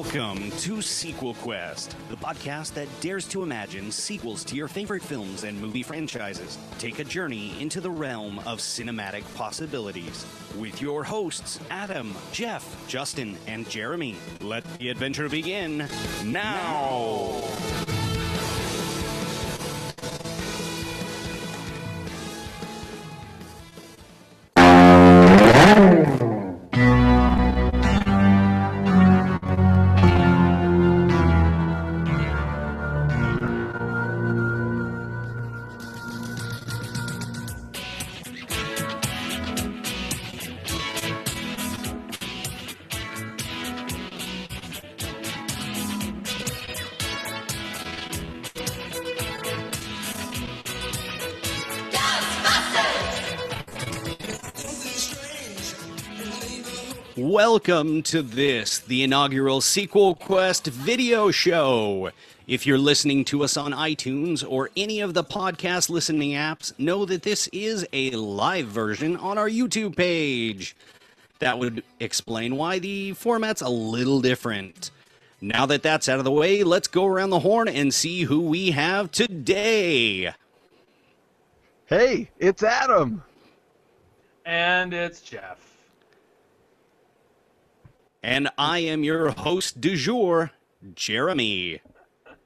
[0.00, 5.42] Welcome to Sequel Quest, the podcast that dares to imagine sequels to your favorite films
[5.42, 6.56] and movie franchises.
[6.78, 10.24] Take a journey into the realm of cinematic possibilities
[10.56, 14.14] with your hosts, Adam, Jeff, Justin, and Jeremy.
[14.40, 15.88] Let the adventure begin
[16.24, 17.42] now.
[57.58, 62.12] Welcome to this, the inaugural Sequel Quest video show.
[62.46, 67.04] If you're listening to us on iTunes or any of the podcast listening apps, know
[67.06, 70.76] that this is a live version on our YouTube page.
[71.40, 74.92] That would explain why the format's a little different.
[75.40, 78.42] Now that that's out of the way, let's go around the horn and see who
[78.42, 80.32] we have today.
[81.86, 83.24] Hey, it's Adam.
[84.46, 85.67] And it's Jeff.
[88.22, 90.50] And I am your host du jour,
[90.94, 91.80] Jeremy.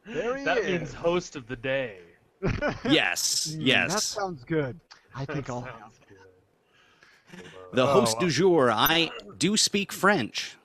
[0.06, 0.81] There he That is.
[0.81, 1.98] means host of the day.
[2.89, 3.92] Yes, yes.
[3.95, 4.79] That sounds good.
[5.14, 5.62] I think That I'll.
[5.64, 7.45] sounds good.
[7.73, 10.56] The Oh, host du jour, I do speak French.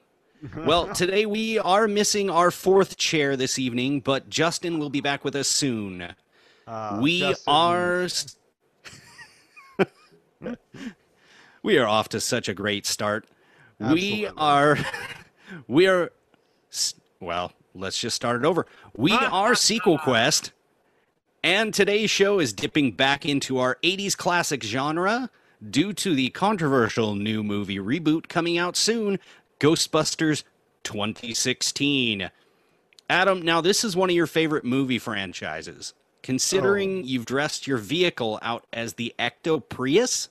[0.66, 5.24] Well, today we are missing our fourth chair this evening, but Justin will be back
[5.24, 6.14] with us soon.
[6.66, 8.08] Uh, we Justin, are.
[11.64, 13.26] we are off to such a great start.
[13.94, 14.78] We are.
[15.68, 16.12] We are.
[17.20, 18.66] Well, let's just start it over.
[18.96, 20.52] We are Sequel Quest,
[21.44, 25.30] and today's show is dipping back into our 80s classic genre
[25.70, 29.20] due to the controversial new movie reboot coming out soon
[29.60, 30.44] Ghostbusters
[30.84, 32.30] 2016.
[33.10, 35.94] Adam, now this is one of your favorite movie franchises.
[36.24, 40.30] Considering you've dressed your vehicle out as the Ecto Prius,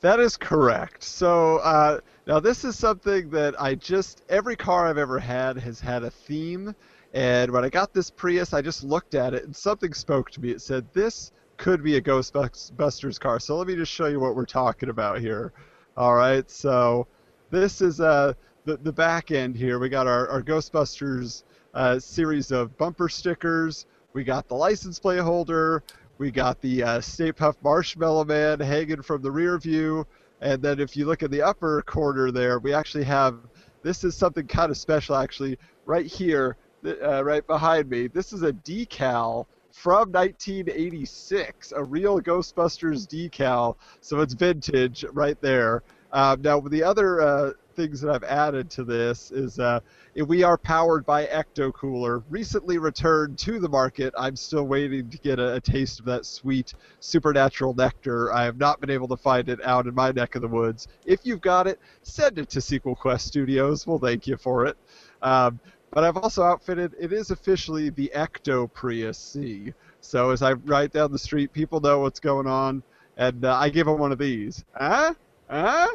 [0.00, 1.02] That is correct.
[1.04, 5.80] So uh, now this is something that I just every car I've ever had has
[5.80, 6.74] had a theme,
[7.12, 10.40] and when I got this Prius, I just looked at it and something spoke to
[10.40, 10.50] me.
[10.50, 13.38] It said this could be a Ghostbusters car.
[13.38, 15.52] So let me just show you what we're talking about here.
[15.96, 17.06] All right, so
[17.50, 18.32] this is uh,
[18.64, 19.78] the the back end here.
[19.78, 21.44] We got our, our Ghostbusters
[21.74, 23.86] uh, series of bumper stickers.
[24.12, 25.82] We got the license plate holder.
[26.18, 30.06] We got the uh, Stay Puft Marshmallow Man hanging from the rear view.
[30.42, 33.38] And then if you look at the upper corner there, we actually have
[33.82, 38.08] this is something kind of special actually right here, uh, right behind me.
[38.08, 43.76] This is a decal from 1986, a real Ghostbusters decal.
[44.00, 45.84] So it's vintage right there.
[46.12, 49.80] Um, now, the other uh, things that I've added to this is uh,
[50.26, 54.14] we are powered by Ecto Cooler, recently returned to the market.
[54.16, 58.32] I'm still waiting to get a, a taste of that sweet supernatural nectar.
[58.32, 60.88] I have not been able to find it out in my neck of the woods.
[61.04, 63.86] If you've got it, send it to Sequel Quest Studios.
[63.86, 64.76] We'll thank you for it.
[65.22, 65.60] Um,
[65.92, 66.94] but I've also outfitted.
[66.98, 69.74] It is officially the Ecto Prius C.
[70.00, 72.82] So as I ride down the street, people know what's going on,
[73.16, 74.64] and uh, I give them one of these.
[74.74, 75.14] Huh?
[75.48, 75.88] Huh?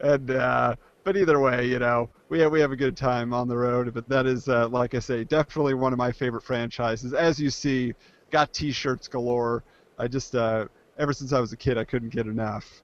[0.00, 3.48] And uh, but either way, you know, we have we have a good time on
[3.48, 3.92] the road.
[3.94, 7.12] But that is, uh, like I say, definitely one of my favorite franchises.
[7.12, 7.94] As you see,
[8.30, 9.64] got T-shirts galore.
[9.98, 10.66] I just uh,
[10.98, 12.82] ever since I was a kid, I couldn't get enough.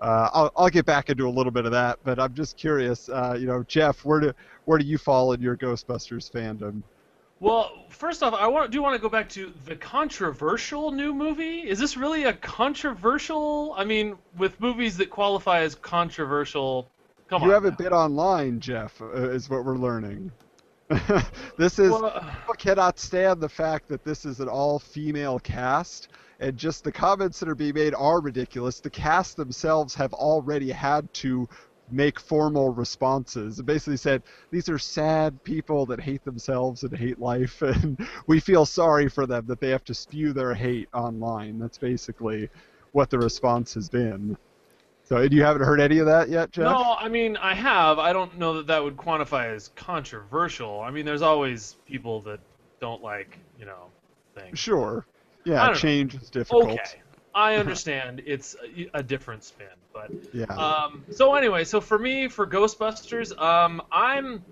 [0.00, 3.08] Uh, I'll, I'll get back into a little bit of that, but I'm just curious.
[3.08, 4.32] Uh, you know, Jeff, where do
[4.66, 6.82] where do you fall in your Ghostbusters fandom?
[7.38, 11.60] Well, first off, I want do want to go back to the controversial new movie.
[11.60, 13.74] Is this really a controversial?
[13.76, 16.90] I mean, with movies that qualify as controversial,
[17.28, 17.54] come you on.
[17.54, 17.84] haven't now.
[17.84, 20.30] been online, Jeff, uh, is what we're learning.
[21.58, 26.08] this is Well, people cannot stand the fact that this is an all-female cast,
[26.38, 28.78] and just the comments that are being made are ridiculous.
[28.78, 31.48] The cast themselves have already had to
[31.90, 33.58] make formal responses.
[33.58, 38.40] It basically said these are sad people that hate themselves and hate life, and we
[38.40, 41.58] feel sorry for them that they have to spew their hate online.
[41.58, 42.48] That's basically
[42.92, 44.36] what the response has been.
[45.06, 46.64] So, you haven't heard any of that yet, Jeff?
[46.64, 47.98] No, I mean I have.
[48.00, 50.80] I don't know that that would quantify as controversial.
[50.80, 52.40] I mean, there's always people that
[52.80, 53.86] don't like, you know,
[54.34, 54.58] things.
[54.58, 55.06] Sure.
[55.44, 55.78] Yeah, don't know.
[55.78, 56.70] change is difficult.
[56.70, 57.00] Okay,
[57.34, 60.46] I understand it's a, a different spin, but Yeah.
[60.56, 64.42] um, so anyway, so for me, for Ghostbusters, um, I'm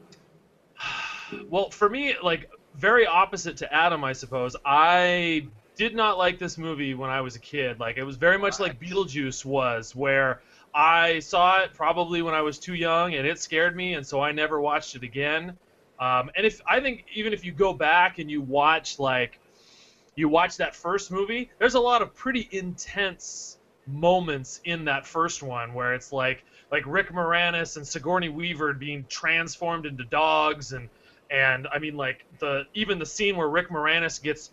[1.48, 4.54] well, for me, like very opposite to Adam, I suppose.
[4.64, 7.80] I did not like this movie when I was a kid.
[7.80, 10.40] Like it was very much like Beetlejuice was, where
[10.74, 14.20] I saw it probably when I was too young and it scared me, and so
[14.20, 15.56] I never watched it again.
[15.98, 19.38] Um, and if I think even if you go back and you watch like
[20.16, 25.42] you watch that first movie, there's a lot of pretty intense moments in that first
[25.42, 30.88] one where it's like like Rick Moranis and Sigourney Weaver being transformed into dogs and
[31.30, 34.50] and I mean like the even the scene where Rick Moranis gets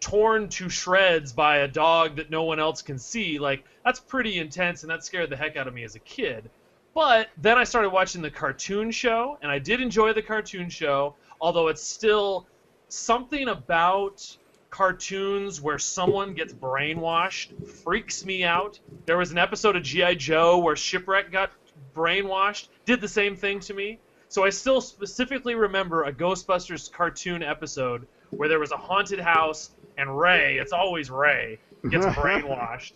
[0.00, 4.38] torn to shreds by a dog that no one else can see like that's pretty
[4.38, 6.48] intense and that scared the heck out of me as a kid
[6.94, 11.14] but then I started watching the cartoon show and I did enjoy the cartoon show
[11.40, 12.46] although it's still
[12.88, 14.36] something about
[14.70, 18.78] cartoons where someone gets brainwashed freaks me out.
[19.04, 20.14] There was an episode of G.I.
[20.14, 21.50] Joe where Shipwreck got
[21.94, 23.98] brainwashed, did the same thing to me.
[24.28, 29.70] So I still specifically remember a Ghostbusters cartoon episode where there was a haunted house
[29.96, 31.58] and Ray, it's always Ray,
[31.88, 32.92] gets brainwashed.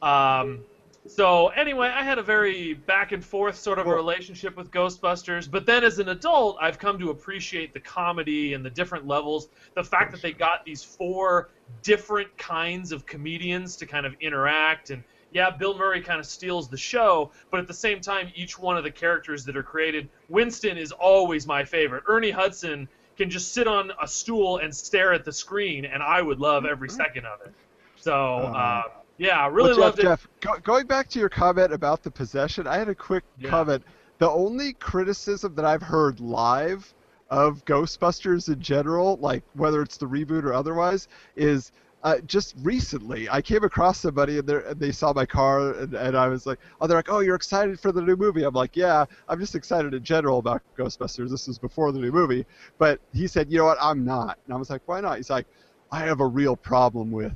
[0.00, 0.60] Um,
[1.06, 5.50] so anyway, I had a very back and forth sort of a relationship with Ghostbusters,
[5.50, 9.48] but then as an adult, I've come to appreciate the comedy and the different levels.
[9.74, 11.50] The fact that they got these four
[11.82, 15.02] different kinds of comedians to kind of interact and
[15.32, 18.76] yeah, Bill Murray kind of steals the show, but at the same time, each one
[18.76, 22.04] of the characters that are created, Winston is always my favorite.
[22.06, 22.86] Ernie Hudson
[23.16, 26.64] can just sit on a stool and stare at the screen, and I would love
[26.64, 27.52] every second of it.
[27.96, 28.14] So.
[28.38, 28.82] Uh,
[29.18, 30.02] yeah, I really well, loved it.
[30.02, 33.50] Jeff, go, going back to your comment about the possession, I had a quick Yeah.
[33.50, 33.84] comment.
[34.18, 36.92] The only criticism that I've heard live
[37.30, 43.28] of Ghostbusters in general, like whether it's the reboot or otherwise, is uh, just recently
[43.28, 46.58] I came across somebody and, and they saw my car and, and I was like,
[46.80, 48.42] oh, they're like, oh, you're excited for the new movie.
[48.42, 51.30] I'm like, yeah, I'm just excited in general about Ghostbusters.
[51.30, 52.44] This is before the new movie.
[52.78, 54.38] But he said, you know what, I'm not.
[54.44, 55.16] And I was like, why not?
[55.16, 55.46] He's like,
[55.90, 57.32] I have a real problem with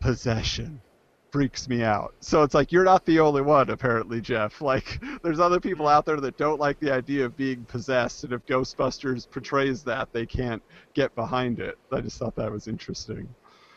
[0.00, 0.80] possession
[1.30, 2.14] freaks me out.
[2.20, 4.60] So it's like you're not the only one, apparently, Jeff.
[4.68, 8.34] Like there's other people out there that don't like the idea of being possessed, and
[8.34, 10.62] if Ghostbusters portrays that, they can't
[10.92, 11.78] get behind it.
[11.90, 13.26] I just thought that was interesting.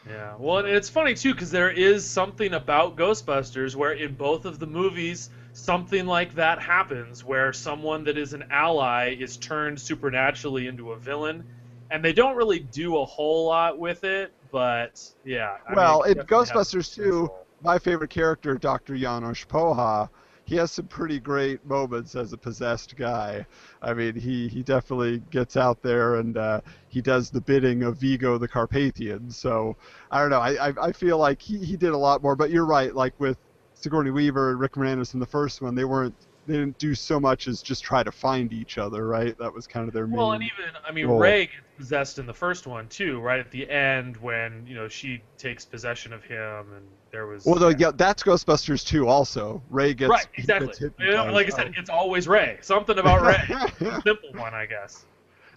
[0.08, 4.46] Yeah, well, and it's funny too because there is something about Ghostbusters where in both
[4.46, 9.80] of the movies something like that happens, where someone that is an ally is turned
[9.80, 11.46] supernaturally into a villain,
[11.92, 14.34] and they don't really do a whole lot with it.
[14.52, 17.30] But yeah, I well, mean, in it definitely has Ghostbusters 2,
[17.62, 18.96] my favorite character, Dr.
[18.96, 20.10] Janosz Poha,
[20.52, 23.46] he has some pretty great moments as a possessed guy.
[23.82, 26.60] I mean, he, he definitely gets out there and uh,
[26.90, 29.32] he does the bidding of Vigo the Carpathian.
[29.32, 29.78] So,
[30.12, 30.42] I don't know.
[30.42, 32.36] I, I, I feel like he, he did a lot more.
[32.36, 32.94] But you're right.
[32.94, 33.38] Like with
[33.76, 36.16] Sigourney Weaver and Rick Moranis in the first one, they weren't
[36.48, 39.38] they didn't do so much as just try to find each other, right?
[39.38, 40.18] That was kind of their main.
[40.18, 41.20] Well, and even I mean, role.
[41.20, 44.90] Ray gets possessed in the first one too, right at the end when you know
[44.90, 47.46] she takes possession of him, and there was.
[47.46, 49.62] well, though, yeah, that's Ghostbusters 2 also.
[49.70, 50.68] Ray gets right, exactly.
[50.68, 52.58] gets You know, like I said, it's always Ray.
[52.62, 53.92] Something about Ray.
[54.04, 55.06] Simple one, I guess.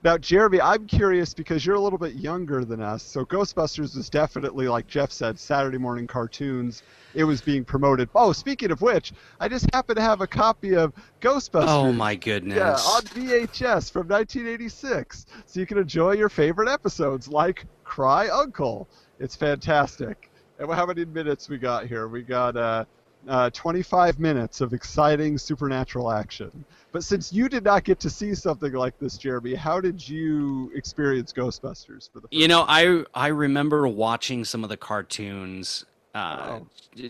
[0.05, 3.03] Now, Jeremy, I'm curious because you're a little bit younger than us.
[3.03, 6.83] So Ghostbusters was definitely, like Jeff said, Saturday morning cartoons.
[7.15, 8.11] It was being promoted.
[8.15, 11.69] Oh, speaking of which, I just happen to have a copy of Ghostbusters.
[11.69, 12.59] Oh my goodness.
[12.59, 15.25] Yeah, on VHS from 1986.
[15.47, 18.87] So you can enjoy your favorite episodes like Cry Uncle.
[19.19, 20.31] It's fantastic.
[20.59, 22.07] And how many minutes we got here?
[22.09, 22.85] We got uh,
[23.29, 26.65] uh, 25 minutes of exciting supernatural action.
[26.93, 30.71] But since you did not get to see something like this, Jeremy, how did you
[30.75, 35.85] experience Ghostbusters for the first You know, I I remember watching some of the cartoons
[36.15, 36.67] uh, Oh.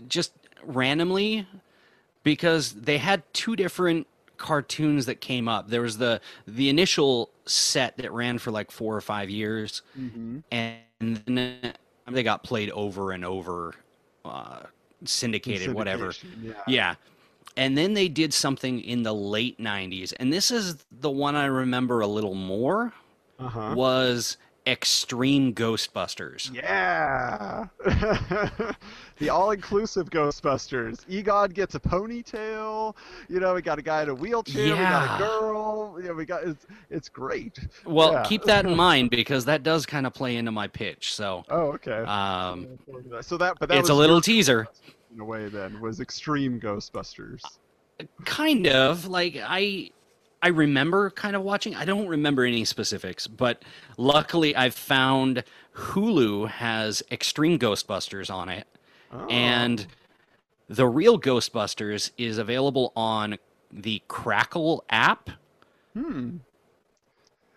[0.07, 0.33] just
[0.63, 1.47] randomly
[2.23, 5.69] because they had two different cartoons that came up.
[5.69, 10.43] There was the the initial set that ran for like four or five years, Mhm.
[10.51, 10.81] and
[11.27, 11.73] then
[12.07, 13.73] uh, they got played over and over,
[14.23, 14.61] uh,
[15.03, 16.13] syndicated, whatever.
[16.41, 16.53] Yeah.
[16.67, 16.95] Yeah.
[17.57, 20.13] And then they did something in the late 90s.
[20.19, 22.91] And this is the one I remember a little more
[23.39, 23.73] Uh-huh.
[23.75, 26.53] was Extreme Ghostbusters.
[26.53, 27.65] Yeah.
[29.17, 31.05] the all-inclusive Ghostbusters.
[31.07, 32.95] Egon gets a ponytail.
[33.29, 34.63] You know, we got a guy in a wheelchair.
[34.63, 35.15] We got Yeah.
[35.15, 35.99] a girl.
[36.03, 37.59] Yeah, we got it's it's great.
[37.85, 38.23] Well, Yeah.
[38.23, 41.13] keep that in mind because that does kind of play into my pitch.
[41.13, 41.99] So, Oh, okay.
[42.05, 42.79] um,
[43.21, 44.67] so that, but that it's a little teaser.
[45.13, 45.47] in a way.
[45.47, 47.41] Then was Extreme Ghostbusters.
[48.25, 49.91] Kind of like I
[50.45, 51.73] I remember kind of watching.
[51.73, 53.63] I don't remember any specifics, but
[53.97, 58.67] luckily I've found Hulu has Extreme Ghostbusters on it.
[59.11, 59.25] Oh.
[59.27, 59.87] and
[60.67, 63.37] the real Ghostbusters is available on
[63.71, 65.31] the Crackle app.
[65.95, 66.37] Hmm.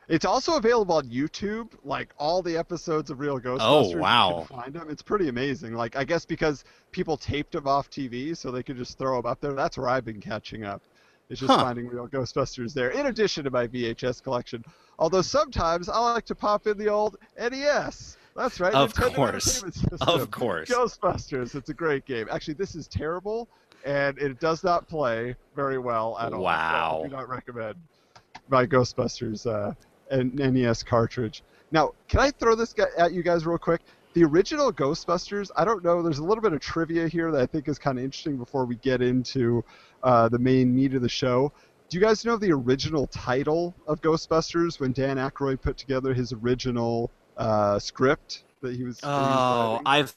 [0.09, 3.95] It's also available on YouTube, like all the episodes of Real Ghostbusters.
[3.95, 4.47] Oh, wow.
[4.49, 4.89] find them.
[4.89, 5.75] It's pretty amazing.
[5.75, 9.31] Like I guess because people taped them off TV, so they could just throw them
[9.31, 9.53] up there.
[9.53, 10.81] That's where I've been catching up.
[11.31, 11.59] It's just Huh.
[11.63, 14.65] finding Real Ghostbusters there, in addition to my VHS collection.
[14.99, 18.17] Although sometimes I like to pop in the old NES.
[18.35, 18.73] That's right.
[18.73, 19.63] Of Nintendo course.
[20.01, 20.69] Of course.
[20.71, 21.55] Ghostbusters.
[21.55, 22.29] It's a great game.
[22.31, 23.49] Actually, this is terrible,
[23.85, 26.39] and it does not play very well at all.
[26.41, 27.03] So Wow.
[27.05, 27.75] I do not recommend
[28.49, 29.75] my Ghostbusters uh,
[30.11, 31.43] NES cartridge.
[31.71, 33.83] Now, can I throw this at you guys real quick?
[34.15, 36.03] The original Ghostbusters, I don't know.
[36.03, 38.65] There's a little bit of trivia here that I think is kind of interesting before
[38.65, 39.65] we get into
[40.03, 41.53] uh, the main meat of the show.
[41.89, 46.33] Do you guys know the original title of Ghostbusters when Dan Aykroyd put together his
[46.33, 48.99] original uh, script that he was?
[49.01, 49.81] that he was Oh.
[49.87, 50.15] I've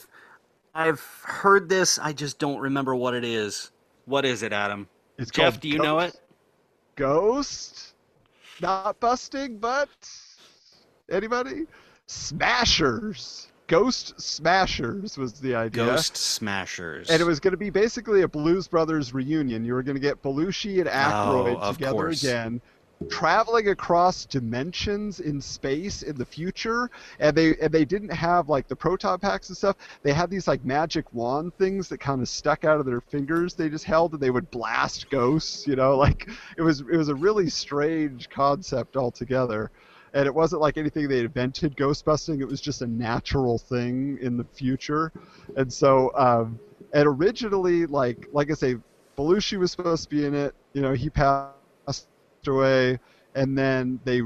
[0.74, 2.00] I've heard this.
[2.00, 3.72] I just don't remember what it is.
[4.06, 4.88] What is it, Adam?
[5.18, 6.20] It's Jeff, do you know it?
[6.96, 7.94] Ghost?
[8.62, 9.90] Not busting, but
[11.10, 11.66] anybody?
[12.08, 13.51] Smashers.
[13.72, 15.86] Ghost Smashers was the idea.
[15.86, 17.10] Ghost Smashers.
[17.10, 19.64] And it was going to be basically a Blues Brothers reunion.
[19.64, 22.22] You were going to get Belushi and Aykroyd Oh, together course.
[22.22, 22.60] again,
[23.10, 26.92] traveling across dimensions in space in the future.
[27.20, 29.78] And they and they didn't have like the proton packs and stuff.
[30.04, 33.54] They had these like magic wand things that kind of stuck out of their fingers.
[33.54, 35.66] They just held and they would blast ghosts.
[35.66, 39.72] You know, like it was it was a really strange concept altogether.
[40.14, 42.42] And it wasn't like anything they invented ghost busting.
[42.42, 45.12] It was just a natural thing in the future.
[45.56, 46.60] And so, um,
[46.94, 48.76] and originally, like like I say,
[49.18, 50.54] Belushi was supposed to be in it.
[50.74, 52.08] You know, he passed
[52.46, 53.00] away,
[53.36, 54.22] and then they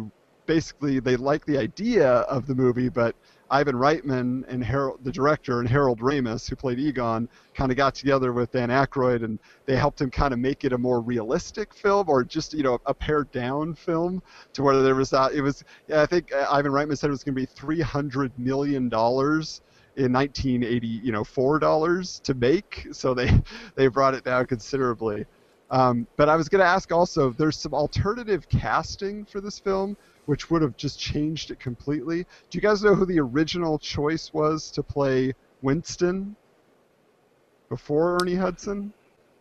[0.45, 3.15] basically they liked the idea of the movie, but
[3.51, 7.93] Ivan Reitman and Harold, the director, and Harold Ramis, who played Egon, kind of got
[7.93, 11.73] together with Dan Aykroyd, and they helped him kind of make it a more realistic
[11.73, 14.21] film, or just you know a pared down film,
[14.53, 15.33] to where there was that.
[15.33, 17.81] It was, yeah, I think uh, Ivan Reitman said it was going to be three
[17.81, 19.61] hundred million dollars
[19.97, 22.87] in 1980, you know, four dollars to make.
[22.91, 23.31] So they
[23.75, 25.25] they brought it down considerably.
[25.71, 29.97] Um, but I was going to ask also, there's some alternative casting for this film,
[30.25, 32.23] which would have just changed it completely.
[32.49, 36.35] Do you guys know who the original choice was to play Winston
[37.69, 38.93] before Ernie Hudson?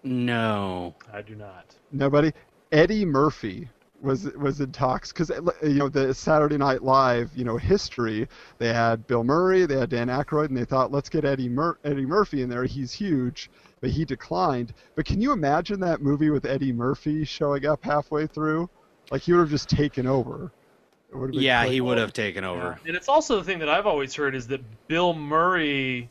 [0.02, 0.94] no.
[1.12, 1.74] I do not.
[1.90, 2.32] Nobody.
[2.72, 3.68] Eddie Murphy
[4.04, 8.28] was was in talks because uh, you know the Saturday Night Live you know history.
[8.58, 11.78] They had Bill Murray, they had Dan Aykroyd, and they thought let's get Eddie Mur-
[11.84, 12.64] Eddie Murphy in there.
[12.64, 13.50] He's huge,
[13.80, 14.74] but he declined.
[14.94, 18.68] But can you imagine that movie with Eddie Murphy showing up halfway through?
[19.10, 20.52] Like he would have just taken over.
[21.32, 22.78] Yeah, he would have taken over.
[22.86, 26.08] And it's also the thing that I've always heard is that Bill Murray,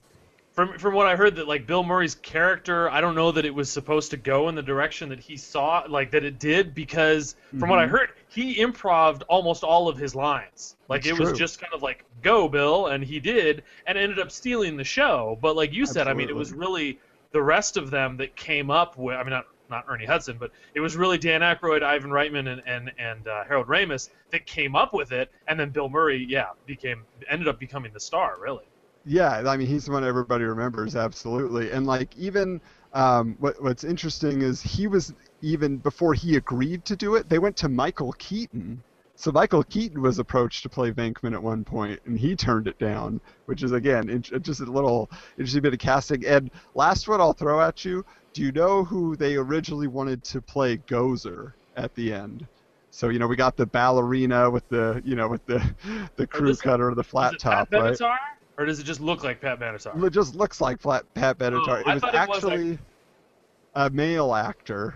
[0.53, 3.53] from from what I heard, that like Bill Murray's character, I don't know that it
[3.53, 7.35] was supposed to go in the direction that he saw, like that it did, because
[7.59, 7.89] from what I Mhm.
[7.89, 10.75] heard, he improved almost all of his lines.
[10.89, 14.19] Like That's it was just kind of like go Bill, and he did, and ended
[14.19, 15.37] up stealing the show.
[15.41, 16.99] But like you said, I mean, it was really
[17.31, 19.15] the rest of them that came up with.
[19.15, 22.61] I mean, not not Ernie Hudson, but it was really Dan Aykroyd, Ivan Reitman, and
[22.65, 26.49] and and uh, Harold Ramis that came up with it, and then Bill Murray, yeah,
[26.65, 28.65] became ended up becoming the star, really.
[29.05, 32.61] Yeah, I mean he's the one everybody remembers absolutely, and like even
[32.93, 37.39] um, what what's interesting is he was even before he agreed to do it, they
[37.39, 38.81] went to Michael Keaton.
[39.15, 42.79] So Michael Keaton was approached to play Venkman at one point, and he turned it
[42.79, 46.25] down, which is again in, just a little interesting bit of casting.
[46.25, 50.41] And last one I'll throw at you: Do you know who they originally wanted to
[50.41, 52.47] play Gozer at the end?
[52.91, 55.63] So you know we got the ballerina with the you know with the
[56.15, 57.93] the crew this- cutter or the Is flat it top, Pat right?
[57.93, 58.17] Benatar,
[58.57, 60.03] or does it just look like Pat Benatar?
[60.03, 61.67] It just looks like flat Pat Benatar.
[61.67, 62.79] Oh, it I was thought it was, like- actually
[63.75, 64.95] a male actor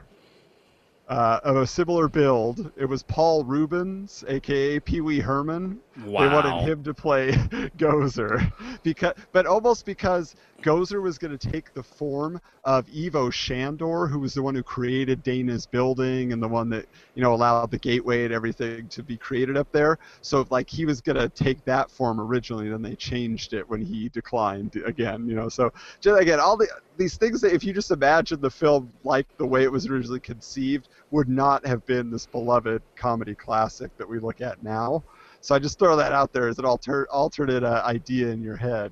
[1.09, 2.71] uh, of a similar build.
[2.75, 5.79] It was Paul Reubens, aka Pee Wee Herman.
[6.05, 6.27] Wow.
[6.27, 7.31] They wanted him to play
[7.77, 8.51] Gozer,
[8.83, 14.19] because, but almost because Gozer was going to take the form of Ivo Shandor, who
[14.19, 17.77] was the one who created Dana's building and the one that you know allowed the
[17.77, 19.99] gateway and everything to be created up there.
[20.21, 23.81] So like he was going to take that form originally, then they changed it when
[23.81, 25.27] he declined again.
[25.27, 28.49] You know, so just again all the these things that if you just imagine the
[28.49, 33.35] film like the way it was originally conceived would not have been this beloved comedy
[33.35, 35.03] classic that we look at now.
[35.41, 38.57] So I just throw that out there as an alter, alternate uh, idea in your
[38.57, 38.91] head.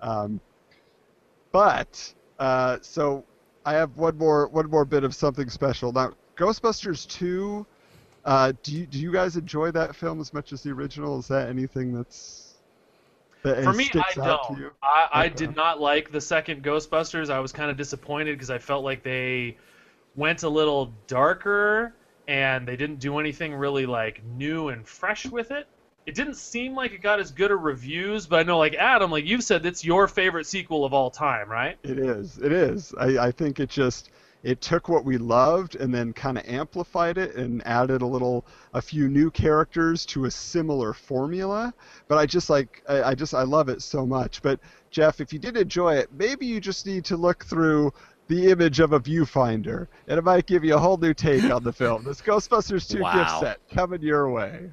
[0.00, 0.40] Um,
[1.52, 3.24] but uh, so
[3.64, 6.12] I have one more one more bit of something special now.
[6.36, 7.66] Ghostbusters two.
[8.24, 11.18] Uh, do you do you guys enjoy that film as much as the original?
[11.18, 12.62] Is that anything that's
[13.44, 14.72] that For me, I sticks out to don't.
[14.82, 15.28] I, I Okay.
[15.28, 17.30] did not like the second Ghostbusters.
[17.30, 19.58] I was kind of disappointed because I felt like they
[20.16, 21.94] went a little darker
[22.28, 25.68] and they didn't do anything really like new and fresh with it.
[26.10, 29.12] It didn't seem like it got as good a reviews, but I know like Adam,
[29.12, 31.78] like you've said, it's your favorite sequel of all time, right?
[31.84, 32.36] It is.
[32.38, 32.92] It is.
[32.98, 34.10] I, I think it just
[34.42, 38.44] it took what we loved and then kind of amplified it and added a little
[38.74, 41.72] a few new characters to a similar formula
[42.08, 44.58] but i just like I, I, just i love it so much but
[44.90, 47.92] jeff if you did enjoy it maybe you just need to look through
[48.28, 51.62] the image of a viewfinder and it might give you a whole new take on
[51.62, 53.12] the film this ghostbusters 2 wow.
[53.12, 54.70] gift set coming your way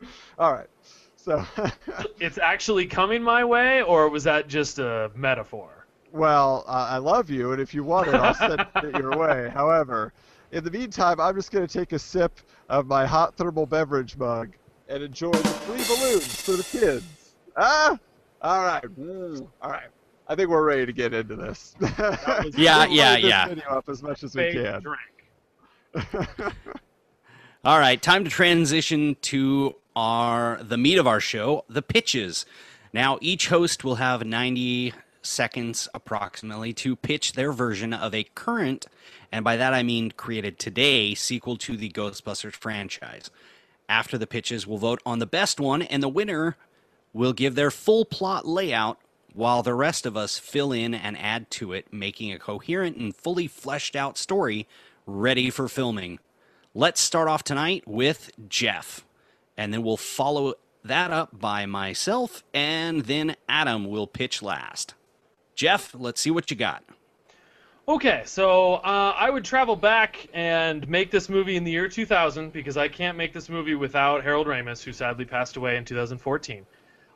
[0.38, 0.68] all right
[1.16, 1.44] so
[2.20, 5.78] it's actually coming my way or was that just a metaphor
[6.12, 9.50] well, uh, I love you, and if you want it, I'll send it your way.
[9.52, 10.12] However,
[10.52, 14.16] in the meantime, I'm just going to take a sip of my hot thermal beverage
[14.16, 14.52] mug
[14.88, 17.34] and enjoy the three balloons for the kids.
[17.56, 17.98] Ah,
[18.40, 19.46] all right, mm.
[19.60, 19.88] all right.
[20.28, 21.74] I think we're ready to get into this.
[22.56, 23.48] yeah, yeah, yeah.
[23.48, 24.84] Video up as much as we can.
[27.64, 32.46] all right, time to transition to our the meat of our show, the pitches.
[32.92, 38.86] Now, each host will have 90 seconds approximately to pitch their version of a current,
[39.32, 43.28] and by that I mean created today, sequel to the Ghostbusters franchise.
[43.88, 46.56] After the pitches, we'll vote on the best one, and the winner
[47.12, 49.00] will give their full plot layout
[49.34, 53.16] while the rest of us fill in and add to it, making a coherent and
[53.16, 54.68] fully fleshed out story
[55.06, 56.20] ready for filming.
[56.72, 59.04] Let's start off tonight with Jeff,
[59.58, 64.94] and then we'll follow that up by myself, and then Adam will pitch last.
[65.54, 66.84] Jeff, let's see what you got.
[67.88, 72.52] Okay, so uh, I would travel back and make this movie in the year 2000
[72.52, 76.64] because I can't make this movie without Harold Ramis, who sadly passed away in 2014.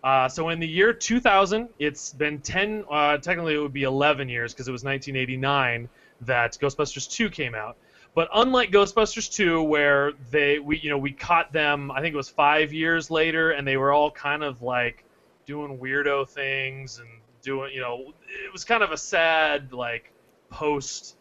[0.03, 4.29] Uh, so in the year 2000, it's been 10, uh, technically it would be 11
[4.29, 5.89] years because it was 1989
[6.23, 7.77] that Ghostbusters 2 came out.
[8.15, 12.17] But unlike Ghostbusters 2, where they we you know we caught them, I think it
[12.17, 15.05] was five years later, and they were all kind of like
[15.47, 17.09] doing weirdo things and
[17.43, 18.13] doing, you know,
[18.45, 20.13] it was kind of a sad like
[20.51, 21.17] post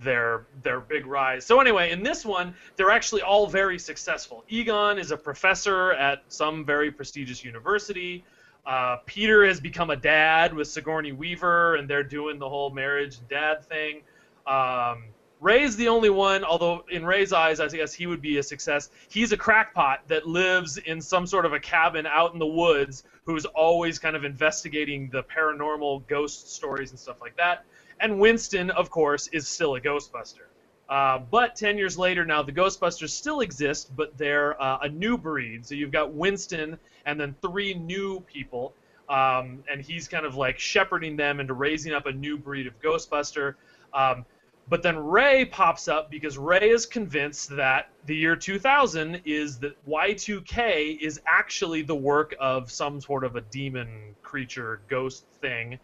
[0.00, 1.46] their their big rise.
[1.46, 4.44] So anyway, in this one, they're actually all very successful.
[4.48, 8.24] Egon is a professor at some very prestigious university.
[8.66, 13.18] Uh, Peter has become a dad with Sigourney Weaver, and they're doing the whole marriage
[13.18, 14.02] and dad thing.
[14.46, 15.04] Um,
[15.44, 18.88] Ray's the only one, although in Ray's eyes, I guess he would be a success.
[19.10, 23.04] He's a crackpot that lives in some sort of a cabin out in the woods
[23.26, 27.66] who's always kind of investigating the paranormal ghost stories and stuff like that.
[28.00, 30.46] And Winston, of course, is still a Ghostbuster.
[30.88, 35.18] Uh, but 10 years later now, the Ghostbusters still exist, but they're uh, a new
[35.18, 35.66] breed.
[35.66, 38.72] So you've got Winston and then three new people.
[39.10, 42.80] Um, and he's kind of like shepherding them into raising up a new breed of
[42.80, 43.56] Ghostbuster.
[43.92, 44.24] Um,
[44.68, 49.76] but then Ray pops up because Ray is convinced that the year 2000 is that
[49.86, 55.78] Y2K is actually the work of some sort of a demon creature, ghost thing.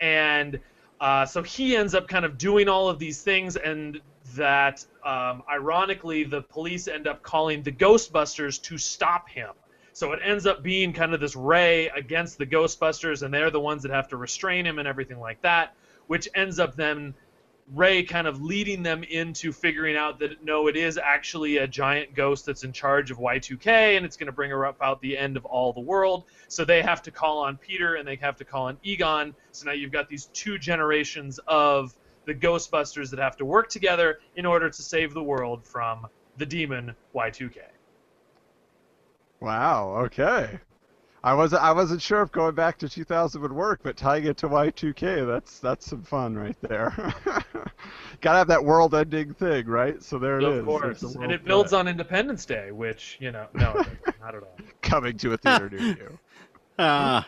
[0.00, 0.60] And
[1.00, 4.00] uh, so he ends up kind of doing all of these things, and
[4.34, 9.50] that um, ironically, the police end up calling the Ghostbusters to stop him.
[9.92, 13.60] So it ends up being kind of this Ray against the Ghostbusters, and they're the
[13.60, 15.74] ones that have to restrain him and everything like that,
[16.08, 17.14] which ends up then
[17.74, 22.14] Ray kind of leading them into figuring out that no, it is actually a giant
[22.14, 25.16] ghost that's in charge of Y2K and it's going to bring her up out the
[25.16, 26.24] end of all the world.
[26.48, 29.34] So they have to call on Peter and they have to call on Egon.
[29.52, 34.20] So now you've got these two generations of the Ghostbusters that have to work together
[34.36, 36.06] in order to save the world from
[36.38, 37.58] the demon Y2K.
[39.40, 40.58] Wow, okay.
[41.24, 44.36] I wasn't I wasn't sure if going back to 2000 would work, but tying it
[44.38, 47.12] to Y2K, that's that's some fun right there.
[48.20, 50.02] Gotta have that world-ending thing, right?
[50.02, 50.58] So there it of is.
[50.60, 53.84] Of course, and it builds on Independence Day, which you know, no,
[54.20, 54.56] not at all.
[54.82, 56.18] Coming to a theater near you.
[56.78, 57.22] Uh,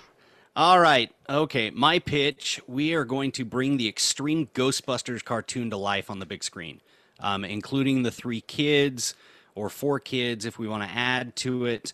[0.56, 1.70] all right, okay.
[1.70, 6.26] My pitch: We are going to bring the Extreme Ghostbusters cartoon to life on the
[6.26, 6.80] big screen,
[7.20, 9.14] um, including the three kids
[9.54, 11.92] or four kids if we want to add to it.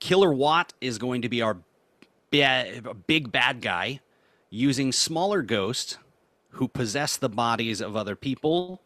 [0.00, 1.58] Killer Watt is going to be our
[2.30, 4.00] ba- big bad guy
[4.48, 5.98] using smaller ghosts
[6.52, 8.82] who possess the bodies of other people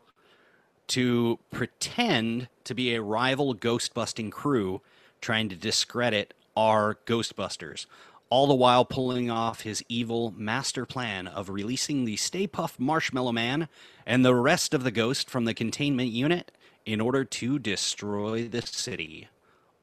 [0.89, 4.83] to pretend to be a rival ghost busting crew
[5.21, 7.87] trying to discredit our Ghostbusters,
[8.29, 13.33] all the while pulling off his evil master plan of releasing the Stay Puft Marshmallow
[13.33, 13.69] Man
[14.05, 16.53] and the rest of the ghost from the containment unit
[16.85, 19.29] in order to destroy the city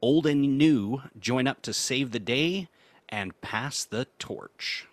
[0.02, 2.68] old and new join up to save the day
[3.08, 4.88] and pass the torch.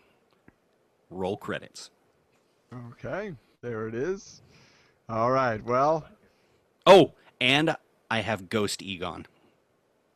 [1.09, 1.89] Roll credits.
[2.91, 4.41] Okay, there it is.
[5.09, 6.07] All right, well.
[6.85, 7.75] Oh, and
[8.11, 9.25] I have Ghost Egon.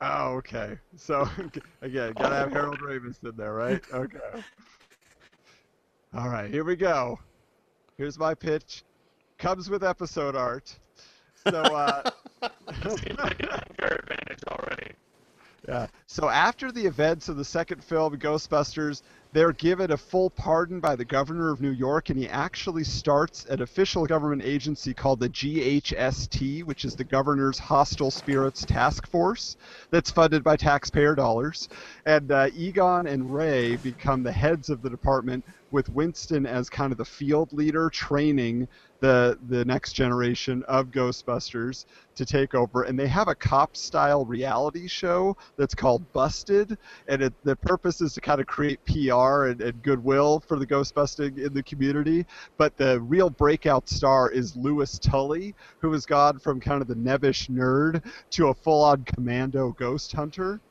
[0.01, 0.77] Oh, okay.
[0.95, 1.27] So
[1.81, 3.81] again, gotta have Harold Ramis in there, right?
[3.91, 4.43] Okay.
[6.13, 7.19] All right, here we go.
[7.97, 8.83] Here's my pitch.
[9.37, 10.77] Comes with episode art.
[11.47, 12.09] So, uh,
[15.67, 15.87] Yeah.
[16.07, 19.01] So after the events of the second film, Ghostbusters,
[19.31, 23.45] they're given a full pardon by the governor of New York, and he actually starts
[23.45, 29.55] an official government agency called the GHST, which is the Governor's Hostile Spirits Task Force,
[29.89, 31.69] that's funded by taxpayer dollars.
[32.05, 36.91] And uh, Egon and Ray become the heads of the department, with Winston as kind
[36.91, 38.67] of the field leader, training
[39.03, 41.83] the the next generation of Ghostbusters
[42.15, 42.83] to take over.
[42.83, 46.77] And they have a cop-style reality show that's called Busted,
[47.09, 50.65] and it, the purpose is to kind of create PR and, and goodwill for the
[50.65, 52.25] ghostbusting in the community.
[52.55, 56.95] But the real breakout star is Louis Tully, who has gone from kind of the
[56.95, 60.61] nebbish nerd to a full-on commando ghost hunter.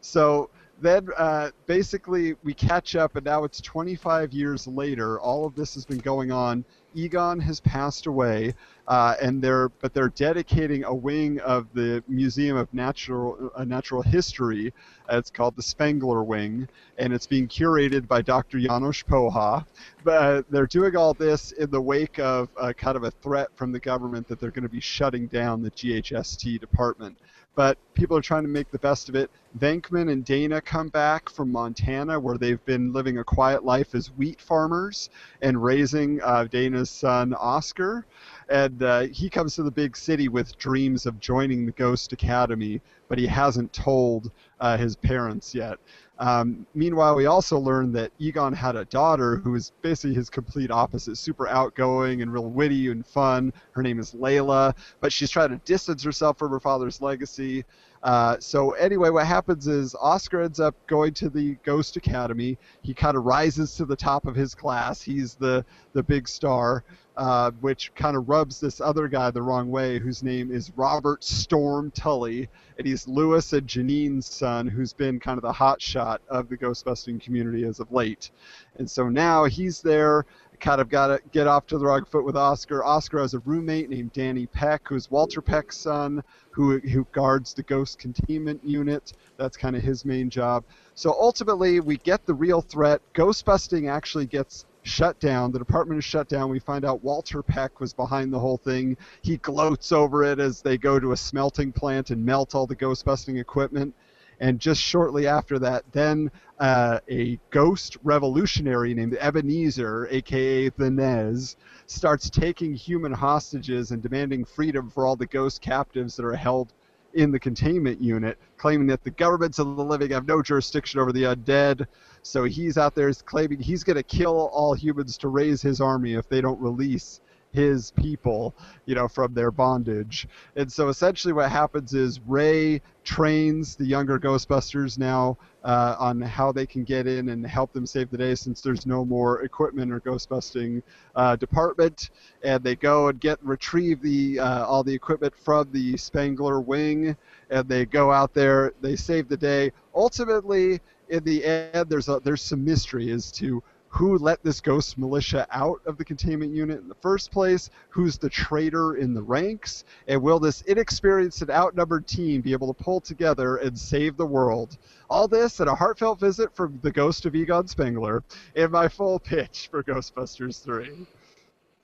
[0.00, 0.48] So
[0.80, 5.20] then uh, basically we catch up, and now it's 25 years later.
[5.20, 6.64] All of this has been going on.
[6.94, 8.54] Egon has passed away,
[8.88, 14.02] uh, and they're but they're dedicating a wing of the Museum of Natural uh, Natural
[14.02, 14.72] History.
[15.10, 18.58] Uh, it's called the Spengler Wing, and it's being curated by Dr.
[18.58, 19.64] Janosz Poha.
[20.04, 23.72] But they're doing all this in the wake of uh, kind of a threat from
[23.72, 27.16] the government that they're going to be shutting down the GHST department
[27.54, 29.30] but people are trying to make the best of it.
[29.58, 34.08] Venkman and Dana come back from Montana, where they've been living a quiet life as
[34.12, 35.10] wheat farmers
[35.42, 38.06] and raising uh, Dana's son Oscar.
[38.48, 42.80] And uh, he comes to the big city with dreams of joining the Ghost Academy,
[43.08, 45.78] but he hasn't told uh, his parents yet.
[46.20, 50.70] Um, meanwhile, we also learned that Egon had a daughter who is basically his complete
[50.70, 53.54] opposite, super outgoing and real witty and fun.
[53.72, 57.64] Her name is Layla, but she's trying to distance herself from her father's legacy.
[58.02, 62.58] Uh, so anyway, what happens is Oscar ends up going to the Ghost Academy.
[62.82, 65.00] He kind of rises to the top of his class.
[65.00, 66.84] He's the the big star,
[67.20, 71.22] uh, which kind of rubs this other guy the wrong way, whose name is Robert
[71.22, 76.22] Storm Tully, and he's Lewis and Janine's son, who's been kind of the hot shot
[76.30, 78.30] of the ghostbusting community as of late.
[78.78, 80.24] And so now he's there
[80.60, 82.82] kind of got to get off to the wrong foot with Oscar.
[82.84, 87.62] Oscar has a roommate named Danny Peck, who's Walter Peck's son, who who guards the
[87.62, 89.12] ghost containment unit.
[89.36, 90.64] That's kind of his main job.
[90.94, 93.02] So ultimately, we get the real threat.
[93.14, 95.52] Ghostbusting actually gets shut down.
[95.52, 96.50] The department is shut down.
[96.50, 98.96] We find out Walter Peck was behind the whole thing.
[99.22, 102.76] He gloats over it as they go to a smelting plant and melt all the
[102.76, 103.94] ghostbusting equipment.
[104.40, 111.56] And just shortly after that, then uh, a ghost revolutionary named Ebenezer, aka the Nez,
[111.86, 116.72] starts taking human hostages and demanding freedom for all the ghost captives that are held
[117.14, 121.12] in the containment unit, claiming that the governments of the living have no jurisdiction over
[121.12, 121.86] the undead.
[122.22, 126.14] So he's out there claiming he's going to kill all humans to raise his army
[126.14, 127.20] if they don't release
[127.52, 128.54] his people,
[128.86, 130.28] you know, from their bondage.
[130.56, 136.52] And so essentially what happens is Ray trains the younger Ghostbusters now uh, on how
[136.52, 139.92] they can get in and help them save the day since there's no more equipment
[139.92, 140.82] or ghostbusting
[141.16, 142.10] uh, department.
[142.42, 147.16] And they go and get retrieve the uh, all the equipment from the Spengler wing,
[147.50, 148.72] and they go out there.
[148.80, 149.72] They save the day.
[149.94, 154.96] Ultimately, in the end, there's a, there's some mystery as to who let this ghost
[154.96, 159.22] militia out of the containment unit in the first place, who's the traitor in the
[159.22, 164.16] ranks, and will this inexperienced and outnumbered team be able to pull together and save
[164.16, 164.78] the world?
[165.10, 168.22] All this and a heartfelt visit from the ghost of Egon Spengler
[168.54, 171.06] in my full pitch for Ghostbusters 3.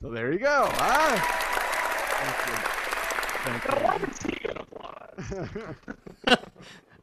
[0.01, 0.69] So there you go.
[0.71, 1.47] Ah.
[3.43, 3.81] Thank you.
[3.83, 6.37] Why is he gonna fly?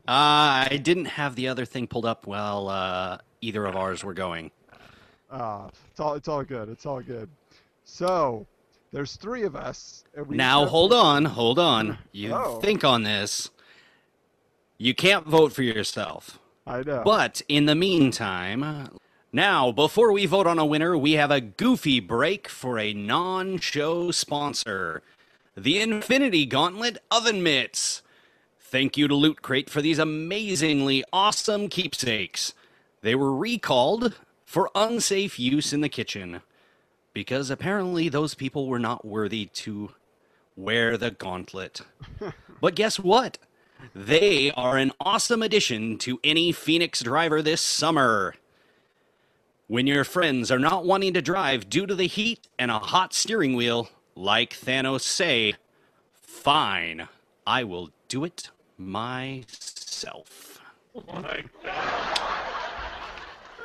[0.06, 4.12] Uh, I didn't have the other thing pulled up while uh, either of ours were
[4.12, 4.50] going.
[5.30, 6.68] Ah, it's all it's all good.
[6.68, 7.28] It's all good.
[7.84, 8.46] So
[8.92, 10.04] there's three of us.
[10.14, 11.98] And we Now, hold on, hold on.
[12.12, 12.60] You Oh.
[12.60, 13.50] think on this.
[14.78, 16.38] You can't vote for yourself.
[16.66, 17.02] I know.
[17.04, 18.88] But in the meantime,
[19.32, 23.58] now, before we vote on a winner, we have a goofy break for a non
[23.58, 25.02] show sponsor
[25.56, 28.02] the Infinity Gauntlet Oven Mitts.
[28.60, 32.54] Thank you to Loot Crate for these amazingly awesome keepsakes.
[33.02, 34.14] They were recalled
[34.54, 36.40] for unsafe use in the kitchen
[37.12, 39.90] because apparently those people were not worthy to
[40.54, 41.80] wear the gauntlet.
[42.60, 43.36] but guess what?
[43.96, 48.36] They are an awesome addition to any Phoenix driver this summer.
[49.66, 53.12] When your friends are not wanting to drive due to the heat and a hot
[53.12, 55.54] steering wheel, like Thanos say,
[56.12, 57.08] fine.
[57.44, 60.60] I will do it myself.
[60.94, 61.42] Oh my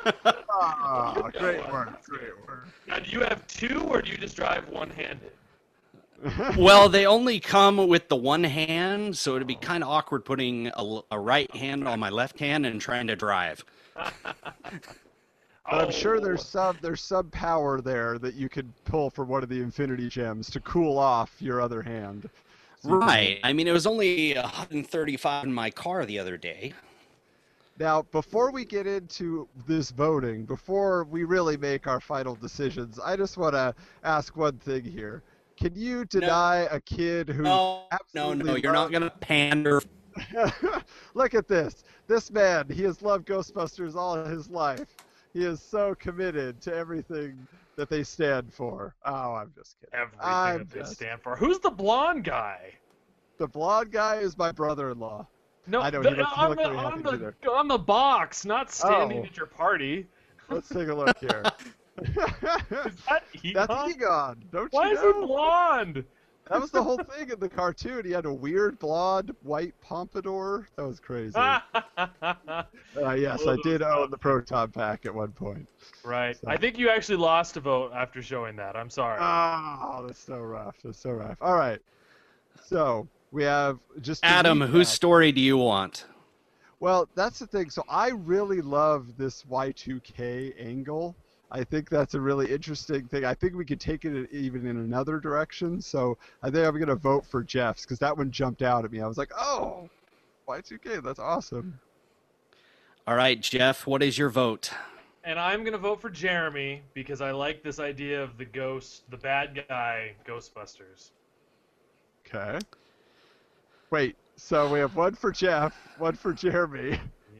[0.04, 0.36] God.
[0.50, 2.68] Ah, great work, great work.
[2.88, 5.32] Now, do you have two, or do you just drive one-handed?
[6.58, 10.70] Well, they only come with the one hand, so it'd be kind of awkward putting
[11.10, 13.64] a right hand on my left hand and trying to drive.
[15.70, 16.20] But I'm sure Oh.
[16.20, 20.08] there's some there's some power there that you could pull from one of the Infinity
[20.08, 22.28] Gems to cool off your other hand.
[22.82, 23.40] So you can- Right.
[23.44, 26.72] I mean, it was only 135 in my car the other day.
[27.80, 33.16] Now, before we get into this voting, before we really make our final decisions, I
[33.16, 35.22] just want to ask one thing here.
[35.56, 38.56] Can you deny a kid who No, no, absolutely no.
[38.56, 39.80] You're not going to pander.
[41.14, 41.84] Look at this.
[42.06, 44.94] This man, he has loved Ghostbusters all his life.
[45.32, 48.94] He is so committed to everything that they stand for.
[49.06, 49.94] Oh, I'm just kidding.
[49.94, 51.34] Everything I'm that they stand for.
[51.34, 52.74] Who's the blonde guy?
[53.38, 55.26] The blonde guy is my brother-in-law.
[55.70, 59.24] No, I know, the, on, the, on, the, on the box, not standing Oh.
[59.24, 60.06] at your party.
[60.48, 61.42] Let's take a look here.
[62.02, 62.14] Is
[63.08, 63.66] that Egon?
[63.68, 64.44] That's Egon.
[64.52, 65.26] Don't Why you is he know?
[65.26, 66.04] blonde?
[66.48, 68.04] That was the whole thing in the cartoon.
[68.04, 70.66] He had a weird blonde white pompadour.
[70.74, 71.36] That was crazy.
[71.36, 71.60] Uh,
[72.96, 75.68] yes, I did own the Proton Pack at one point.
[76.02, 76.36] right.
[76.36, 78.74] So- I think you actually lost a vote after showing that.
[78.74, 79.18] I'm sorry.
[79.20, 80.74] Oh, that's so rough.
[80.82, 81.36] That's so rough.
[81.40, 81.78] All right.
[82.66, 86.06] So we have just Adam, whose recap- story do you want?
[86.80, 87.70] Well, that's the thing.
[87.70, 91.14] So I really love this Y2K angle.
[91.52, 93.24] I think that's a really interesting thing.
[93.24, 95.82] I think we could take it even in another direction.
[95.82, 98.92] So I think I'm going to vote for Jeff's because that one jumped out at
[98.92, 99.00] me.
[99.00, 99.90] I was like, oh,
[100.48, 101.78] Y2K, that's awesome.
[103.06, 104.70] All right, Jeff, what is your vote?
[105.24, 109.16] and I'm gonna vote for Jeremy because I like this idea of the ghost, the
[109.16, 111.10] bad guy, Ghostbusters.
[112.26, 112.58] Okay.
[113.90, 116.90] Wait, so we have one for Jeff, one for Jeremy.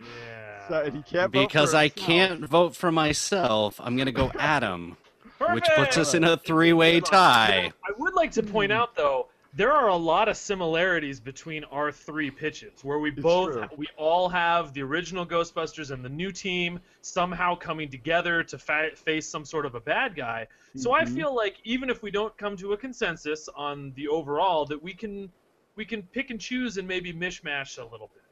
[0.03, 0.69] Yeah.
[0.69, 2.07] So, and he can't vote Because for I himself.
[2.09, 4.97] can't vote for myself, I'm going to go Adam,
[5.53, 7.73] which puts us in a three way tie.
[7.85, 11.93] I would like to point out though, there are a lot of similarities between our
[11.93, 13.65] three pitches, where we It's both true.
[13.77, 18.91] we all have the original Ghostbusters and the new team somehow coming together to fa-
[18.97, 20.47] face some sort of a bad guy.
[20.77, 21.15] So I Mhm.
[21.15, 24.95] feel like even if we don't come to a consensus on the overall, that we
[24.95, 25.33] can
[25.77, 28.23] we can pick and choose and maybe mishmash a little bit.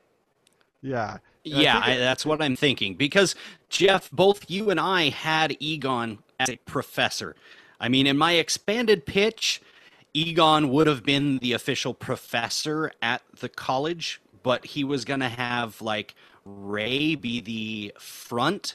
[0.82, 1.12] Yeah.
[1.12, 2.94] And Yeah, think I, it- that's what I'm thinking.
[2.94, 3.34] Because,
[3.68, 7.34] Jeff, both you and I had Egon as a professor.
[7.80, 9.60] I mean, in my expanded pitch,
[10.14, 15.28] Egon would have been the official professor at the college, but he was going to
[15.28, 18.74] have, like, Ray be the front.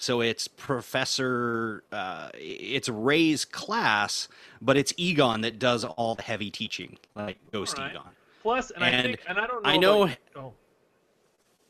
[0.00, 4.28] So it's Professor, uh, it's Ray's class,
[4.62, 7.92] but it's Egon that does all the heavy teaching, like Ghost Alright.
[7.96, 8.08] Egon.
[8.42, 9.68] Plus, and, I think, and I don't know.
[9.70, 10.52] I know- about- oh.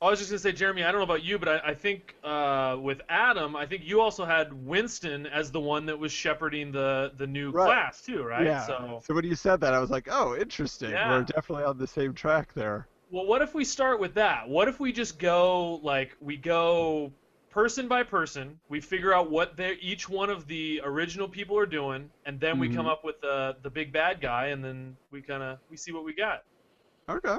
[0.01, 0.83] I was just gonna say, Jeremy.
[0.85, 4.01] I don't know about you, but I, I think uh, with Adam, I think you
[4.01, 7.67] also had Winston as the one that was shepherding the the new Right.
[7.67, 8.47] class too, right?
[8.47, 8.65] Yeah.
[8.65, 10.93] So, when you said that, I was like, oh, interesting.
[10.93, 11.11] Yeah.
[11.11, 12.87] We're definitely on the same track there.
[13.11, 14.49] well, what if we start with that?
[14.49, 17.13] What if we just go like we go
[17.51, 18.59] person by person?
[18.69, 22.59] We figure out what they each one of the original people are doing, and then
[22.59, 22.93] we come Mhm.
[22.93, 26.05] up with the the big bad guy, and then we kind of we see what
[26.05, 26.45] we got.
[27.09, 27.37] Okay.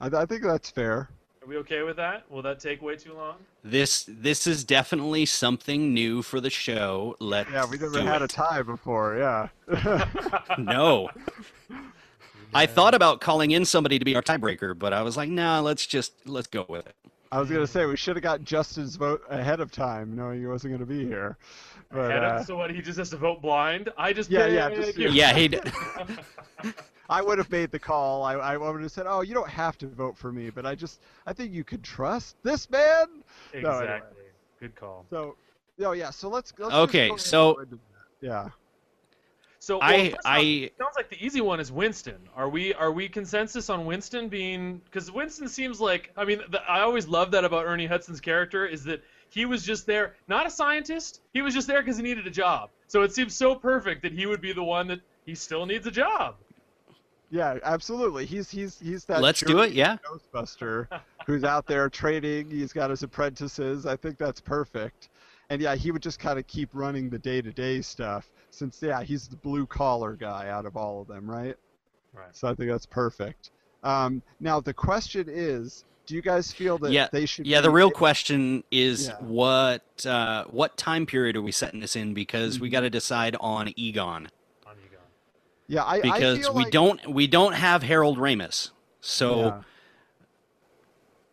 [0.00, 1.08] I, I think that's fair.
[1.42, 2.28] Are we okay with that?
[2.30, 3.36] Will that take way too long?
[3.62, 7.16] This this is definitely something new for the show.
[7.20, 9.16] Let's Yeah, we never do had a tie before.
[9.18, 9.48] Yeah.
[10.58, 11.10] No.
[12.56, 15.60] I thought about calling in somebody to be our tiebreaker, but I was like, nah,
[15.60, 16.94] let's just let's go with it.
[17.34, 20.46] I was gonna say we should have got Justin's vote ahead of time, knowing he
[20.46, 21.36] wasn't gonna be here.
[21.90, 22.70] But Ahead of- uh, so what?
[22.70, 23.88] He just has to vote blind.
[23.98, 25.08] I just Yeah, yeah, pick just- you.
[25.08, 25.58] Yeah, he d-
[27.10, 28.22] I would have made the call.
[28.22, 30.76] I, I would have said, "Oh, you don't have to vote for me, but I
[30.76, 33.06] just I think you could trust this man."
[33.52, 33.82] No, anyway.
[33.84, 34.22] exactly.
[34.60, 35.04] Good call.
[35.10, 35.34] So,
[35.82, 36.10] oh yeah.
[36.10, 36.52] So let's.
[36.58, 37.80] let's Okay, go so- go into that.
[38.26, 38.48] yeah.
[39.64, 42.18] So well, I first off, I sounds like the easy one is Winston.
[42.36, 44.82] Are we are we consensus on Winston being?
[44.84, 48.66] Because Winston seems like I mean the, I always love that about Ernie Hudson's character
[48.66, 51.22] is that he was just there, not a scientist.
[51.32, 52.68] He was just there because he needed a job.
[52.88, 55.86] So it seems so perfect that he would be the one that he still needs
[55.86, 56.34] a job.
[57.30, 58.26] Yeah, absolutely.
[58.26, 59.22] He's he's he's that.
[59.22, 59.72] let's do it.
[59.72, 59.96] Yeah.
[60.06, 60.88] Ghostbuster
[61.26, 62.50] who's out there training.
[62.50, 63.86] He's got his apprentices.
[63.86, 65.08] I think that's perfect.
[65.48, 69.28] And yeah, he would just kind of keep running the day-to-day stuff since yeah, he's
[69.28, 71.56] the blue collar guy out of all of them, right?
[72.12, 72.28] Right.
[72.34, 73.50] So I think that's perfect.
[73.82, 77.46] Um, now the question is, do you guys feel that Yeah, they should?
[77.46, 79.16] Yeah, the be- real question is Yeah.
[79.20, 82.14] what uh, what time period are we setting this in?
[82.14, 82.72] Because we Mhm.
[82.72, 84.28] got to decide on Egon
[84.66, 84.98] On you go.
[85.66, 89.38] Yeah, I I because feel we like- don't we don't have Harold Ramis, So.
[89.40, 89.62] Yeah.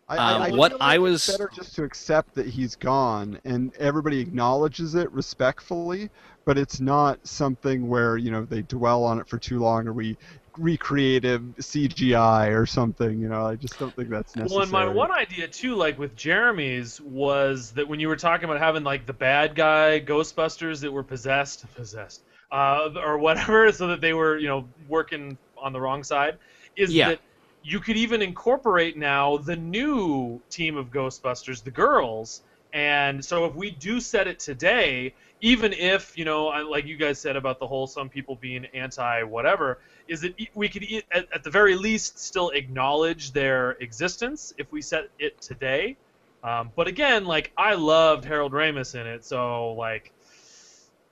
[0.09, 2.75] I, Um, I, I what feel I was- it's better just to accept that he's
[2.75, 6.09] gone, and everybody acknowledges it respectfully,
[6.45, 9.93] but it's not something where you know they dwell on it for too long, or
[9.93, 10.17] we
[10.57, 13.19] recreate a CGI or something.
[13.19, 14.57] You know, I just don't think that's necessary.
[14.57, 18.45] Well, and my one idea too, like with Jeremy's, was that when you were talking
[18.45, 23.87] about having like the bad guy Ghostbusters that were possessed, possessed, uh, or whatever, so
[23.87, 26.37] that they were you know working on the wrong side,
[26.75, 27.09] is Yeah.
[27.09, 27.19] that
[27.63, 32.41] you could even incorporate now the new team of Ghostbusters, the girls.
[32.73, 37.19] And so if we do set it today, even if you know, like you guys
[37.19, 41.43] said about the whole some people being anti whatever, is that we could at, at
[41.43, 45.97] the very least still acknowledge their existence if we set it today.
[46.43, 50.11] Um, but again, like I loved Harold Ramis in it, so like,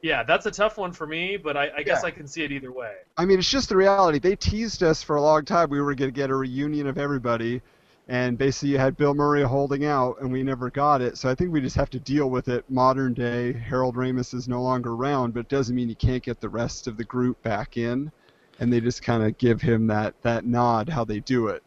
[0.01, 1.37] yeah, that's a tough one for me.
[1.37, 2.07] But I, I guess Yeah.
[2.07, 2.93] I can see it either way.
[3.17, 4.19] I mean, it's just the reality.
[4.19, 5.69] They teased us for a long time.
[5.69, 7.61] We were going to get a reunion of everybody,
[8.09, 11.17] and basically you had Bill Murray holding out, and we never got it.
[11.17, 12.65] So I think we just have to deal with it.
[12.69, 16.41] Modern day, Harold Ramis is no longer around, but it doesn't mean you can't get
[16.41, 18.11] the rest of the group back in,
[18.59, 21.63] and they just kind of give him that that nod how they do it.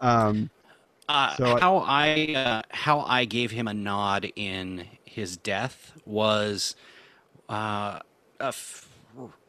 [0.00, 0.48] Um,
[1.08, 5.92] Uh, So I- how I uh, how I gave him a nod in his death
[6.06, 6.76] was
[7.48, 7.98] uh,
[8.38, 8.88] a f-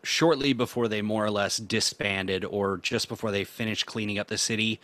[0.01, 4.39] shortly before they more or less disbanded, or just before they finished cleaning up the
[4.39, 4.80] city.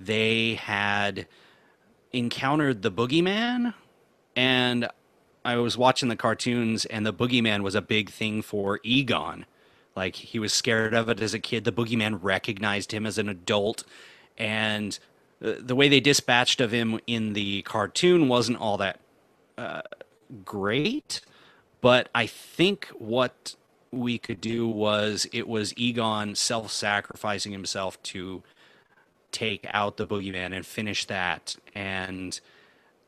[0.00, 1.26] They had
[2.10, 3.74] encountered the boogeyman,
[4.34, 4.88] and
[5.44, 9.44] I was watching the cartoons, and the boogeyman was a big thing for Egon.
[9.94, 11.64] Like he was scared of it as a kid.
[11.64, 13.84] The boogeyman recognized him as an adult,
[14.38, 14.98] and
[15.40, 19.00] the, the way they dispatched of him in the cartoon wasn't all that
[19.58, 19.82] uh,
[20.46, 21.20] great.
[21.82, 23.54] But I think what
[23.90, 28.42] we could do was it was Egon self-sacrificing himself to
[29.32, 32.40] take out the boogeyman and finish that, and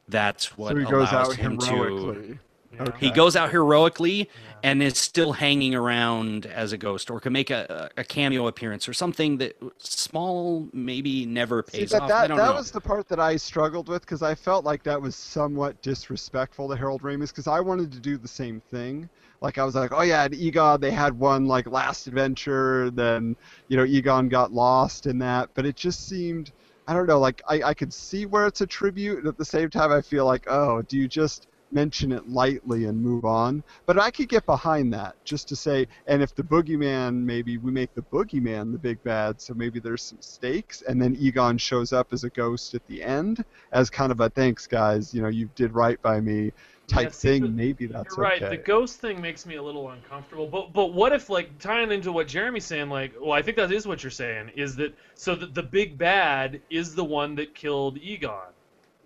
[0.09, 1.67] that's what so he allows goes out him to.
[1.67, 2.29] heroically.
[2.75, 2.83] Yeah.
[2.85, 3.07] Okay.
[3.07, 4.31] He goes out heroically
[4.63, 8.89] and is still hanging around as a ghost, or can make a, a cameo appearance,
[8.89, 12.09] or something that small maybe never See, pays that, off.
[12.09, 12.55] that, I don't that know.
[12.55, 16.69] was the part that I struggled with because I felt like that was somewhat disrespectful
[16.71, 19.09] to Harold Ramis because I wanted to do the same thing.
[19.43, 23.37] Like I was like, oh yeah, at Egon they had one like last adventure, then
[23.69, 26.53] you know Egon got lost in that, but it just seemed
[26.87, 29.45] I don't know, like I, I could see where it's a tribute, and at the
[29.45, 33.63] same time I feel like, oh, do you just mention it lightly and move on?
[33.87, 37.71] But I could get behind that just to say, and if the boogeyman, maybe we
[37.71, 41.93] make the boogeyman the big bad, so maybe there's some stakes, and then Egon shows
[41.93, 45.29] up as a ghost at the end as kind of a thanks, guys, you know,
[45.29, 46.53] you did right by me
[46.89, 47.43] type Yeah, thing.
[47.43, 48.43] the- maybe that's You're right.
[48.43, 48.57] okay.
[48.57, 50.47] The ghost thing makes me a little uncomfortable.
[50.47, 52.89] But but what if like tying into what Jeremy's saying?
[52.91, 54.51] Like, well, I think that is what you're saying.
[54.57, 55.35] Is that so?
[55.35, 58.53] That the big bad is the one that killed Egon,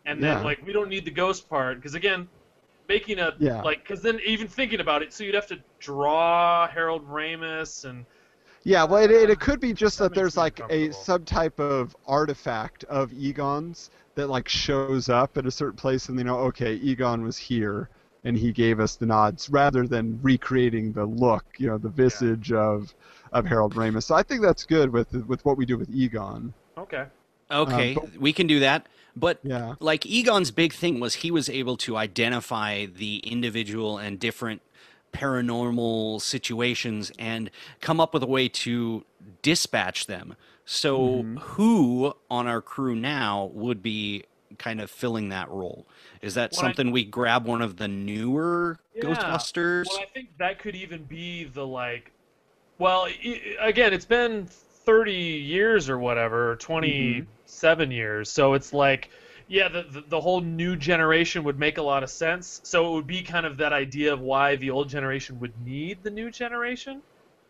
[0.06, 2.28] and then like we don't need the ghost part because again,
[2.88, 3.62] making a Yeah.
[3.62, 8.04] like because then even thinking about it, so you'd have to draw Harold Ramis and
[8.66, 11.96] Yeah, well, it, it, it could be just That that there's like a subtype of
[12.04, 16.74] artifact of Egon's that like shows up at a certain place, and they know, okay,
[16.74, 17.88] Egon was here,
[18.24, 22.50] and he gave us the nods, rather than recreating the look, you know, the visage
[22.50, 22.92] of
[23.30, 24.02] of Harold Ramis.
[24.02, 26.52] So I think that's good with with what we do with Egon.
[26.76, 27.04] okay.
[27.48, 28.88] Okay, um, but- we can do that.
[29.14, 29.76] But Yeah.
[29.78, 34.60] like Egon's big thing was he was able to identify the individual and different
[35.16, 37.50] paranormal situations and
[37.80, 39.04] come up with a way to
[39.42, 40.36] dispatch them.
[40.64, 41.36] So Mm-hmm.
[41.38, 44.24] who on our crew now would be
[44.58, 45.86] kind of filling that role?
[46.22, 49.02] Is that Well, I- something we grab one of the newer Yeah.
[49.04, 49.86] Ghostbusters?
[49.88, 52.12] Well, I think that could even be the like.
[52.78, 53.08] Well,
[53.58, 58.30] again, it's been 30 years or whatever, or 27 years.
[58.30, 59.10] So it's like,
[59.48, 62.60] yeah, the, the the whole new generation would make a lot of sense.
[62.64, 66.02] So it would be kind of that idea of why the old generation would need
[66.02, 67.02] the new generation.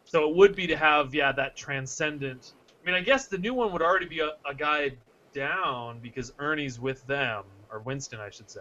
[0.05, 2.53] So it would be to have yeah that transcendent.
[2.83, 4.93] I mean, I guess the new one would already be a, a guy
[5.33, 8.61] down because Ernie's with them or Winston, I should say.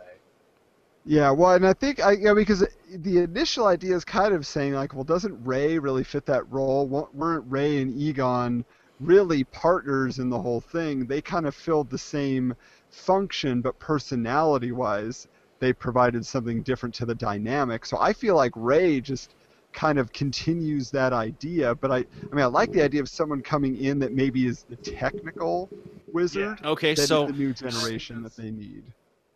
[1.06, 4.74] Yeah, well, and I think I yeah because the initial idea is kind of saying
[4.74, 6.88] like, well, doesn't Ray really fit that role?
[6.88, 8.66] Weren't Ray and Egon
[9.00, 11.06] really partners in the whole thing?
[11.06, 12.56] They kind of filled the same
[12.96, 15.28] function, but personality-wise,
[15.60, 17.86] they provided something different to the dynamic.
[17.86, 19.36] So I feel like Ray just
[19.74, 21.76] kind of continues that idea.
[21.76, 24.66] But I, I mean, I like the idea of someone coming in that maybe is
[24.70, 25.70] the technical
[26.14, 26.58] wizard.
[26.66, 28.84] okay, that is so the new generation that they need.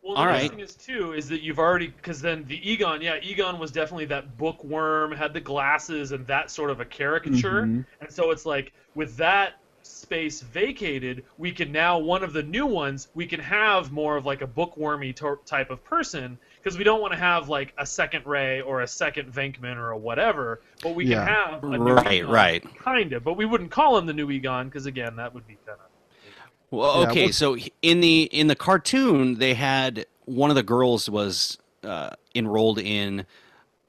[0.02, 0.50] Well, the All nice right.
[0.50, 4.06] thing is too is that you've already because then the Egon, yeah, Egon was definitely
[4.06, 7.86] that bookworm, had the glasses and that sort of a caricature, Mhm.
[8.00, 9.56] and so it's like with that
[10.04, 14.26] space vacated, we can now one of the new ones we can have more of
[14.26, 17.86] like a bookwormy to- type of person because we don't want to have like a
[17.86, 21.26] second Ray or a second Venkman or a whatever, but we Yeah.
[21.26, 22.78] can have a new Right, Egon, right.
[22.78, 23.24] kind of.
[23.24, 25.86] But we wouldn't call him the new Egon because again, that would be kind of
[26.72, 30.64] Well, Yeah, okay, well- so in the in the cartoon, they had one of the
[30.64, 33.26] girls was uh, enrolled in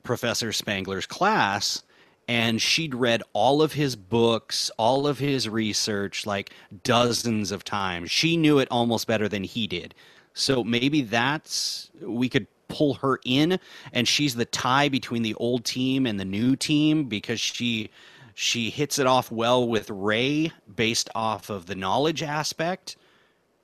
[0.02, 1.82] Professor Spengler's class,
[2.30, 6.52] and she'd read all of his books, all of his research, like
[6.84, 8.08] dozens of times.
[8.08, 9.96] She knew it almost better than he did.
[10.32, 13.58] So maybe that's we could pull her in,
[13.92, 17.90] and she's the tie between the old team and the new team because she
[18.34, 22.96] she hits it off well with Ray based off of the knowledge aspect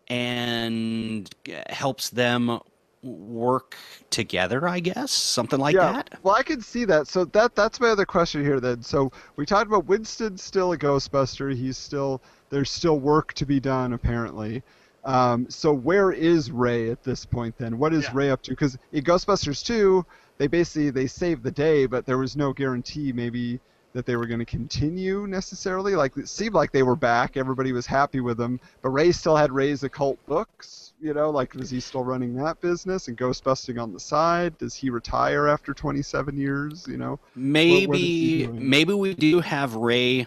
[0.09, 2.59] and uh, helps them
[3.03, 3.77] work
[4.11, 6.19] together, I guess, something like yeah, that.
[6.23, 7.07] well, I can see that.
[7.07, 8.61] So that that's my other question here.
[8.61, 11.55] Then, so we talked about Winston's still a Ghostbuster.
[11.55, 14.63] He's still there's still work to be done apparently.
[15.05, 17.79] Um, so where is Ray at this point then?
[17.79, 18.11] What is Yeah.
[18.13, 18.51] Ray up to?
[18.51, 20.05] Because in Ghostbusters 2,
[20.39, 23.61] they basically they saved the day, but there was no guarantee maybe
[23.97, 25.97] that they were going to continue necessarily.
[25.97, 29.37] Like it seemed like they were back, everybody was happy with them, but Ray still
[29.37, 30.93] had Ray's occult books.
[31.01, 34.59] You know, like was he still running that business and ghostbusting on the side?
[34.59, 36.87] Does he retire after 27 years?
[36.87, 40.27] You know, Maybe what is he maybe we do have Ray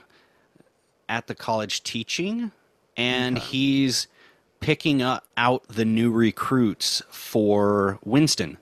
[1.08, 2.52] at the college teaching
[2.98, 4.08] and he's
[4.62, 8.58] picking up out the new recruits for Winston.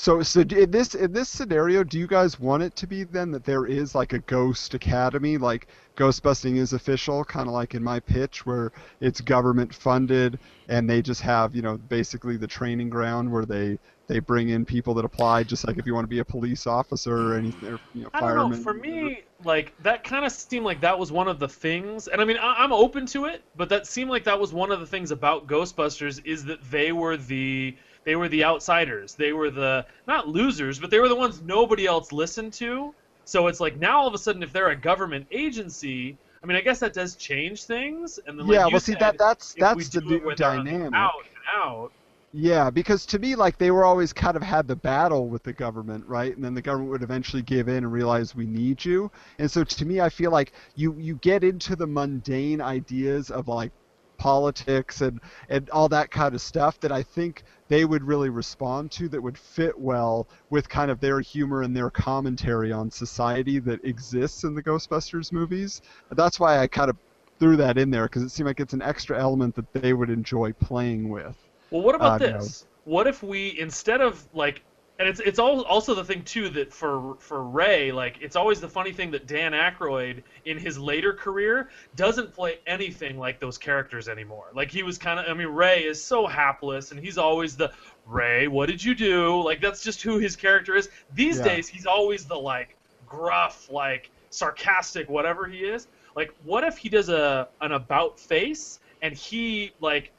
[0.00, 3.30] So, so in this in this scenario, do you guys want it to be then
[3.32, 7.84] that there is like a ghost academy, like ghostbusting is official, kind of like in
[7.84, 8.72] my pitch, where
[9.02, 10.38] it's government funded
[10.68, 13.78] and they just have you know basically the training ground where they
[14.08, 16.66] they bring in people that apply, just like if you want to be a police
[16.66, 18.56] officer or anything, or, you know, I don't know.
[18.56, 22.22] For me, like that kind of seemed like that was one of the things, and
[22.22, 24.80] I mean, I- I'm open to it, but that seemed like that was one of
[24.80, 29.14] the things about Ghostbusters is that they were the they were the outsiders.
[29.14, 32.94] They were the not losers, but they were the ones nobody else listened to.
[33.24, 36.56] So it's like now all of a sudden, if they're a government agency, I mean,
[36.56, 38.18] I guess that does change things.
[38.26, 40.64] And then, like yeah, well, see said, that that's that's the new when they're on
[40.64, 40.94] the dynamic.
[40.94, 41.92] Out and out.
[42.32, 45.52] Yeah, because to me, like they were always kind of had the battle with the
[45.52, 46.34] government, right?
[46.34, 49.10] And then the government would eventually give in and realize we need you.
[49.38, 53.48] And so to me, I feel like you you get into the mundane ideas of
[53.48, 53.72] like
[54.20, 55.18] politics and
[55.48, 59.22] and all that kind of stuff that I think they would really respond to that
[59.22, 64.44] would fit well with kind of their humor and their commentary on society that exists
[64.44, 65.80] in the Ghostbusters movies.
[66.10, 66.96] That's why I kind of
[67.38, 70.10] threw that in there because it seemed like it's an extra element that they would
[70.10, 71.36] enjoy playing with.
[71.70, 72.66] Well, what about Uh, this?
[72.84, 74.62] What if we instead of like,
[75.00, 78.60] and it's it's all, also the thing too that for for Ray, like it's always
[78.60, 83.56] the funny thing that Dan Aykroyd in his later career doesn't play anything like those
[83.56, 84.48] characters anymore.
[84.54, 87.72] Like he was kind of, I mean, Ray is so hapless, and he's always the
[88.04, 89.42] Ray, what did you do?
[89.42, 90.90] Like that's just who his character is.
[91.14, 91.44] These Yeah.
[91.44, 92.76] days, he's always the like
[93.06, 95.88] gruff, like sarcastic, whatever he is.
[96.14, 100.12] Like, what if he does a an about face and he like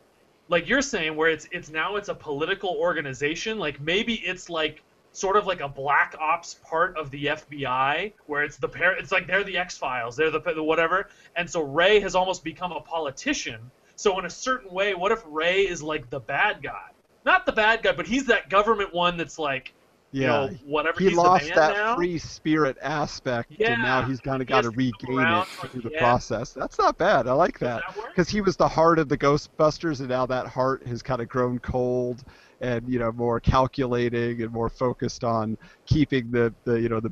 [0.51, 4.83] like you're saying where it's it's now it's a political organization like maybe it's like
[5.13, 9.13] sort of like a black ops part of the FBI where it's the pair it's
[9.13, 11.09] like they're the X-Files they're the, the whatever.
[11.35, 13.71] And so Ray has almost become a politician.
[13.95, 16.89] So in a certain way what if Ray is like the bad guy?
[17.25, 19.73] Not the bad guy but he's that government one that's like
[20.11, 24.41] you know whatever he he's lost that now free spirit aspect, and now he's kind
[24.41, 25.99] of got has to to regain it to- through the yeah.
[25.99, 26.51] process.
[26.51, 27.27] That's not bad.
[27.27, 30.25] I like Does that that because he was the heart of the Ghostbusters, and now
[30.25, 32.23] that heart has kind of grown cold
[32.59, 37.11] and you know more calculating and more focused on keeping the, the you know the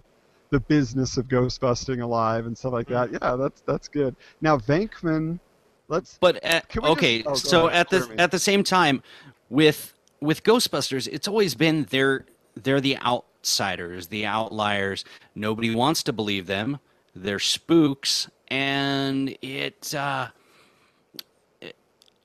[0.52, 3.10] the business of ghostbusting alive and stuff like that.
[3.10, 3.20] Mm.
[3.22, 4.16] Yeah, that's that's good.
[4.42, 5.40] Now Venkman,
[5.88, 8.16] let's But at, Can we just- okay, oh, so ahead, at the me.
[8.18, 9.04] at the same time,
[9.50, 12.26] with with Ghostbusters, it's always been they're
[12.64, 15.06] they're the outsiders, the outliers.
[15.36, 16.80] Nobody wants to believe them.
[17.16, 19.94] They're spooks, and it.
[19.94, 20.30] Uh,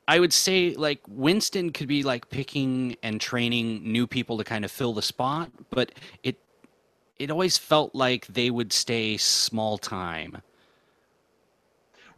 [0.07, 4.64] I would say like Winston could be like picking and training new people to kind
[4.64, 6.37] of fill the spot, but it
[7.18, 10.43] it always felt like they would stay small time.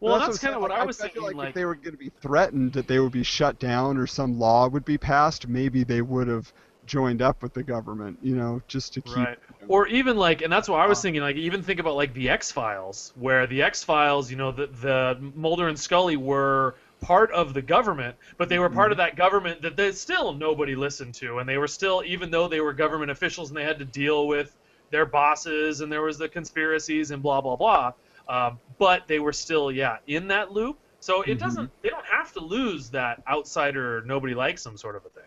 [0.00, 1.64] well Well, that's, what kind of what I was feel thinking like, like if they
[1.64, 4.84] were going to be threatened that they would be shut down or some law would
[4.84, 6.52] be passed, maybe they would have
[6.87, 9.16] joined up with the government, you know, just to keep.
[9.16, 9.39] Right.
[9.68, 11.22] Or even like, and that's what I was Uh, thinking.
[11.22, 14.66] Like, even think about like the X Files, where the X Files, you know, the
[14.66, 19.16] the Mulder and Scully were part of the government, but they were part of that
[19.16, 22.72] government that they still nobody listened to, and they were still, even though they were
[22.72, 24.57] government officials and they had to deal with
[24.91, 27.93] their bosses and there was the conspiracies and blah blah blah.
[28.28, 30.78] Um, but they were still, yeah, in that loop.
[31.01, 31.39] So it Mhm.
[31.39, 31.70] doesn't.
[31.82, 35.26] They don't have to lose that outsider, nobody likes them sort of a thing.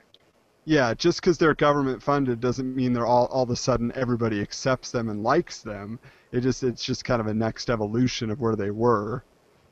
[0.69, 4.39] Yeah, just because they're government funded doesn't mean they're all all of a sudden everybody
[4.39, 5.97] accepts them and likes them.
[6.31, 9.23] It just it's just kind of a next evolution of where they were.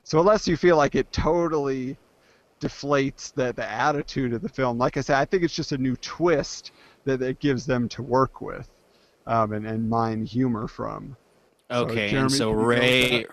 [0.04, 1.98] So unless you feel like it totally
[2.60, 5.78] deflates the the attitude of the film, like I said, I think it's just a
[5.78, 6.72] new twist
[7.06, 8.68] that it gives them to work with,
[9.28, 11.16] um, and and mine humor from.
[11.72, 13.26] So, Okay, Jeremy, and so can you go with Ray?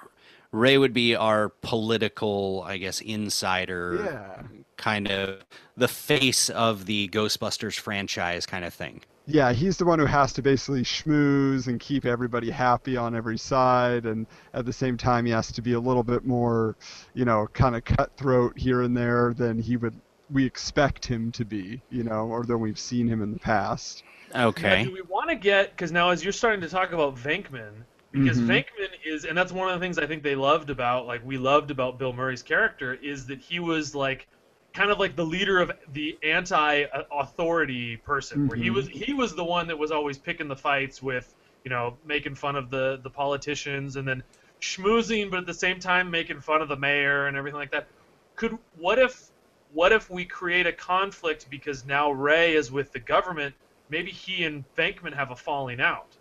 [0.55, 4.43] Ray would be our political, I guess, insider Yeah.
[4.77, 5.45] kind of
[5.77, 9.03] the face of the Ghostbusters franchise kind of thing.
[9.27, 13.39] Yeah, he's the one who has to basically schmooze and keep everybody happy on every
[13.39, 16.77] side, and at the same time, he has to be a little bit more,
[17.15, 19.99] you know, kind of cutthroat here and there than he would
[20.31, 24.03] we expect him to be, you know, or than we've seen him in the past.
[24.33, 24.85] Now, Okay.
[24.85, 27.73] do we want to get because now as you're starting to talk about Venkman,
[28.15, 28.43] because Mhm.
[28.43, 31.39] Venkman is, and that's one of the things I think they loved about, like we
[31.39, 34.29] loved about Bill Murray's character, is that he was like,
[34.75, 38.71] kind of like the leader of the anti-authority person, where he Mhm.
[38.71, 41.33] was he was the one that was always picking the fights with,
[41.65, 44.23] you know, making fun of the the politicians and then
[44.63, 47.89] schmoozing, but at the same time making fun of the mayor and everything like that.
[48.37, 49.31] Could what if
[49.69, 53.55] what if we create a conflict because now Ray is with the government?
[53.89, 56.14] Maybe he and Venkman have a falling out,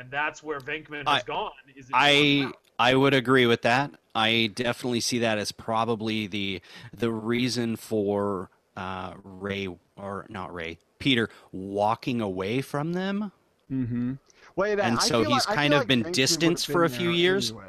[0.00, 1.50] and that's where Venkman has I- gone.
[1.76, 3.90] Is I I would agree with that.
[4.14, 6.60] I definitely see that as probably the
[6.96, 13.30] the reason for uh, Ray or not Ray Peter walking away from them.
[13.70, 14.14] Mm-hmm.
[14.56, 16.84] Wait, And I so feel he's like- kind feel of been Venkman distanced would've for
[16.84, 17.50] a few years.
[17.50, 17.66] anyway.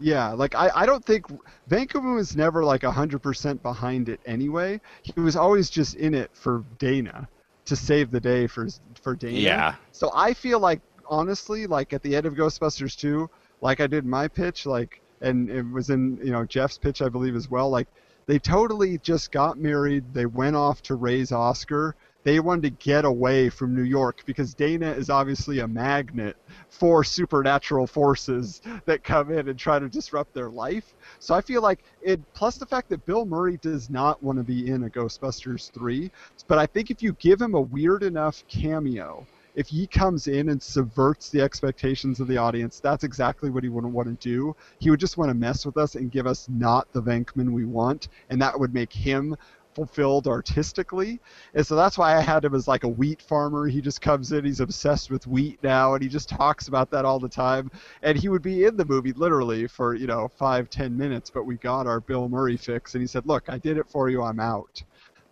[0.00, 1.26] Yeah, like I, I don't think
[1.70, 4.80] Venkman was never like hundred percent behind it anyway.
[5.02, 7.28] He was always just in it for Dana
[7.66, 8.68] to save the day for
[9.00, 9.38] for Dana.
[9.38, 9.74] Yeah.
[9.92, 13.28] So I feel like honestly, like at the end of Ghostbusters 2,
[13.60, 17.08] like I did my pitch, like and it was in you know Jeff's pitch I
[17.08, 17.70] believe as well.
[17.70, 17.88] Like
[18.26, 20.04] they totally just got married.
[20.12, 21.94] They went off to raise Oscar.
[22.24, 26.38] They wanted to get away from New York because Dana is obviously a magnet
[26.70, 30.94] for supernatural forces that come in and try to disrupt their life.
[31.18, 34.42] So I feel like it, plus the fact that Bill Murray does not want to
[34.42, 36.10] be in a Ghostbusters 3.
[36.48, 40.48] But I think if you give him a weird enough cameo, if he comes in
[40.48, 44.56] and subverts the expectations of the audience, that's exactly what he wouldn't want to do.
[44.78, 47.64] He would just want to mess with us and give us not the Venkman we
[47.64, 49.36] want, and that would make him
[49.74, 51.20] fulfilled artistically.
[51.54, 53.66] And so that's why I had him as like a wheat farmer.
[53.66, 57.04] He just comes in, he's obsessed with wheat now, and he just talks about that
[57.04, 57.70] all the time.
[58.02, 61.44] And he would be in the movie literally for, you know, five, ten minutes, but
[61.44, 64.22] we got our Bill Murray fix, and he said, Look, I did it for you,
[64.22, 64.82] I'm out.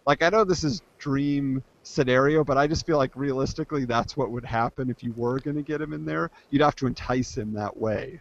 [0.06, 4.30] Like, I know this is dream scenario, but I just feel like realistically that's what
[4.30, 6.30] would happen if you were going to get him in there.
[6.50, 8.20] You'd have to entice him that way.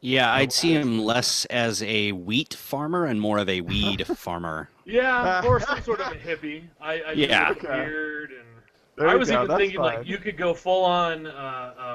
[0.00, 4.68] Yeah, I'd see him less as a wheat farmer and more of a weed farmer.
[4.84, 6.64] Yeah, or some sort of a hippie.
[6.80, 7.46] I, I Yeah.
[7.46, 7.80] think it's Okay.
[7.80, 8.40] weird and.
[8.96, 9.96] There I was go, even that's thinking fine.
[9.96, 11.30] like you could go full on uh,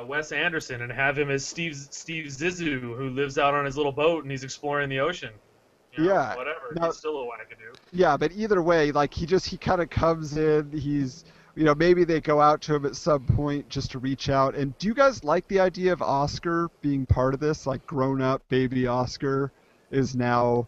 [0.01, 3.77] uh, Wes Anderson and have him as Steve Steve Zissou who lives out on his
[3.77, 5.30] little boat and he's exploring the ocean.
[5.97, 6.35] You know, Yeah.
[6.35, 6.73] whatever.
[6.75, 7.75] Now- he's still a wackadoo.
[7.91, 10.71] Yeah, but either way, like he just he kind of comes in.
[10.71, 11.25] He's
[11.55, 14.55] you know maybe they go out to him at some point just to reach out.
[14.55, 17.65] And do you guys like the idea of Oscar being part of this?
[17.65, 19.51] Like grown up baby Oscar
[19.91, 20.67] is now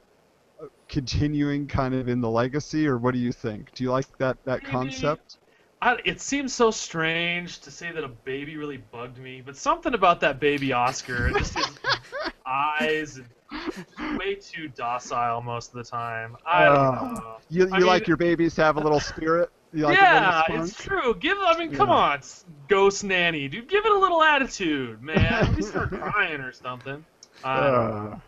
[0.62, 3.72] uh, continuing kind of in the legacy, or what do you think?
[3.74, 4.72] Do you like that that Maybe.
[4.72, 5.38] concept?
[5.84, 9.96] I, it seems so strange to say that a baby really bugged me, but something
[9.96, 11.80] about that baby Oscar, just his
[12.46, 13.26] eyes, and
[14.18, 16.38] way too docile most of the time.
[16.46, 17.38] I don't Uh, know.
[17.50, 19.50] You you I like mean- your babies to have a little spirit?
[19.74, 21.16] You like yeah, it's true.
[21.16, 21.96] Give I mean, come Yeah.
[21.96, 22.22] on,
[22.68, 23.70] ghost nanny, dude.
[23.70, 25.18] Give it a little attitude, man.
[25.20, 27.06] At least start crying or something.
[27.44, 28.12] I don't know.
[28.14, 28.20] Uh,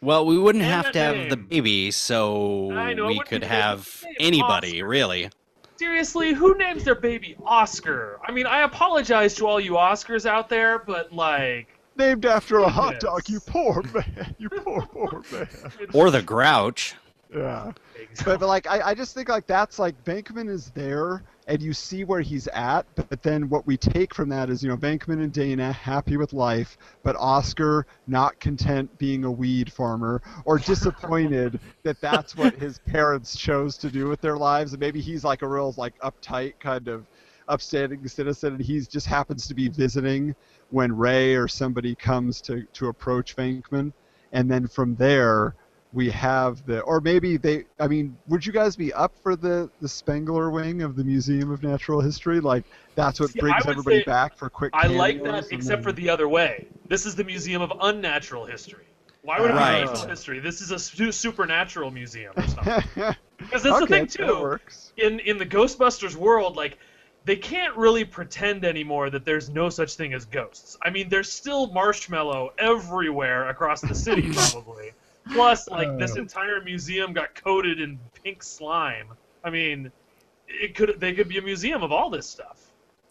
[0.00, 4.04] Well, we wouldn't And have that to have the baby, so know, we could have
[4.20, 4.86] anybody, Oscar.
[4.88, 5.30] really.
[5.76, 8.20] Seriously, who names their baby Oscar?
[8.24, 11.66] I mean, I apologize to all you Oscars out there, but like,
[11.96, 14.34] named after a hot dog, you poor man.
[14.38, 15.48] You poor poor man.
[15.94, 16.94] Or the Grouch.
[17.34, 17.72] Yeah.
[18.24, 21.72] But, but like I, I just think like that's like Venkman is there and you
[21.72, 24.76] see where he's at, but, but then what we take from that is you know
[24.76, 30.58] Venkman and Dana happy with life, but Oscar not content being a weed farmer or
[30.58, 35.24] disappointed that that's what his parents chose to do with their lives, and maybe he's
[35.24, 37.06] like a real like uptight kind of
[37.48, 40.34] upstanding citizen, and he's just happens to be visiting
[40.70, 43.92] when Ray or somebody comes to to approach Venkman,
[44.32, 45.54] and then from there
[45.92, 49.70] we have the or maybe they i mean would you guys be up for the
[49.80, 52.64] the spengler wing of the museum of natural history like
[52.96, 56.28] that's what See, brings everybody back for quick I like that, except for the other
[56.28, 56.66] way.
[56.88, 58.86] This is the Museum of Unnatural History.
[59.22, 59.80] Why would it Right.
[59.82, 60.38] be natural history?
[60.40, 62.84] This is a su- supernatural museum or something.
[63.38, 64.40] Because that's okay, the thing too.
[64.40, 64.92] works.
[64.96, 66.78] In in the Ghostbusters world, like
[67.24, 70.76] they can't really pretend anymore that there's no such thing as ghosts.
[70.82, 74.92] I mean, there's still marshmallow everywhere across the city, probably.
[75.32, 76.20] Plus, like this Oh.
[76.20, 79.08] entire museum got coated in pink slime.
[79.42, 79.90] I mean,
[80.48, 82.60] it could they could be a museum of all this stuff.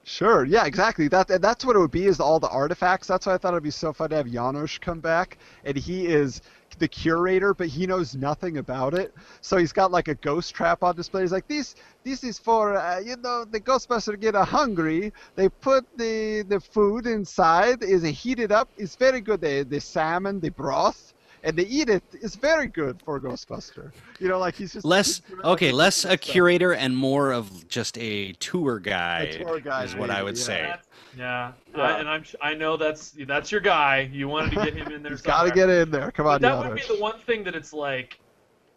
[0.05, 1.07] Sure, yeah, exactly.
[1.07, 3.07] That that's what it would be is all the artifacts.
[3.07, 6.05] That's why I thought it'd be so fun to have Janosz come back, and he
[6.07, 6.41] is
[6.80, 9.13] the curator, but he knows nothing about it.
[9.41, 11.21] So he's got like a ghost trap on display.
[11.21, 15.13] He's like, "This, this is for uh, you know the Ghostbuster get uh, hungry.
[15.36, 17.84] They put the the food inside.
[17.84, 18.69] Is it heated up.
[18.78, 19.41] It's very good.
[19.41, 21.13] The the salmon, the broth."
[21.45, 22.03] And they eat it.
[22.13, 23.91] It's very good for Ghostbuster.
[24.17, 28.32] You know, like he's just Less okay, less a curator and more of just a
[28.34, 30.43] tour guide, tour guide, is what I would yeah.
[30.43, 30.61] say.
[30.61, 30.86] That's-
[31.18, 31.84] yeah, Yeah.
[31.84, 34.09] I, and I'm I know that's that's your guy.
[34.11, 35.11] You wanted to get him in there.
[35.11, 36.11] He's got to get in there.
[36.11, 38.20] Come on, But that would be the one thing that it's like,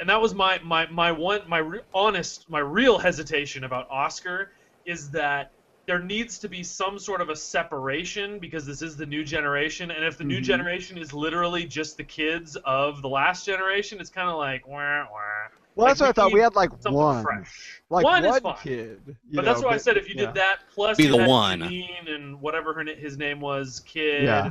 [0.00, 4.52] and that was my my my one my re- honest my real hesitation about Oscar
[4.84, 5.52] is that
[5.86, 9.90] there needs to be some sort of a separation because this is the new generation,
[9.90, 10.42] and if the new Mhm.
[10.42, 15.04] generation is literally just the kids of the last generation, it's kind of like wah,
[15.10, 15.48] wah.
[15.76, 16.32] Well, that's Like, what I thought.
[16.32, 17.82] We had like one, fresh.
[17.90, 18.56] like one, one, is fine.
[18.62, 19.00] kid.
[19.06, 20.26] you But that's know, why I said if you yeah.
[20.26, 21.62] did that plus Be you the had one.
[21.62, 24.24] And whatever her, his name was, kid.
[24.24, 24.50] Yeah.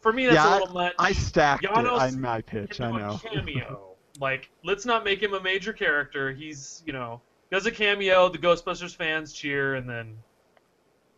[0.00, 0.94] For me, that's Yeah, a little much.
[0.98, 2.80] I stacked Janosz it on my pitch.
[2.80, 3.20] I know.
[3.22, 3.96] cameo.
[4.20, 6.30] like, let's not make him a major character.
[6.32, 8.28] He's, you know, does a cameo.
[8.28, 10.16] The Ghostbusters fans cheer, and then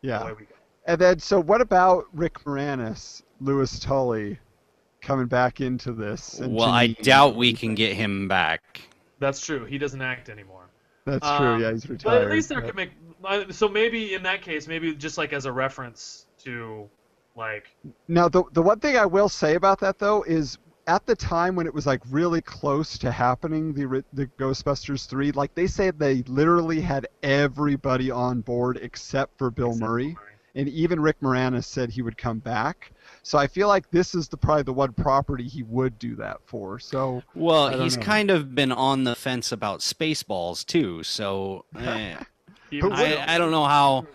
[0.01, 0.55] Yeah, away we go.
[0.87, 4.39] and then so what about Rick Moranis, Louis Tully,
[5.03, 6.39] coming back into this?
[6.39, 8.82] and Well, I doubt we can get him back.
[9.19, 9.64] That's true.
[9.64, 10.64] He doesn't act anymore.
[11.05, 11.64] That's Um, true.
[11.64, 12.12] Yeah, he's retired.
[12.21, 12.91] But at least there but- could make.
[13.25, 16.89] uh, So maybe in that case, maybe just like as a reference to,
[17.37, 17.75] like,
[18.09, 20.59] Now, the the one thing I will say about that though is
[20.89, 25.33] at the time when it was like really close to happening, the the Ghostbusters three,
[25.33, 30.17] like they said they literally had everybody on board except for Bill except for Murray.
[30.57, 32.91] And even Rick Moranis said he would come back.
[33.23, 36.39] So I feel like this is the probably the one property he would do that
[36.47, 36.79] for.
[36.81, 38.03] So I Well, don't he's know.
[38.03, 42.17] kind of been on the fence about Spaceballs too, so eh,
[42.71, 43.19] He Who was- will?
[43.19, 44.07] I, I don't know how.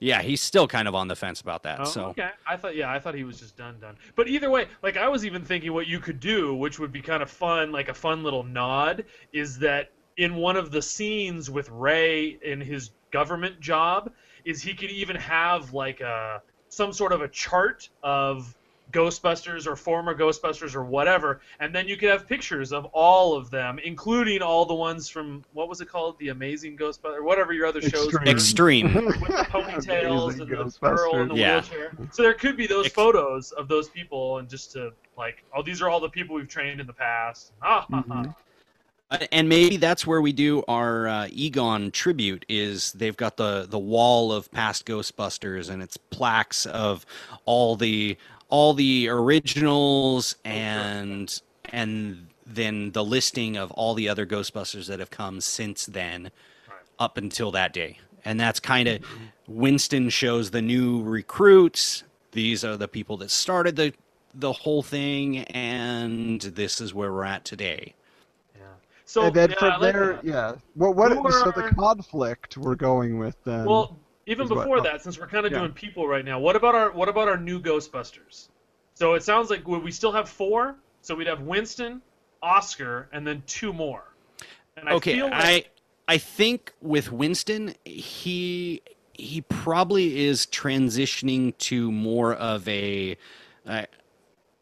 [0.00, 1.78] Yeah, he's still kind of on the fence about that.
[1.80, 2.30] Oh, so okay.
[2.48, 3.96] I thought, yeah, I thought he was just done, done.
[4.16, 7.00] But either way, like I was even thinking, what you could do, which would be
[7.00, 11.50] kind of fun, like a fun little nod, is that in one of the scenes
[11.50, 14.10] with Ray in his government job,
[14.44, 18.54] is he could even have like a some sort of a chart of
[18.92, 23.50] Ghostbusters or former Ghostbusters or whatever, and then you could have pictures of all of
[23.50, 27.54] them, including all the ones from what was it called, the Amazing Ghostbusters, or whatever
[27.54, 28.92] your other shows were extreme.
[28.94, 31.36] with the ponytails and the girl in the Ghostbusters.
[31.38, 31.54] Yeah.
[31.60, 31.92] wheelchair.
[32.10, 35.62] So there could be those Ex- photos of those people, and just to like, oh,
[35.62, 37.52] these are all the people we've trained in the past.
[37.62, 38.14] Ah, ha, ha.
[38.14, 38.28] Mhm.
[38.28, 38.32] Uh,
[39.30, 42.44] and maybe that's where we do our uh, Egon tribute.
[42.48, 47.06] Is they've got the the wall of past Ghostbusters, and it's plaques of
[47.44, 48.16] all the
[48.48, 55.10] all the originals, and and then the listing of all the other Ghostbusters that have
[55.10, 56.30] come since then,
[56.98, 57.98] up until that day.
[58.24, 59.02] And that's kind of
[59.46, 62.04] Winston shows the new recruits.
[62.32, 63.92] These are the people that started the
[64.34, 67.94] the whole thing, and this is where we're at today.
[69.04, 69.12] Yeah.
[69.12, 70.24] So and then yeah, from like there, that.
[70.24, 70.54] yeah.
[70.74, 73.66] What what Who so the conflict we're going with then?
[73.66, 75.58] Well, even is what- before oh, that, since we're kind of yeah.
[75.58, 78.48] doing people right now, what about our what about our new Ghostbusters?
[78.94, 80.76] So it sounds like we still have four?
[81.00, 82.00] So we'd have Winston,
[82.42, 84.04] Oscar, and then two more.
[84.76, 85.64] And I okay, feel like, I
[86.14, 88.82] I think with Winston, he
[89.12, 93.16] he probably is transitioning to more of a
[93.66, 93.84] uh,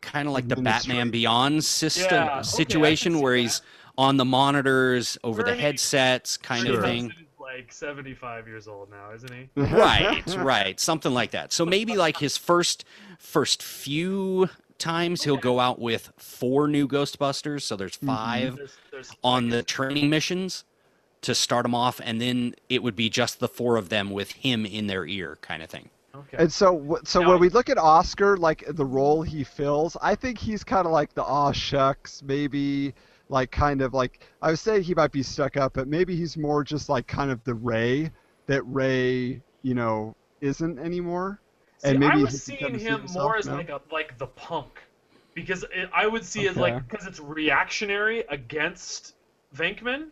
[0.00, 3.60] kind of like the Batman Beyond system Yeah, okay, I can situation see where that.
[4.00, 7.08] He's on the monitors over the headsets kind Ernie of thing.
[7.10, 9.48] Hudson like 75 years old now, isn't he?
[9.56, 11.52] right, right, something like that.
[11.52, 12.84] So maybe like his first
[13.18, 14.48] first few
[14.78, 18.06] times he'll go out with four new Ghostbusters, so there's mm-hmm.
[18.06, 20.64] 5 There's, there's on the training missions
[21.22, 24.32] to start them off, and then it would be just the four of them with
[24.32, 25.90] him in their ear, kind of thing.
[26.14, 26.38] Okay.
[26.38, 30.14] And so, so Now- when we look at Oscar, like the role he fills, I
[30.14, 32.94] think he's kind of like the aw shucks, maybe
[33.30, 36.36] like kind of like I was saying he might be stuck up, but maybe he's
[36.36, 38.10] more just like kind of the Ray
[38.48, 41.40] that Ray, you know, isn't anymore.
[41.78, 43.56] See, and maybe I was seeing him more as now.
[43.56, 44.80] like a like the punk,
[45.34, 49.14] because it, I would see it like because it's reactionary against
[49.54, 50.08] Venkman.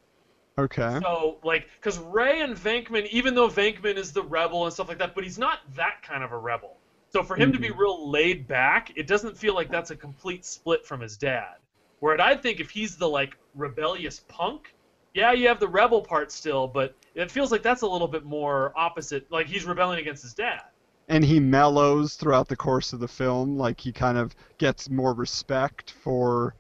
[0.59, 1.01] Okay.
[1.03, 4.99] So like because Ray and Venkman, even though Venkman is the rebel and stuff like
[4.99, 6.81] that, but he's not that kind of a rebel.
[7.13, 7.79] So for him to be Mhm.
[7.79, 11.57] real laid back, it doesn't feel like that's a complete split from his dad.
[12.01, 14.75] Where I think if he's the like rebellious punk,
[15.15, 18.25] yeah, you have the rebel part still, but it feels like that's a little bit
[18.25, 19.31] more opposite.
[19.31, 20.63] Like he's rebelling against his dad.
[21.09, 25.15] and he mellows throughout the course of the film like he kind of gets more
[25.15, 26.55] respect for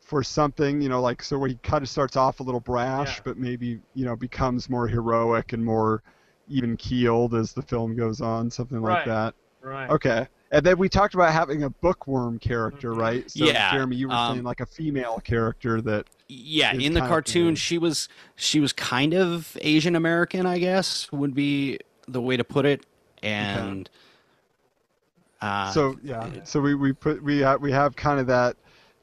[0.00, 3.22] for something you know like so he kind of starts off a little brash Yeah.
[3.24, 6.02] but maybe you know becomes more heroic and more
[6.48, 9.06] even keeled as the film goes on something like Right.
[9.06, 9.90] that Right.
[9.90, 12.98] okay and then we talked about having a bookworm character Mhm.
[12.98, 13.30] right?
[13.30, 17.00] So Yeah, jeremy you were um, saying like a female character that Yeah, in the
[17.00, 22.36] cartoon, she was she was kind of Asian American, I guess would be the way
[22.36, 22.84] to put it,
[23.22, 23.88] and
[25.40, 28.56] uh, so yeah so we, we put we have we have kind of that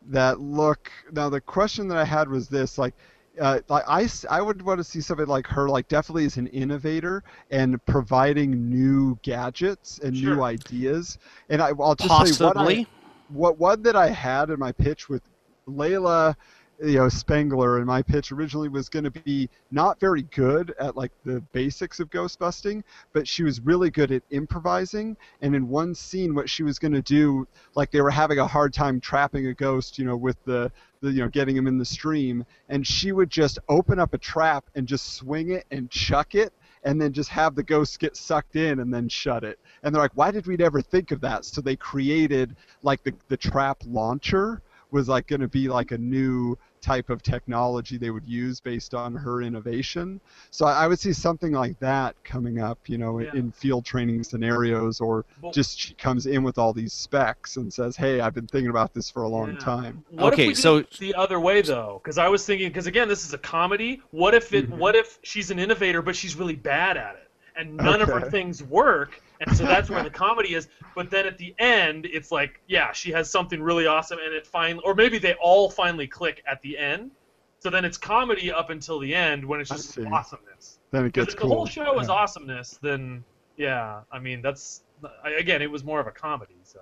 [0.09, 0.91] that look.
[1.11, 2.93] Now the question that i had was this like
[3.39, 6.47] uh, like I, I would want to see somebody like her like definitely as an
[6.47, 11.17] innovator and providing new gadgets and new ideas.
[11.49, 12.85] And I, i'll just say what, I,
[13.29, 15.21] what one that i had in my pitch with
[15.67, 16.35] layla
[16.83, 20.95] you know spengler in my pitch originally was going to be not very good at
[20.95, 25.17] like the basics of ghost busting but she was really good at improvising.
[25.41, 28.47] And in one scene what she was going to do like they were having a
[28.47, 30.71] hard time trapping a ghost you know with the,
[31.01, 32.45] the you know getting him in the stream.
[32.69, 36.53] And she would just open up a trap and just swing it and chuck it
[36.83, 39.59] and then just have the ghost get sucked in and then shut it.
[39.81, 41.45] And they're like why did we never think of that?
[41.45, 44.61] So they created like the, the trap launcher
[44.91, 48.93] was like going to be like a new type of technology they would use based
[48.93, 50.19] on her innovation.
[50.51, 53.31] So I I would see something like that coming up, you know, Yeah.
[53.33, 57.73] in field training scenarios, or Well- just she comes in with all these specs and
[57.73, 59.59] says, "Hey, I've been thinking about this for a long Yeah.
[59.59, 61.99] time." What Okay, if we so- the other way though?
[62.03, 64.01] Because I was thinking, because again, this is a comedy.
[64.11, 64.69] What if it?
[64.69, 64.77] Mhm.
[64.77, 67.26] What if she's an innovator, but she's really bad at it,
[67.57, 70.67] and none of her things work, and so that's where the comedy is.
[70.95, 74.45] But then at the end, it's like, yeah, she has something really awesome, and it
[74.45, 77.11] finally, or maybe they all finally click at the end.
[77.59, 80.79] So then it's comedy up until the end when it's just awesomeness.
[80.91, 81.49] Then it gets if cool.
[81.49, 83.23] the whole show is awesomeness, then
[83.57, 84.83] yeah, I mean that's
[85.25, 86.59] again, it was more of a comedy.
[86.63, 86.79] So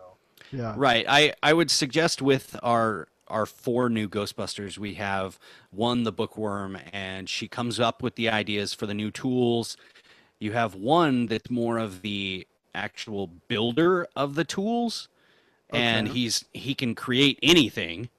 [0.51, 0.73] Yeah.
[0.77, 1.05] Right.
[1.07, 5.39] I, I would suggest with our our four new Ghostbusters, we have
[5.71, 9.77] one the bookworm, and she comes up with the ideas for the new tools.
[10.39, 15.07] You have one that's more of the actual builder of the tools,
[15.71, 18.09] and he's he can create anything.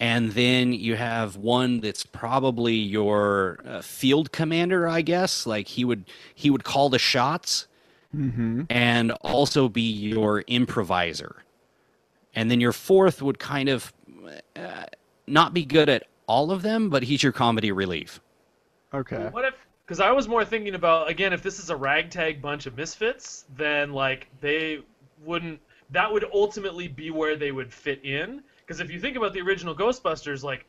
[0.00, 5.46] And then you have one that's probably your uh, field commander, I guess.
[5.46, 6.04] Like he would
[6.34, 7.66] he would call the shots
[8.16, 8.62] Mm-hmm.
[8.70, 11.42] and also be your improviser.
[12.32, 13.92] And then your fourth would kind of
[14.54, 14.84] uh,
[15.26, 18.20] not be good at all of them, but he's your comedy relief.
[18.92, 19.28] Okay.
[19.32, 19.54] What if?
[19.94, 23.44] Because I was more thinking about again, if this is a ragtag bunch of misfits,
[23.54, 24.80] then like they
[25.24, 25.60] wouldn't.
[25.90, 28.42] That would ultimately be where they would fit in.
[28.58, 30.66] Because if you think about the original Ghostbusters, like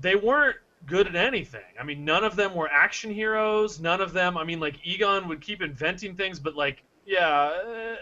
[0.00, 0.56] they weren't
[0.86, 1.60] good at anything.
[1.78, 3.78] I mean, none of them were action heroes.
[3.78, 4.38] None of them.
[4.38, 7.52] I mean, like Egon would keep inventing things, but like, yeah,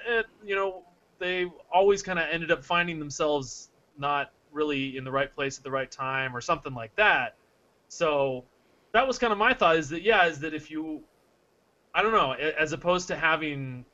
[0.07, 0.85] it, you know,
[1.19, 5.65] they always kind of ended up finding themselves not really in the right place at
[5.65, 7.35] the right time or something like that.
[7.89, 8.45] So
[8.93, 11.03] that was kind of my thought is that yeah is that if you
[11.95, 13.85] i don't know as opposed to having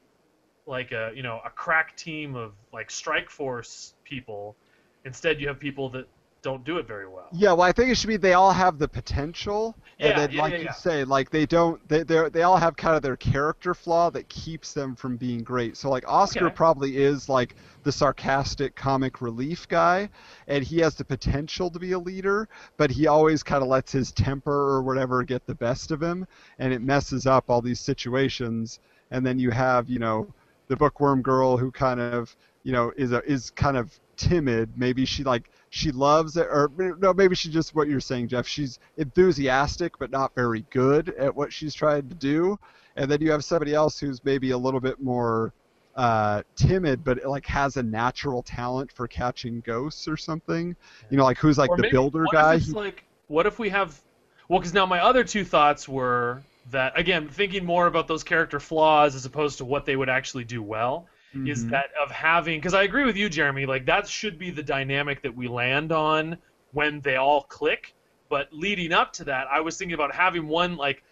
[0.67, 4.57] like a you know a crack team of like strike force people
[5.05, 6.07] instead you have people that
[6.49, 8.79] don't do it very well Yeah, well, I think it should be they all have
[8.79, 12.29] the potential, Yeah, and then, yeah, like yeah, you say, like they don't, they they
[12.31, 15.77] they all have kind of their character flaw that keeps them from being great.
[15.77, 16.53] So like Oscar Okay.
[16.53, 20.09] probably is like the sarcastic comic relief guy,
[20.47, 23.91] and he has the potential to be a leader, but he always kind of lets
[23.93, 26.27] his temper or whatever get the best of him,
[26.61, 28.79] and it messes up all these situations.
[29.11, 30.29] And then you have you know
[30.69, 35.05] the bookworm girl who kind of you know is a is kind of timid maybe
[35.05, 38.79] she like she loves it or no maybe she just what you're saying jeff she's
[38.97, 42.59] enthusiastic but not very good at what she's trying to do.
[42.97, 45.53] And then you have somebody else who's maybe a little bit more
[45.97, 50.77] uh, timid but like has a natural talent for catching ghosts or something.
[51.11, 53.69] You know like who's like Or the builder what guy if like what if we
[53.71, 54.01] have
[54.49, 58.61] well because now my other two thoughts were that again thinking more about those character
[58.61, 61.07] flaws as opposed to what they would actually do well
[61.45, 61.70] is Mhm.
[61.70, 63.66] that of having because I agree with you, Jeremy.
[63.66, 66.39] Like that should be the dynamic that we land on
[66.72, 67.95] when they all click.
[68.29, 71.03] But leading up to that, I was thinking about having one like,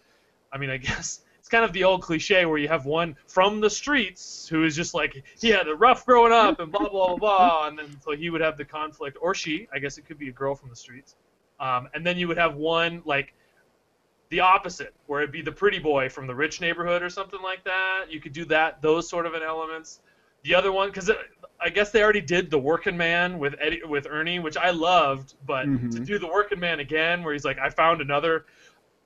[0.51, 3.61] I mean, I guess it's kind of the old cliche where you have one from
[3.61, 7.15] the streets who is just like he had a rough growing up and blah blah
[7.15, 10.05] blah, blah and then so he would have the conflict, or she, I guess it
[10.05, 11.15] could be a girl from the streets,
[11.59, 13.33] um, and then you would have one like
[14.29, 17.63] the opposite, where it'd be the pretty boy from the rich neighborhood or something like
[17.63, 18.05] that.
[18.09, 19.99] You could do that, those sort of an elements.
[20.43, 21.09] the other one because
[21.59, 25.33] I guess they already did the Working Man with Eddie with Ernie, which I loved,
[25.47, 25.91] but Mhm.
[25.91, 28.45] to do the Working Man again, where he's like, I found another.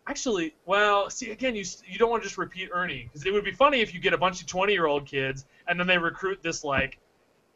[0.07, 3.45] Actually, well, see again, you you don't want to just repeat Ernie because it would
[3.45, 5.97] be funny if you get a bunch of twenty year old kids and then they
[5.97, 6.97] recruit this like.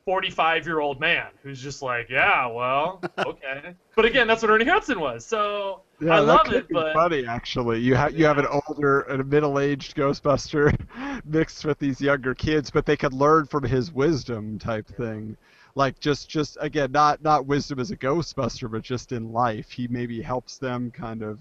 [0.06, 3.74] 45 year old man who's just like, yeah, well, okay.
[3.96, 5.26] but again, that's what Ernie Hudson was.
[5.26, 7.80] So Yeah, I that love could it, be but funny actually.
[7.80, 10.76] You have you have an older and a middle-aged Ghostbuster
[11.26, 15.38] mixed with these younger kids, but they could learn from his wisdom type thing.
[15.76, 19.72] Like just just again, not not wisdom as a Ghostbuster, but just in life.
[19.72, 21.40] He maybe helps them kind of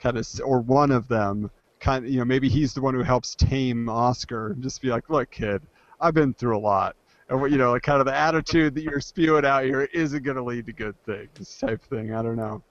[0.00, 3.02] kind of or one of them kind of, you know, maybe he's the one who
[3.02, 5.62] helps tame Oscar and just be like, "Look, kid,
[6.00, 6.96] I've been through a lot."
[7.28, 10.22] And what you know, like kind of the attitude that you're spewing out here isn't
[10.22, 12.14] going to lead to good things, type thing.
[12.14, 12.62] I don't know.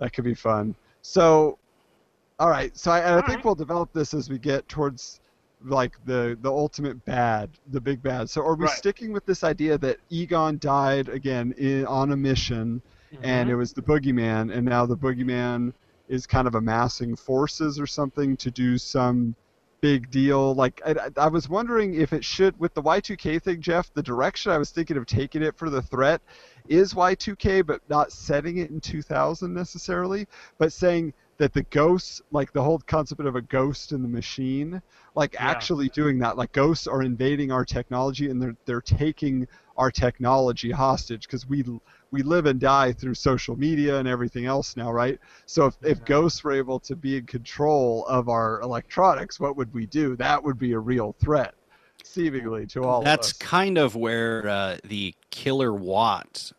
[0.00, 0.74] That could be fun.
[1.02, 1.58] So,
[2.38, 2.76] all right.
[2.76, 3.44] So I, I think right.
[3.44, 5.20] we'll develop this as we get towards
[5.62, 8.30] like the the ultimate bad, the big bad.
[8.30, 8.74] So are we Right.
[8.74, 12.82] sticking with this idea that Egon died again in, on a mission,
[13.22, 13.52] and Mhm.
[13.52, 15.74] it was the boogeyman, and now the boogeyman
[16.08, 19.36] is kind of amassing forces or something to do some
[19.80, 20.54] big deal.
[20.54, 23.92] Like I, I- was wondering if it should with the Y2K thing, Jeff.
[23.94, 26.20] The direction I was thinking of taking it for the threat
[26.68, 30.26] is Y2K, but not setting it in 2000 necessarily,
[30.58, 34.82] but saying that the ghosts, like the whole concept of a ghost in the machine,
[35.14, 35.48] like Yeah.
[35.48, 40.70] actually doing that, like ghosts are invading our technology and they're they're taking our technology
[40.70, 41.64] hostage because we
[42.10, 45.18] we live and die through social media and everything else now, right?
[45.46, 46.06] So if, if Mhm.
[46.06, 50.16] ghosts were able to be in control of our electronics, what would we do?
[50.16, 51.54] That would be a real threat,
[52.02, 53.38] seemingly to all That's of us.
[53.38, 56.52] kind of where uh, the Killer Watt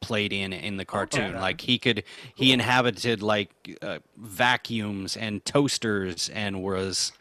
[0.00, 1.30] played in in the cartoon.
[1.30, 1.38] Okay.
[1.40, 7.12] Like he could, he inhabited like uh, vacuums and toasters and was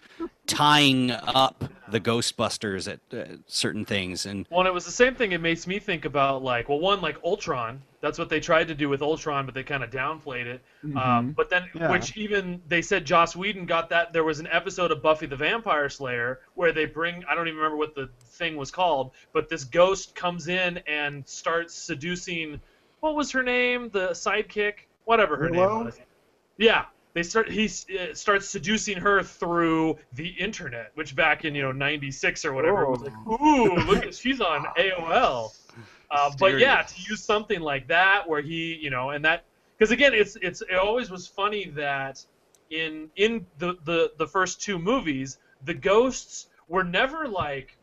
[0.52, 4.26] tying up the Ghostbusters at uh, certain things.
[4.26, 5.32] And Well, and it was the same thing.
[5.32, 7.82] It makes me think about like, well, one like Ultron.
[8.02, 10.62] That's what they tried to do with Ultron, but they kind of downplayed it.
[10.84, 11.36] Um, Mhm.
[11.36, 11.92] but then, Yeah.
[11.92, 14.12] which even they said Joss Whedon got that.
[14.14, 17.58] There was an episode of Buffy the Vampire Slayer where they bring I don't even
[17.58, 22.60] remember what the thing was called, but this ghost comes in and starts seducing.
[23.02, 23.90] What was her name?
[23.90, 24.74] The sidekick,
[25.06, 25.76] whatever her Willow?
[25.78, 26.00] name was.
[26.58, 27.50] Yeah, they start.
[27.50, 32.54] He uh, starts seducing her through the internet, which back in you know '96 or
[32.54, 35.52] whatever was like, ooh, look at she's on AOL.
[36.10, 39.46] Uh, but yeah, to use something like that where he, you know, and that
[39.78, 42.24] because again, it's it's it always was funny that
[42.70, 47.78] in in the the the first two movies, the ghosts were never like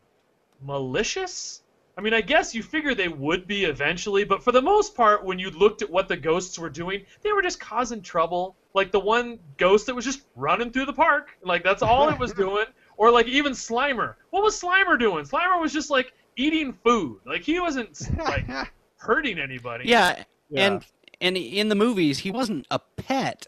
[0.61, 1.61] malicious.
[1.99, 5.25] I mean, I guess you figure they would be eventually, but for the most part,
[5.25, 8.55] when you looked at what the ghosts were doing, they were just causing trouble.
[8.73, 12.17] Like the one ghost that was just running through the park, like that's all it
[12.17, 12.67] was doing.
[12.95, 14.15] Or like even Slimer.
[14.29, 15.25] What was Slimer doing?
[15.25, 17.19] Slimer was just like eating food.
[17.25, 18.47] Like he wasn't like
[18.95, 19.89] hurting anybody.
[19.89, 20.67] yeah, Yeah.
[20.67, 20.85] and
[21.19, 23.47] and in the movies he wasn't a pet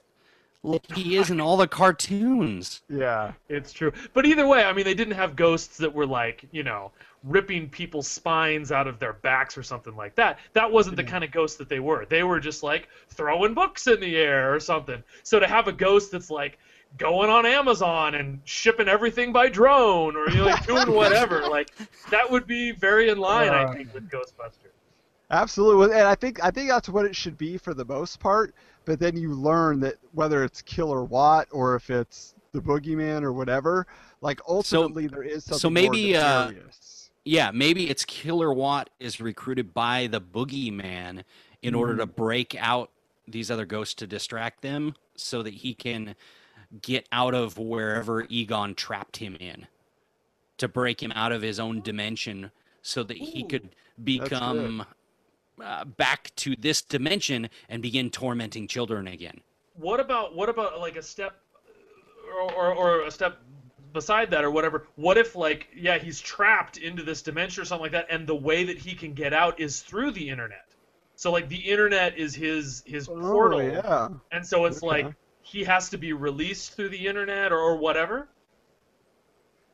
[0.64, 2.82] like he is in all the cartoons.
[2.90, 3.34] yeah.
[3.50, 3.92] It's true.
[4.14, 6.92] But either way, I mean, they didn't have ghosts that were like, you know,
[7.24, 10.40] ripping people's spines out of their backs or something like that.
[10.54, 12.06] That wasn't the kind of ghost that they were.
[12.06, 15.04] They were just like throwing books in the air or something.
[15.24, 16.58] So to have a ghost that's like
[16.98, 21.70] going on Amazon and shipping everything by drone or you know, like doing whatever, like
[22.10, 24.72] that would be very in line, I Uh, think, with Ghostbusters.
[25.30, 28.54] Absolutely, and I think I think that's what it should be for the most part.
[28.84, 33.32] But then you learn that whether it's Killer Watt or if it's the Boogeyman or
[33.32, 33.88] whatever,
[34.20, 37.01] like ultimately there is something so maybe, more uh, nefarious.
[37.24, 41.24] Yeah, maybe it's Killer Watt is recruited by the Boogeyman
[41.62, 42.90] in order to break out
[43.28, 46.16] these other ghosts to distract them so that he can
[46.82, 49.68] get out of wherever Egon trapped him in.
[50.58, 52.52] To break him out of his own dimension
[52.82, 53.70] so that he could
[54.04, 54.86] become
[55.64, 59.42] uh, back to this dimension and begin tormenting children again.
[59.76, 61.40] what about what about like a step
[62.36, 63.40] or, or, or a step
[63.94, 67.84] beside that or whatever what if like yeah he's trapped into this dimension or something
[67.84, 70.66] like that and the way that he can get out is through the internet
[71.16, 74.08] so like the internet is his his oh, portal Oh, yeah.
[74.32, 75.04] and so it's Okay.
[75.04, 78.30] like he has to be released through the internet or, or whatever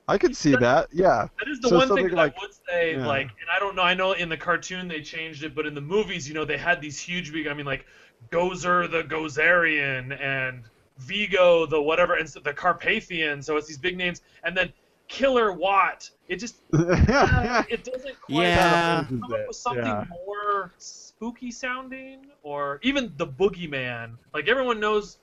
[0.10, 0.88] I could see that.
[0.94, 1.28] Yeah.
[1.38, 3.06] That is the So one thing that like- I would say, yeah.
[3.06, 3.82] like, and I don't know.
[3.82, 6.58] I know in the cartoon they changed it, but in the movies, you know, they
[6.58, 7.46] had these huge big.
[7.48, 7.86] I mean, like
[8.32, 10.64] Gozer the Gozerian and
[11.00, 13.42] Vigo the whatever, and so the Carpathian.
[13.42, 14.74] So it's these big names, and then
[15.08, 16.10] Killer Watt.
[16.28, 19.06] It just uh, it doesn't quite Yeah.
[19.08, 20.04] come up with something Yeah.
[20.10, 24.18] more spooky sounding, or even the Boogeyman.
[24.34, 25.18] Like everyone knows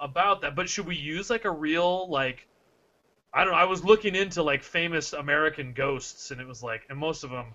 [0.00, 2.46] about that, but should we use like a real like
[3.32, 3.58] I don't know.
[3.58, 7.30] I was looking into like famous American ghosts, and it was like, and most of
[7.30, 7.46] them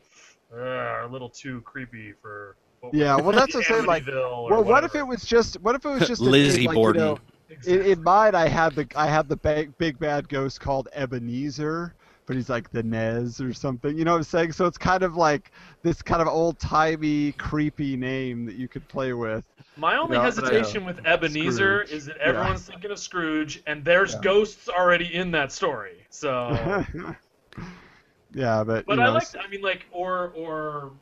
[0.53, 2.55] uh, are a little too creepy for.
[2.79, 5.25] what Yeah, well, that's what I'm saying, like, Amityville or Well, what if it was
[5.25, 7.01] just what if it was just Lizzie thing, like, Borden.
[7.01, 7.21] You know, in,
[7.55, 7.91] Exactly.
[7.91, 11.95] in mine, I had the I had the big, big bad ghost called Ebenezer,
[12.25, 13.97] but he's like the Nez or something.
[13.97, 14.51] You know what I'm saying?
[14.53, 15.51] So it's kind of like
[15.83, 19.45] this kind of old timey, creepy name that you could play with.
[19.77, 21.83] My only Yeah, but uh, hesitation with Ebenezer Scrooge.
[21.83, 22.49] is that Yeah.
[22.49, 24.15] everyone's thinking of Scrooge, and there's Yeah.
[24.15, 26.07] ghosts already in that story.
[26.09, 26.77] So,
[28.33, 30.93] yeah, but but you I like, I mean, like, or or,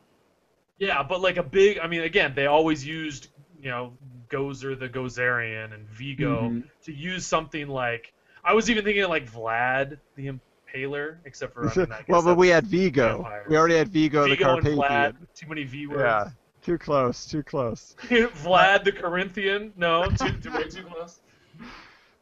[0.78, 1.78] yeah, but like a big.
[1.78, 3.28] I mean, again, they always used,
[3.60, 3.98] you know,
[4.34, 6.64] Gozer the Gozerian and Vigo Mhm.
[6.84, 8.12] to use something like.
[8.44, 10.30] I was even thinking of like Vlad the
[10.74, 13.18] Impaler, except for I mean, I guess well, but we had Vigo.
[13.22, 13.46] vampires.
[13.48, 14.88] We already had Vigo, Vigo the and Vlad.
[14.88, 15.28] Carpathian.
[15.34, 16.00] Too many V words.
[16.00, 16.28] Yeah,
[16.62, 17.94] too close, too close.
[18.08, 19.72] Vlad the Corinthian.
[19.76, 21.20] No, too, too way too close.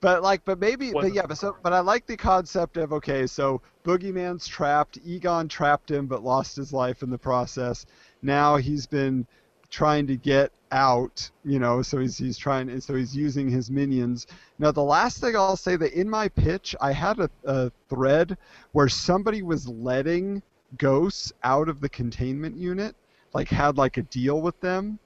[0.00, 2.92] But like, but maybe, but Wasn't yeah, but so, but I like the concept of
[2.92, 7.86] okay, so Boogeyman's trapped, Egon trapped him, but lost his life in the process.
[8.20, 9.26] Now he's been
[9.72, 13.72] trying to get out, you know, so he's he's trying, and so he's using his
[13.72, 14.28] minions.
[14.60, 18.38] Now the last thing I'll say that in my pitch, I had a, a thread
[18.70, 20.42] where somebody was letting
[20.78, 22.94] ghosts out of the containment unit,
[23.34, 25.00] like had like a deal with them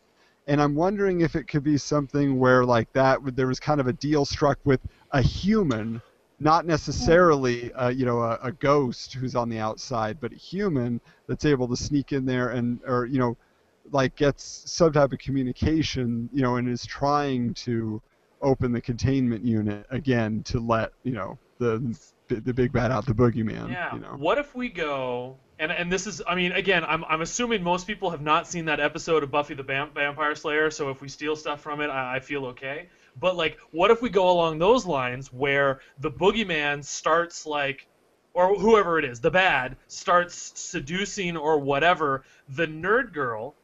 [0.47, 3.89] and I'm wondering if it could be something where like that there was kind of
[3.89, 6.01] a deal struck with a human,
[6.39, 11.01] not necessarily uh, you know a, a ghost who's on the outside, but a human
[11.27, 13.37] that's able to sneak in there and or you know
[13.93, 18.03] like gets some type of communication you know and is trying to
[18.43, 21.97] open the containment unit again to let you know the
[22.29, 23.71] the big bad out the boogeyman.
[23.71, 23.95] Yeah.
[23.95, 24.17] You know.
[24.17, 27.87] What if we go and and this is I mean again I'm I'm assuming most
[27.87, 31.09] people have not seen that episode of Buffy the Vamp- Vampire Slayer so if we
[31.09, 32.89] steal stuff from it I, I feel okay.
[33.19, 37.87] But like what if we go along those lines where the boogeyman starts like
[38.35, 43.55] or whoever it is the bad starts seducing or whatever the nerd girl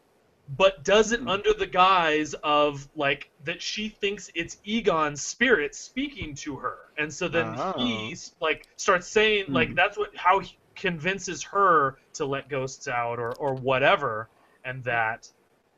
[0.56, 1.28] but does it Hmm.
[1.28, 7.12] under the guise of like that she thinks it's Egon's spirit speaking to her, and
[7.12, 7.72] so then Oh.
[7.78, 9.74] he like starts saying like Hmm.
[9.74, 14.28] that's what how he convinces her to let ghosts out or or whatever,
[14.64, 15.28] and that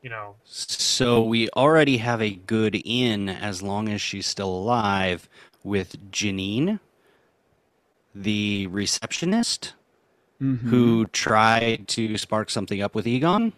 [0.01, 5.27] you know So we already have a good in as long as she's still alive
[5.63, 6.79] with Janine,
[8.13, 9.73] the receptionist
[10.41, 10.59] Mhm.
[10.69, 13.53] who tried to spark something up with Egon.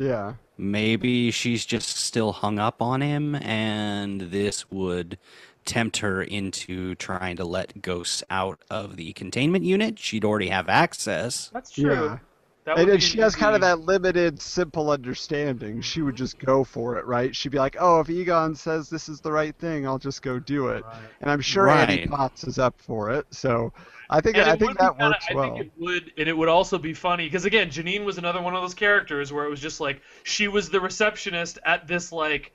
[0.00, 0.34] Yeah.
[0.56, 5.18] Maybe she's just still hung up on him, and this would
[5.66, 9.98] tempt her into trying to let ghosts out of the containment unit.
[9.98, 11.50] She'd already have access.
[11.52, 11.92] that's true.
[11.92, 12.18] Yeah.
[12.64, 15.80] That And, and she has kind of that limited, simple understanding.
[15.80, 16.24] She would mm-hmm.
[16.24, 17.34] just go for it, right?
[17.34, 20.38] She'd be like, "Oh, if Egon says this is the right thing, I'll just go
[20.38, 20.94] do it." Right.
[21.22, 22.10] And I'm sure Annie Right.
[22.10, 23.26] Potts is up for it.
[23.30, 23.72] So
[24.12, 25.54] I think And I think that kinda- works I well.
[25.54, 28.54] think it would, and it would also be funny because again, Janine was another one
[28.56, 32.52] of those characters where it was just like she was the receptionist at this like,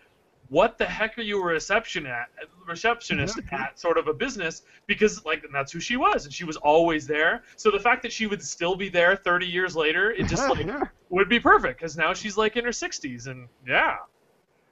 [0.50, 2.28] what the heck are you a reception at
[2.68, 6.44] receptionist at sort of a business because like and that's who she was and she
[6.44, 7.44] was always there.
[7.56, 10.66] So the fact that she would still be there 30 years later, it just like
[10.66, 10.84] Yeah.
[11.10, 13.98] would be perfect because now she's like in her 60s and yeah.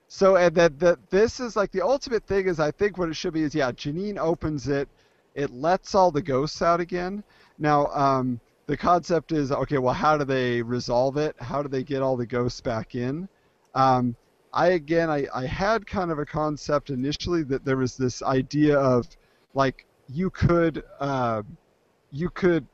[0.10, 3.16] So and that that this is like the ultimate thing is I think what it
[3.16, 4.88] should be is yeah, Janine opens it,
[5.36, 7.24] it lets all the ghosts out again.
[7.58, 9.78] Now, um, the concept is okay.
[9.78, 11.36] Well, how do they resolve it?
[11.40, 13.28] How do they get all the ghosts back in?
[13.76, 14.16] Um,
[14.54, 18.78] I again, I, I had kind of a concept initially that there was this idea
[18.78, 19.08] of
[19.54, 21.42] like you could uh,
[22.12, 22.66] you could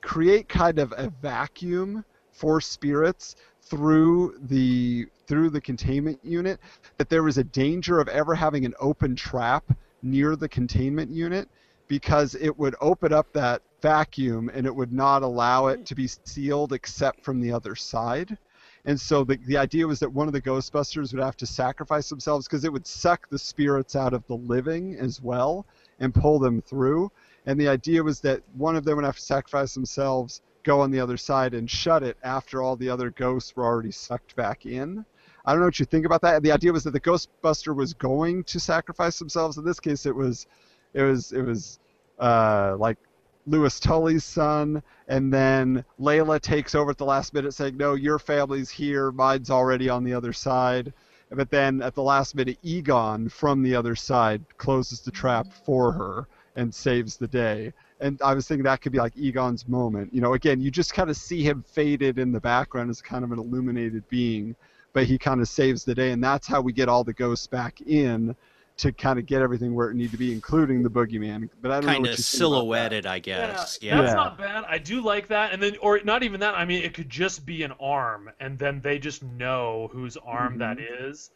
[0.00, 6.60] create kind of a vacuum for spirits through the through the containment unit
[6.98, 9.64] that there was a danger of ever having an open trap
[10.02, 11.48] near the containment unit
[11.88, 16.06] because it would open up that vacuum and it would not allow it to be
[16.06, 18.36] sealed except from the other side.
[18.84, 22.08] And so the, the idea was that one of the Ghostbusters would have to sacrifice
[22.08, 25.66] themselves because it would suck the spirits out of the living as well
[25.98, 27.10] and pull them through.
[27.46, 30.92] And the idea was that one of them would have to sacrifice themselves, go on
[30.92, 34.66] the other side, and shut it after all the other ghosts were already sucked back
[34.66, 35.04] in.
[35.44, 36.42] I don't know what you think about that.
[36.42, 39.58] The idea was that the Ghostbuster was going to sacrifice themselves.
[39.58, 40.48] In this case, it was,
[40.96, 41.78] it was, it was,
[42.18, 42.98] uh, like
[43.46, 48.18] Louis Tully's son, and then Layla takes over at the last minute, saying, "No, your
[48.18, 49.12] family's here.
[49.12, 50.92] Mine's already on the other side."
[51.30, 55.92] But then at the last minute, Egon from the other side closes the trap for
[55.92, 56.26] her
[56.56, 57.72] and saves the day.
[58.00, 60.14] And I was thinking that could be like Egon's moment.
[60.14, 63.24] You know, again, you just kind of see him faded in the background as kind
[63.24, 64.54] of an illuminated being,
[64.92, 67.46] but he kind of saves the day, and that's how we get all the ghosts
[67.46, 68.34] back in.
[68.78, 71.48] To kind of get everything where it needed to be, including the boogeyman.
[71.62, 72.92] But I don't know Kind what of you think about that.
[72.92, 73.78] silhouetted, I guess.
[73.80, 74.02] Yeah, Yeah.
[74.02, 74.14] that's Yeah.
[74.16, 74.64] not bad.
[74.68, 76.54] I do like that, and then, or not even that.
[76.54, 80.58] I mean, it could just be an arm, and then they just know whose arm
[80.58, 81.04] that mm-hmm.
[81.06, 81.30] is.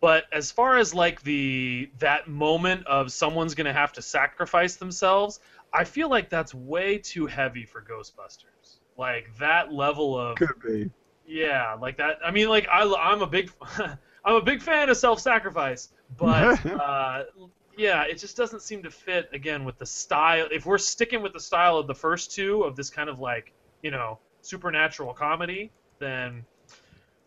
[0.00, 5.40] But as far as like the that moment of someone's gonna have to sacrifice themselves,
[5.72, 8.78] I feel like that's way too heavy for Ghostbusters.
[8.96, 10.90] Like that level of Could be.
[11.26, 12.18] yeah, like that.
[12.24, 13.50] I mean, like I, I'm a big,
[14.24, 17.24] I'm a big fan of self-sacrifice, but uh,
[17.76, 20.48] yeah, it just doesn't seem to fit again with the style.
[20.50, 23.52] If we're sticking with the style of the first two of this kind of like
[23.82, 26.44] you know supernatural comedy, then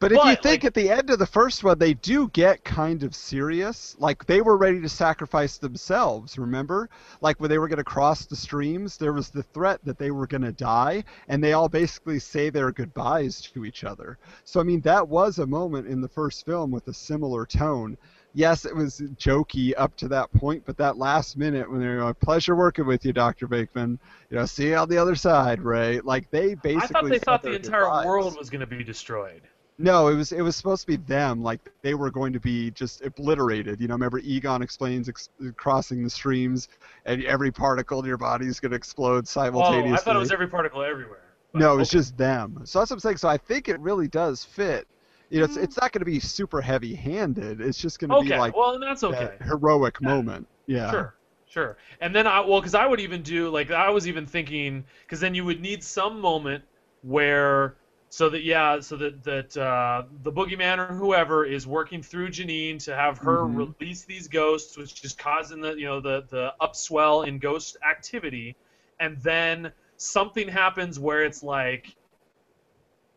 [0.02, 2.64] But if you think like- at the end of the first one, they do get
[2.64, 3.95] kind of serious.
[3.99, 6.39] Like they were ready to sacrifice themselves.
[6.39, 6.89] Remember,
[7.22, 10.10] like when they were going to cross the streams, there was the threat that they
[10.10, 14.18] were going to die, and they all basically say their goodbyes to each other.
[14.43, 17.95] So I mean, that was a moment in the first film with a similar tone.
[18.34, 22.20] Yes, it was jokey up to that point, but that last minute when they're like,
[22.20, 23.99] "Pleasure working with you, Doctor Venkman,"
[24.32, 25.99] you know, see you on the other side, Ray.
[25.99, 26.82] Like they basically.
[26.82, 28.06] I thought they thought the their entire goodbyes.
[28.08, 29.41] world was going to be destroyed.
[29.78, 31.41] No, it was it was supposed to be them.
[31.41, 33.82] Like they were going to be just obliterated.
[33.82, 36.67] You know, remember Egon explains ex- crossing the streams,
[37.05, 39.93] and every particle in your body is going to explode Oh, simultaneously.
[39.93, 41.24] I thought it was every particle everywhere.
[41.53, 41.97] No, it's okay.
[41.99, 42.61] just them.
[42.65, 43.17] So that's what I'm saying.
[43.17, 44.88] So I think it really does fit.
[45.30, 45.63] You know, it's, Mm.
[45.63, 47.61] it's not going to be super heavy-handed.
[47.61, 48.30] It's just going to okay.
[48.30, 49.32] be like well, and that's okay.
[49.39, 50.07] that heroic Yeah.
[50.09, 50.47] moment.
[50.67, 50.91] Yeah.
[50.91, 51.15] Sure,
[51.47, 51.78] sure.
[52.01, 55.19] And then I well, because I would even do like I was even thinking because
[55.19, 56.63] then you would need some moment
[57.01, 57.76] where
[58.12, 62.84] so that yeah so that that uh, the boogeyman or whoever is working through Janine
[62.84, 63.74] to have her Mhm.
[63.80, 68.55] release these ghosts, which is causing the you know the the upswell in ghost activity,
[68.99, 71.95] and then something happens where it's like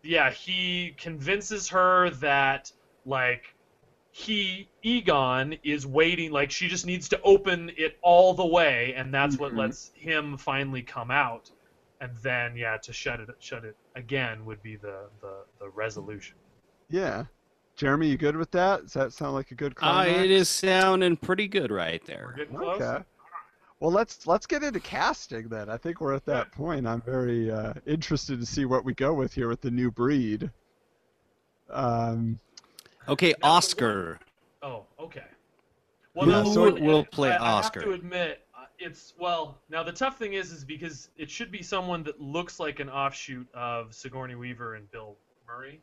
[0.03, 2.71] yeah he convinces her that
[3.05, 3.55] like
[4.13, 9.13] he Egon is waiting like she just needs to open it all the way and
[9.13, 9.57] that's what Mhm.
[9.57, 11.51] lets him finally come out
[12.05, 16.37] and then yeah to shut it shut it again would be the the, the resolution
[16.91, 17.25] Yeah.
[17.77, 18.83] Jeremy, you good with that?
[18.83, 20.21] Does that sound like a good Uh, climax?
[20.21, 22.27] it is sounding pretty good right there.
[22.29, 23.05] we're getting close Okay.
[23.81, 25.69] Well, let's let's get into casting then.
[25.69, 26.87] I think we're at that point.
[26.87, 30.51] I'm very uh, interested to see what we go with here with the new breed.
[31.71, 32.39] Um,
[33.09, 34.19] Okay, Now, Oscar.
[34.63, 35.25] oh okay
[36.15, 37.81] well Yeah, now, so- We'll play I, I Oscar.
[37.81, 38.44] have to admit uh,
[38.79, 42.59] it's well now the tough thing is is because it should be someone that looks
[42.59, 45.17] like an offshoot of Sigourney Weaver and Bill
[45.47, 45.81] Murray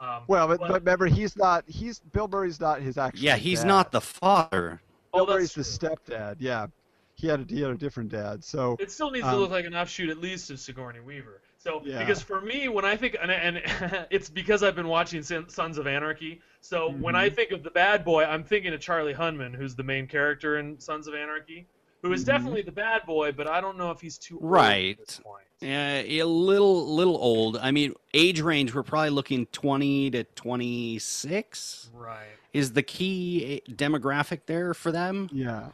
[0.00, 1.64] um, well, but, but remember, he's not.
[1.68, 3.24] He's Bill Murray's not his actual.
[3.24, 3.68] Yeah, he's dad.
[3.68, 4.80] not the father.
[5.12, 6.36] oh, Bill that's Murray's the stepdad.
[6.40, 6.66] Yeah,
[7.14, 8.42] he had a he had a different dad.
[8.42, 11.40] So It still needs to Um, look like an offshoot, at least, of Sigourney Weaver.
[11.58, 12.00] So, Yeah.
[12.00, 13.62] because for me, when I think, and, and
[14.10, 16.40] it's because I've been watching Sons of Anarchy.
[16.60, 17.34] So when I Mhm.
[17.36, 20.78] think of the bad boy, I'm thinking of Charlie Hunnam, who's the main character in
[20.80, 21.66] Sons of Anarchy,
[22.04, 22.26] who is Mhm.
[22.26, 24.98] definitely the bad boy, but I don't know if he's too old Right.
[25.00, 25.46] at this point.
[25.60, 27.56] Yeah, a little little old.
[27.56, 32.38] I mean, age range we're probably looking 20 to 26 Right.
[32.52, 35.30] is the key eh, demographic there for them.
[35.32, 35.70] yeah,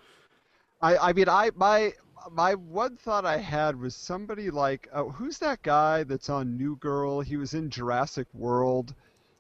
[0.81, 1.95] I I mean I my
[2.31, 6.77] my one thought I had was somebody like oh, who's that guy that's on New
[6.77, 7.21] Girl?
[7.21, 8.95] He was in Jurassic World.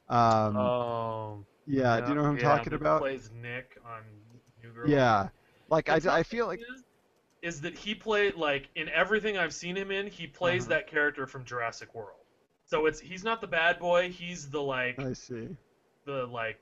[0.08, 3.00] Um, Um, yeah, do you know who I'm yeah, talking that about?
[3.00, 4.02] Plays Nick on
[4.62, 4.88] New Girl.
[4.90, 5.28] Yeah,
[5.70, 6.84] like I, I feel like is,
[7.42, 10.74] is that he played like in everything I've seen him in, he plays Uh-huh.
[10.74, 12.18] that character from Jurassic World.
[12.66, 15.56] So it's he's not the bad boy, he's the like I see.
[16.04, 16.60] the like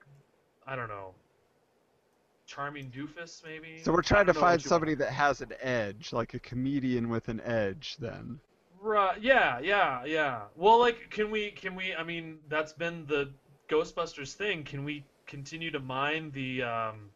[0.66, 1.14] I don't know,
[2.46, 3.78] charming doofus maybe.
[3.84, 4.98] So we're trying to don't know what find somebody want.
[5.00, 7.96] that has an edge, like a comedian with an edge.
[7.98, 8.40] Then.
[8.80, 9.20] Right?
[9.20, 10.42] Yeah, yeah, yeah.
[10.54, 11.50] Well, like, can we?
[11.50, 11.94] Can we?
[11.94, 13.34] I mean, that's been the
[13.68, 14.64] Ghostbusters thing.
[14.64, 17.10] Can we continue to mine the um,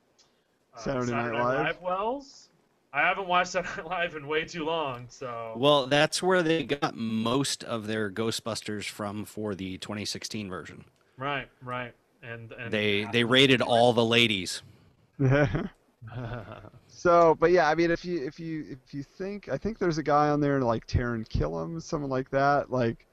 [0.75, 1.81] uh, Saturday Night Live?
[1.81, 2.49] wells?
[2.93, 5.55] I haven't watched Saturday Night Live in way too long, so.
[5.57, 10.85] Well, that's where they got most of their Ghostbusters from for the 2016 version.
[11.17, 11.93] Right, right,
[12.23, 14.63] and and They they rated all the ladies.
[16.89, 19.99] so, but yeah, I mean, if you if you if you think, I think there's
[19.99, 23.07] a guy on there like Taran Killam, someone like that, like.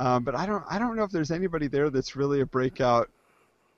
[0.00, 3.10] Um, but I don't I don't know if there's anybody there that's really a breakout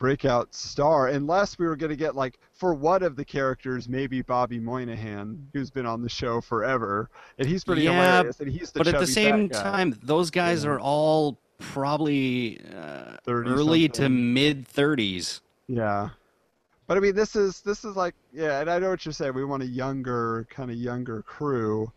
[0.00, 4.22] breakout star unless we were going to get like for one of the characters maybe
[4.22, 8.72] Bobby Moynihan who's been on the show forever and he's pretty Yeah, hilarious and he's
[8.72, 10.70] the but at the same time, those guys Yeah.
[10.70, 15.42] are all probably uh, 30 early to mid 30s.
[15.68, 16.08] Yeah.
[16.86, 19.34] But I mean, this is this is like yeah, and I know what you're saying.
[19.34, 21.92] We want a younger kind of younger crew,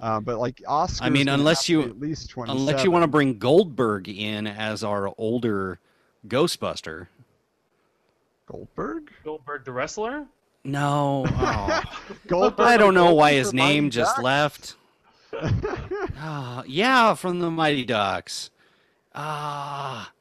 [0.00, 1.04] uh, but like Oscar.
[1.04, 2.32] I mean, unless you- at least.
[2.36, 5.78] Unless you want to bring Goldberg in as our older
[6.26, 7.08] Ghostbuster.
[8.50, 9.10] Goldberg.
[9.24, 10.26] Goldberg the wrestler.
[10.64, 11.24] No.
[11.28, 11.82] Oh.
[12.26, 14.22] Goldberg I don't know Goldberg why his from Mighty name just Ducks?
[14.24, 14.74] left.
[16.22, 18.50] Ah, yeah, from the Mighty Ducks.
[19.14, 20.12] Ah,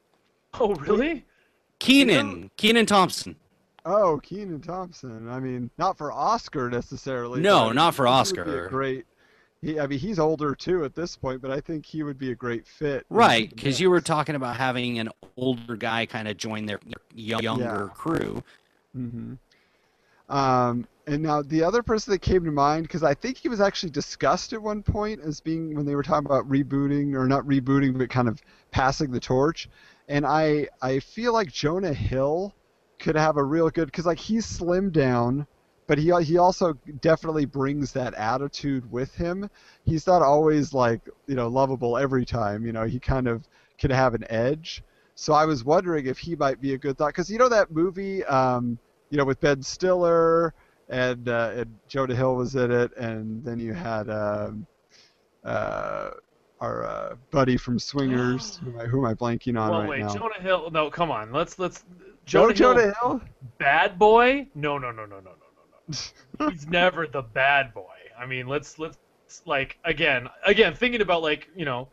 [0.59, 1.25] Oh, really?
[1.79, 3.35] Kenan, Kenan Thompson.
[3.85, 5.29] Oh, Kenan Thompson.
[5.29, 7.41] I mean, not for Oscar necessarily.
[7.41, 8.67] No, but I mean, not for he would be Oscar.
[8.69, 9.05] great.
[9.61, 12.31] He, I mean, he's older too at this point, but I think he would be
[12.31, 13.05] a great fit.
[13.09, 17.01] Right, because you were talking about having an older guy kind of join their, their
[17.13, 17.87] younger Yeah.
[17.87, 18.43] crew.
[18.93, 19.33] hmm
[20.29, 23.59] Um, and now the other person that came to mind, because I think he was
[23.59, 27.43] actually discussed at one point as being when they were talking about rebooting or not
[27.45, 28.39] rebooting, but kind of
[28.71, 29.67] passing the torch.
[30.07, 32.53] And I I feel like Jonah Hill
[32.99, 35.47] could have a real good because like he's slimmed down,
[35.89, 39.49] but he he also definitely brings that attitude with him.
[39.85, 42.63] He's not always like you know lovable every time.
[42.63, 43.47] You know he kind of
[43.79, 44.83] can have an edge.
[45.15, 47.71] So I was wondering if he might be a good thought because you know that
[47.71, 48.23] movie.
[48.25, 48.77] Um,
[49.09, 50.53] you know, with Ben Stiller
[50.89, 54.67] and uh, and Jonah Hill was in it, and then you had um,
[55.43, 56.11] uh,
[56.61, 58.57] our uh, buddy from Swingers.
[58.63, 60.13] who, am I, who am I blanking on well, right wait, now?
[60.13, 60.69] Jonah Hill.
[60.69, 61.31] No, come on.
[61.31, 61.83] Let's let's.
[62.27, 63.21] Jonah, Jonah, Hill, Hill.
[63.57, 64.47] bad boy?
[64.53, 65.48] No, no, no, no, no, no.
[66.49, 67.85] He's never the bad boy.
[68.19, 68.97] I mean, let's let's
[69.45, 71.87] like again, again, thinking about like you know,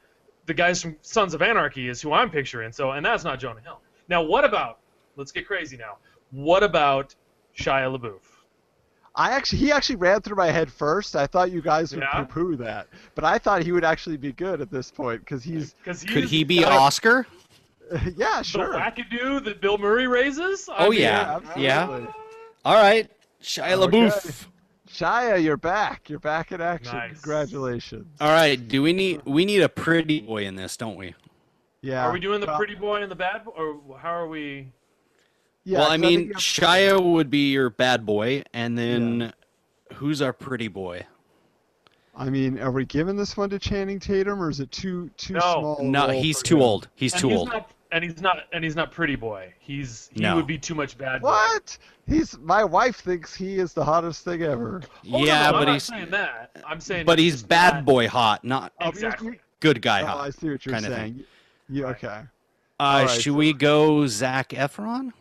[0.47, 2.73] the guys from Sons of Anarchy is who I'm picturing.
[2.73, 3.81] So, and that's not Jonah Hill.
[4.09, 4.79] Now, what about?
[5.17, 5.97] Let's get crazy now.
[6.31, 7.15] What about
[7.59, 8.21] Shia LaBeouf?
[9.19, 11.17] I actually, he actually ran through my head first.
[11.17, 12.25] I thought you guys would Yeah?
[12.25, 15.73] poo-poo that, but I thought he would actually be good at this point because he's,
[15.73, 17.27] Because Could he be Oscar?
[18.17, 18.67] yeah, sure.
[18.67, 18.75] the sure.
[18.75, 20.69] wackadoo that Bill Murray raises?
[20.69, 21.41] I Oh, mean, yeah.
[21.57, 22.07] Yeah.
[22.67, 23.11] All right,
[23.43, 23.99] Shia Okay.
[23.99, 24.47] LaBeouf.
[24.89, 26.09] Shia, you're back.
[26.09, 26.95] You're back in action.
[26.97, 27.13] Nice.
[27.21, 28.07] Congratulations.
[28.21, 31.15] All right, do we need we need a pretty boy in this, don't we?
[31.83, 32.07] Yeah.
[32.07, 34.73] Are we doing the pretty boy and the bad boy, or how are we?
[35.65, 39.33] Yeah, well, I mean, think you have- Shia would be your bad boy, and then
[39.95, 41.05] who's our pretty boy?
[42.17, 45.35] I mean, are we giving this one to Channing Tatum, or is it too too
[45.35, 45.41] No.
[45.41, 45.79] small?
[45.81, 46.63] a No, he's too him?
[46.63, 46.89] old.
[46.95, 47.49] He's and too he's old.
[47.49, 48.39] Not, and he's not.
[48.53, 49.53] And he's not pretty boy.
[49.59, 50.37] He's he No.
[50.37, 51.29] would be too much bad boy.
[51.29, 51.79] What?
[52.07, 54.83] He's my wife thinks he is the hottest thing ever.
[55.13, 56.51] Oh, yeah, no, but I'm not he's saying that.
[56.67, 57.07] I'm saying.
[57.07, 59.41] but it's he's just bad boy hot, not Oh, Exactly.
[59.61, 60.17] good guy hot.
[60.19, 61.25] Oh, I see what you're kinda saying.
[61.69, 62.07] Yeah, okay.
[62.79, 65.13] Uh, Alright, should so- we go Zac Efron?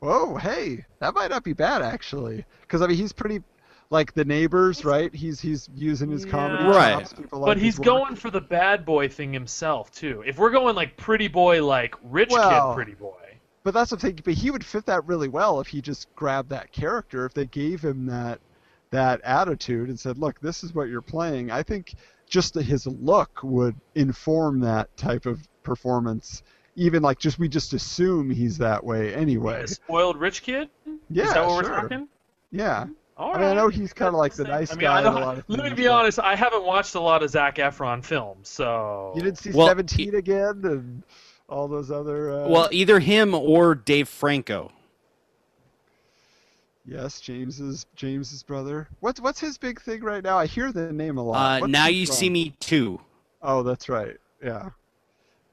[0.00, 3.42] Whoa, hey, that might not be bad actually, because I mean he's pretty,
[3.90, 5.14] like the neighbors, right?
[5.14, 6.98] He's he's using his comedy Right.
[7.00, 7.12] chops.
[7.12, 7.84] People But his he's work.
[7.86, 10.22] going for the bad boy thing himself too.
[10.26, 13.16] If we're going like pretty boy, like rich Well, kid, pretty boy.
[13.62, 14.22] But that's what I'm thinking.
[14.24, 17.24] But he would fit that really well if he just grabbed that character.
[17.26, 18.40] If they gave him that
[18.90, 21.94] that attitude and said, "Look, this is what you're playing." I think
[22.26, 26.42] just that his look would inform that type of performance.
[26.76, 29.62] Even like just we just assume he's that way anyway.
[29.62, 30.68] A spoiled rich kid.
[31.10, 31.72] Yeah, Is that what sure.
[31.74, 32.08] we're talking?
[32.50, 32.86] Yeah.
[32.86, 32.92] Hmm.
[33.16, 35.06] All I mean, I know he's kinda like the nice I mean, guy I in
[35.06, 36.18] a lot of Let me be but- honest.
[36.18, 40.16] I haven't watched a lot of Zac Efron films, so You didn't see Well, Seventeen
[40.16, 41.02] again and
[41.48, 42.32] all those other.
[42.32, 44.72] Uh, Well, either him or Dave Franco.
[46.86, 48.88] yes, James's James's brother.
[49.00, 50.36] What's what's his big thing right now?
[50.38, 51.62] I hear the name a lot.
[51.62, 52.16] Uh, now you from?
[52.16, 53.00] see me too.
[53.42, 54.16] Oh, that's right.
[54.42, 54.70] Yeah.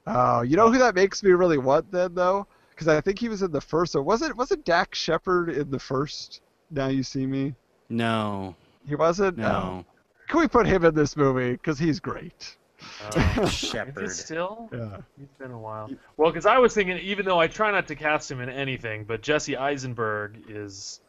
[0.06, 2.46] Oh, you know who that makes me really want then though?
[2.70, 3.92] Because I think he was in the first.
[3.92, 6.40] So was it was it Dax Shepard in the first?
[6.72, 7.54] Now you see me.
[7.88, 8.56] No,
[8.88, 9.38] He wasn't.
[9.38, 9.42] Oh.
[9.42, 9.84] no.
[10.28, 11.52] Can we put him in this movie?
[11.52, 12.56] Because he's great.
[13.14, 14.10] Uh, is Shepard.
[14.10, 14.70] still?
[14.72, 14.96] Yeah.
[15.18, 15.90] He's been a while.
[16.16, 19.04] Well, because I was thinking, even though I try not to cast him in anything,
[19.04, 21.00] but Jesse Eisenberg is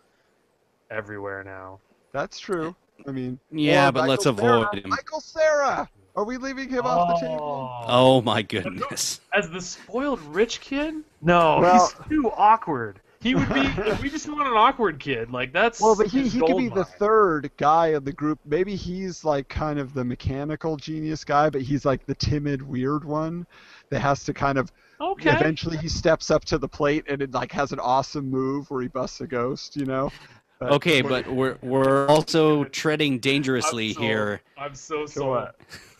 [0.91, 1.79] everywhere now.
[2.11, 2.75] That's true.
[3.07, 3.39] I mean.
[3.51, 4.83] Yeah, or but let's Michael avoid Cera.
[4.83, 4.89] him.
[4.89, 5.89] Michael Cera.
[6.15, 7.71] Are we leaving him off the table?
[7.87, 9.21] Oh my goodness.
[9.33, 10.95] As the spoiled rich kid?
[11.21, 12.99] No, Well- he's too awkward.
[13.23, 13.61] He would be.
[14.01, 15.79] we just want an awkward kid, like that's.
[15.79, 18.37] Well, but he, he could be gold the third guy of the group.
[18.45, 23.05] Maybe he's like kind of the mechanical genius guy, but he's like the timid, weird
[23.05, 23.47] one
[23.89, 24.71] that has to kind of
[25.01, 25.31] Okay.
[25.31, 28.81] eventually he steps up to the plate and it like has an awesome move where
[28.81, 30.11] he busts a ghost, you know.
[30.59, 35.49] But- Okay, but we're we're also treading dangerously I'm so- here I'm so So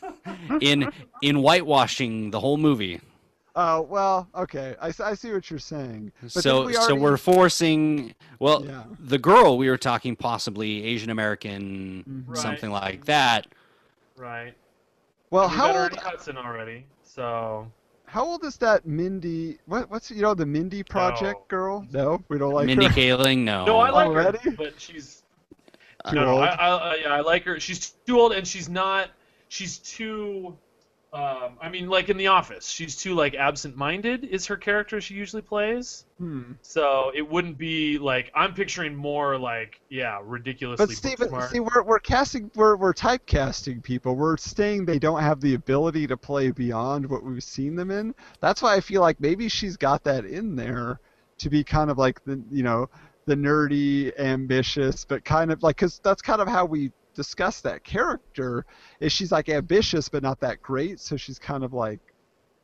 [0.62, 0.90] in
[1.22, 3.02] in whitewashing the whole movie.
[3.56, 4.76] Oh well, okay.
[4.82, 6.12] I, I see what you're saying.
[6.22, 8.84] But so didn't we so already- we're forcing well Yeah.
[9.00, 12.24] the girl we were talking possibly Asian American Mhm.
[12.30, 12.38] Right.
[12.38, 13.46] something like that.
[14.18, 14.56] Right.
[15.30, 15.94] Well, we how old?
[15.98, 16.86] Hudson already.
[17.04, 17.72] So
[18.06, 19.60] How old is that Mindy?
[19.68, 21.46] What what's you know the Mindy Project No.
[21.48, 21.88] girl?
[21.92, 22.92] No, we don't like Mindy her.
[22.92, 23.66] Kaling, no.
[23.66, 24.38] no, I like Already?
[24.40, 25.24] her, but she's
[26.10, 26.32] Too no, no.
[26.34, 26.44] old?
[26.44, 27.60] I, I, I, yeah, I like her.
[27.60, 29.10] She's too old, and she's not.
[29.50, 30.56] She's too.
[31.14, 34.24] Um, I mean, like in The Office, she's too like absent-minded.
[34.24, 36.06] Is her character she usually plays?
[36.18, 36.54] Hmm.
[36.64, 40.88] So it wouldn't be like I'm picturing more like yeah, ridiculously.
[40.88, 41.52] But Steven, smart.
[41.52, 44.16] see, we're, we're casting, we're, we're typecasting people.
[44.16, 48.16] We're saying they don't have the ability to play beyond what we've seen them in.
[48.40, 51.00] That's why I feel like maybe she's got that in there
[51.38, 52.90] to be kind of like the, you know,
[53.26, 57.84] the nerdy, ambitious, but kind of like, because that's kind of how we discuss that
[57.84, 58.66] character.
[59.00, 61.00] Is she's like ambitious, but not that great.
[61.00, 62.00] So she's kind of like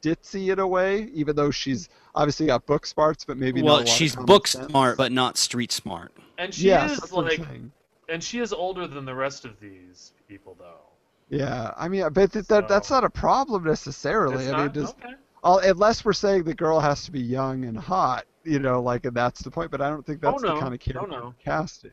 [0.01, 3.71] ditzy in a way, even though she's obviously got book smarts, but maybe not a
[3.71, 4.67] well, lot she's common book sense.
[4.67, 6.11] smart, but not street smart.
[6.37, 7.59] and she Yes, is that's what I'm like,
[8.07, 10.81] and she is older than the rest of these people though.
[11.29, 14.45] Yeah, I mean, but th- that, that's not a problem necessarily.
[14.45, 14.73] It's I mean, not?
[14.73, 15.13] just okay.
[15.43, 19.05] all, unless we're saying the girl has to be young and hot, you know, like,
[19.05, 19.69] and that's the point.
[19.69, 20.55] But I don't think Oh, that's no.
[20.55, 21.25] the kind of Oh, character no.
[21.25, 21.91] we're casting.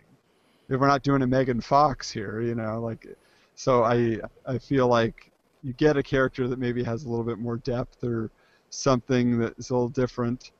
[0.68, 3.06] If we're not doing a Megan Fox here, you know, like,
[3.54, 5.30] so I I feel like
[5.62, 8.30] you get a character that maybe has a little bit more depth or
[8.70, 10.50] something that's a little different.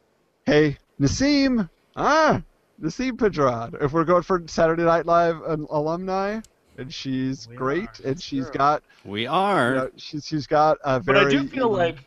[0.44, 2.42] Hey, Nasim, ah,
[2.80, 3.82] Nasim Pedrad.
[3.82, 6.40] If we're going for Saturday Night Live an alumni,
[6.78, 8.52] and she's We great, are, and she's sure.
[8.52, 9.68] got We are.
[9.68, 11.18] you know, she's she's got a very.
[11.18, 11.26] But.
[11.26, 11.98] I do feel you know, like,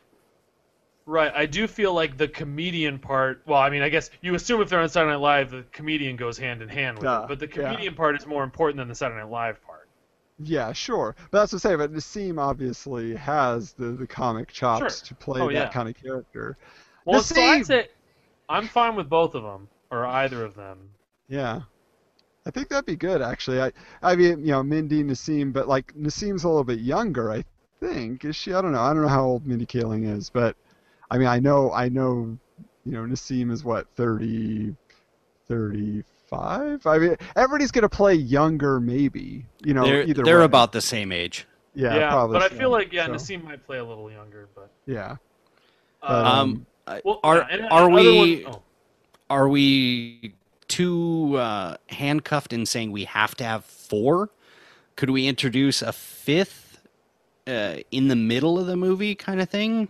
[1.09, 1.31] right?
[1.35, 3.41] I do feel like the comedian part.
[3.45, 6.15] Well, I mean, I guess you assume if they're on Saturday Night Live, the comedian
[6.15, 7.23] goes hand in hand with Yeah, it.
[7.23, 7.69] Ah, but the yeah.
[7.69, 9.87] comedian part is more important than the Saturday Night Live part.
[10.41, 11.15] Yeah, sure.
[11.31, 11.77] But that's what I'm saying.
[11.79, 15.07] But Nasim obviously has the, the comic chops Sure.
[15.07, 15.69] to play Oh, that yeah.
[15.69, 16.55] kind of character.
[17.05, 17.87] Well, so I'd say
[18.47, 20.77] I'm fine with both of them or either of them.
[21.27, 21.61] Yeah.
[22.45, 23.61] I think that'd be good, actually.
[23.61, 23.71] I,
[24.01, 27.43] I mean, you know, Mindy, Nasim, but like Nasim's a little bit younger, I
[27.81, 28.23] think.
[28.23, 28.53] Is she?
[28.53, 28.81] I don't know.
[28.81, 30.55] I don't know how old Mindy Kaling is, but
[31.11, 32.37] I mean, I know, I know,
[32.85, 34.75] you know, Nasim is what 30,
[35.47, 36.85] 35.
[36.85, 39.45] I mean, everybody's gonna play younger, maybe.
[39.63, 40.45] You know, they're either they're way.
[40.45, 41.45] about the same age.
[41.75, 42.39] yeah, probably.
[42.39, 45.17] but I feel like yeah, So, Nasim might play a little younger, but Yeah.
[46.01, 46.65] uh, But, Um,
[47.03, 48.61] well, are yeah, and- and are we one- oh.
[49.29, 50.35] are we
[50.67, 54.29] too uh, handcuffed in saying we have to have four?
[54.95, 56.79] Could we introduce a fifth
[57.47, 59.89] uh, in the middle of the movie, kind of thing?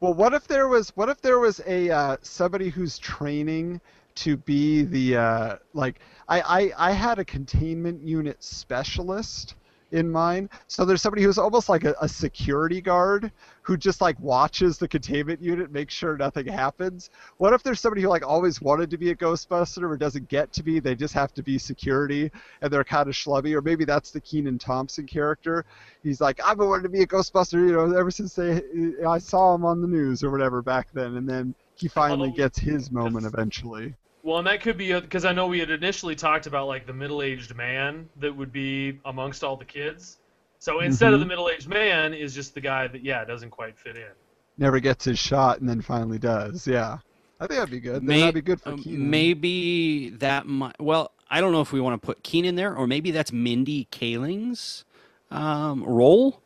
[0.00, 3.80] Well, what if there was what if there was a uh, somebody who's training
[4.16, 5.98] to be the uh, like
[6.28, 9.56] I, I I had a containment unit specialist
[9.92, 10.50] in mind.
[10.66, 13.32] So there's somebody who's almost like a, a security guard
[13.62, 17.10] who just like watches the containment unit, makes sure nothing happens.
[17.36, 20.52] What if there's somebody who like always wanted to be a Ghostbuster or doesn't get
[20.54, 20.80] to be?
[20.80, 22.30] They just have to be security
[22.62, 23.54] and they're kind of schlubby.
[23.54, 25.64] Or maybe that's the Kenan Thompson character.
[26.02, 28.62] He's like, I've been wanting to be a Ghostbuster, you know, ever since they
[29.06, 32.58] I saw him on the news or whatever back then, and then he finally gets
[32.58, 33.94] his moment eventually.
[34.28, 36.92] Well, and that could be because I know we had initially talked about like the
[36.92, 40.18] middle-aged man that would be amongst all the kids.
[40.58, 41.22] So instead of Mhm.
[41.22, 44.10] the middle-aged man, is just the guy that yeah doesn't quite fit in.
[44.58, 46.66] Never gets his shot and then finally does.
[46.66, 46.98] Yeah,
[47.40, 48.02] I think that'd be good.
[48.02, 49.08] May- that'd be good for um, Kenan.
[49.08, 50.78] maybe that might.
[50.78, 53.88] Well, I don't know if we want to put Kenan there, or maybe that's Mindy
[53.90, 54.84] Kaling's
[55.30, 56.42] um, role.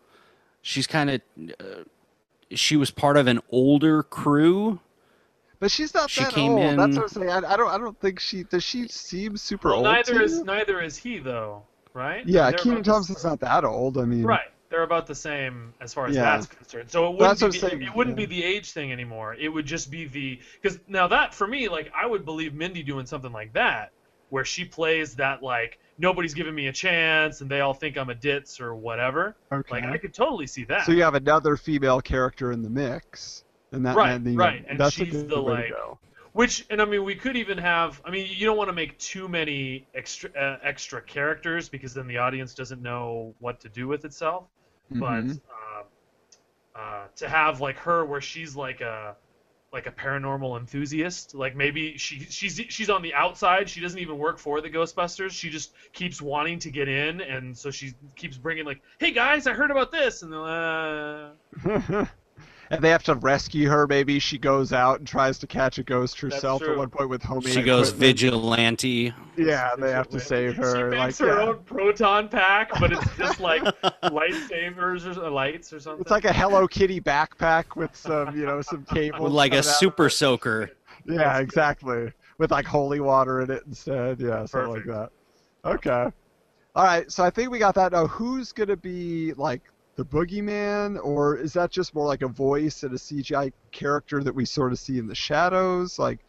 [0.60, 1.20] She's kind of.
[1.58, 1.82] Uh,
[2.52, 4.78] she was part of an older crew.
[5.62, 6.76] But she's not She that came old.
[6.76, 7.30] That's what I'm saying.
[7.30, 7.70] I, I don't.
[7.70, 8.42] I don't think she.
[8.42, 9.84] Does she seem super Well, old?
[9.84, 10.44] neither to is you?
[10.44, 11.62] neither is he though,
[11.94, 12.26] right?
[12.26, 13.96] Yeah, They're Kenan about the Thompson's not that old.
[13.96, 14.48] I mean, Right.
[14.70, 16.22] They're about the same as far as Yeah.
[16.24, 16.90] that's concerned.
[16.90, 18.26] So it wouldn't be the, saying, it wouldn't yeah.
[18.26, 19.34] be the age thing anymore.
[19.34, 22.82] It would just be the because now that for me like I would believe Mindy
[22.82, 23.92] doing something like that
[24.30, 28.10] where she plays that like nobody's giving me a chance and they all think I'm
[28.10, 29.36] a ditz or whatever.
[29.52, 29.70] Okay.
[29.70, 30.86] Like I could totally see that.
[30.86, 34.38] so you have another female character in the mix, and that Right, and, you know,
[34.38, 35.76] right, and that's she's the, like.
[36.32, 38.98] Which and I mean we could even have I mean you don't want to make
[38.98, 43.86] too many extra uh, extra characters because then the audience doesn't know what to do
[43.88, 44.44] with itself.
[44.98, 45.40] but Mhm.
[45.50, 45.82] uh,
[46.74, 49.16] uh, to have like her where she's like a
[49.72, 54.18] like a paranormal enthusiast like maybe she she's she's on the outside she doesn't even
[54.18, 58.36] work for the ghostbusters she just keeps wanting to get in and so she keeps
[58.38, 61.30] bringing like hey guys i heard about this and they're uh,
[62.72, 63.86] and they have to rescue her.
[63.86, 67.22] Maybe she goes out and tries to catch a ghost herself at one point with
[67.22, 67.52] homemade.
[67.52, 68.18] She goes equipment.
[68.18, 69.14] vigilante.
[69.36, 70.90] Yeah, they have to save her.
[70.90, 71.48] she like, makes her yeah.
[71.48, 73.62] own proton pack but it's just like
[74.04, 78.62] lightsabers or lights or something It's like a Hello Kitty backpack with some, you know,
[78.62, 79.20] some cables.
[79.22, 80.70] With like a out super soaker.
[81.04, 81.42] Yeah, That's good.
[81.42, 82.12] exactly.
[82.38, 84.18] With like holy water in it instead.
[84.18, 85.12] Yeah, something like Perfect.
[85.62, 85.70] that.
[85.70, 86.12] Okay.
[86.74, 87.92] All right, so I think we got that.
[87.92, 89.60] Now, who's gonna be like
[89.96, 94.34] the boogeyman, or is that just more like a voice and a CGI character that
[94.34, 96.20] we sort of see in the shadows, like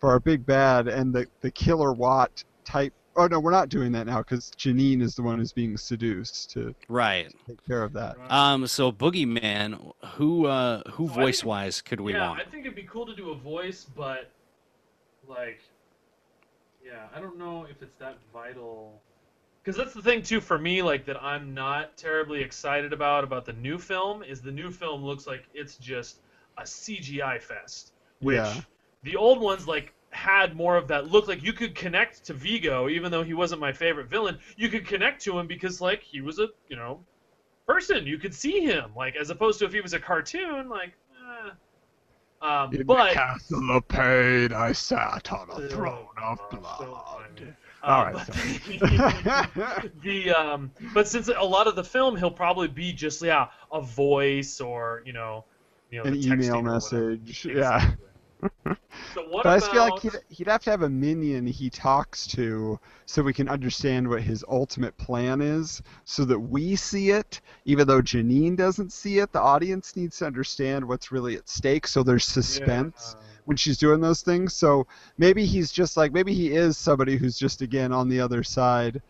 [0.00, 4.06] for our big bad and the the Killerwatt type oh no, we're not doing that
[4.08, 7.32] now because Janine is the one who's being seduced to Right.
[7.46, 8.16] take care of that.
[8.28, 8.66] Um.
[8.66, 12.40] So Boogeyman, who uh, who So I think- voice wise could we yeah, want?
[12.40, 14.30] I think it'd be cool to do a voice, but
[15.28, 15.60] like,
[16.84, 19.00] yeah, I don't know if it's that vital.
[19.64, 23.46] Because that's the thing too for me, like that I'm not terribly excited about about
[23.46, 26.20] the new film is the new film looks like it's just
[26.58, 28.62] a CGI fest, which Yeah.
[29.02, 32.88] the old ones like had more of that look like you could connect to Vigo
[32.88, 36.20] even though he wasn't my favorite villain you could connect to him because like he
[36.20, 37.04] was a you know
[37.66, 40.92] person you could see him like as opposed to if he was a cartoon like
[41.20, 41.50] eh.
[42.46, 47.56] um, In but the castle of pain, I sat on a Oh, throne of blood.
[47.86, 48.26] All Um, but
[50.02, 53.80] the um, but since a lot of the film, he'll probably be just yeah a
[53.80, 55.44] voice or you know,
[55.90, 57.44] you know An the email message.
[57.44, 57.92] Yeah.
[59.14, 59.60] So what But I about?
[59.60, 63.32] just feel like he'd, he'd have to have a minion he talks to so we
[63.32, 67.40] can understand what his ultimate plan is so that we see it.
[67.64, 71.86] Even though Janine doesn't see it, the audience needs to understand what's really at stake
[71.86, 73.33] so there's suspense Yeah.
[73.44, 74.54] When she's doing those things.
[74.54, 74.86] So
[75.18, 79.00] maybe he's just like, maybe he is somebody who's just, again, on the other side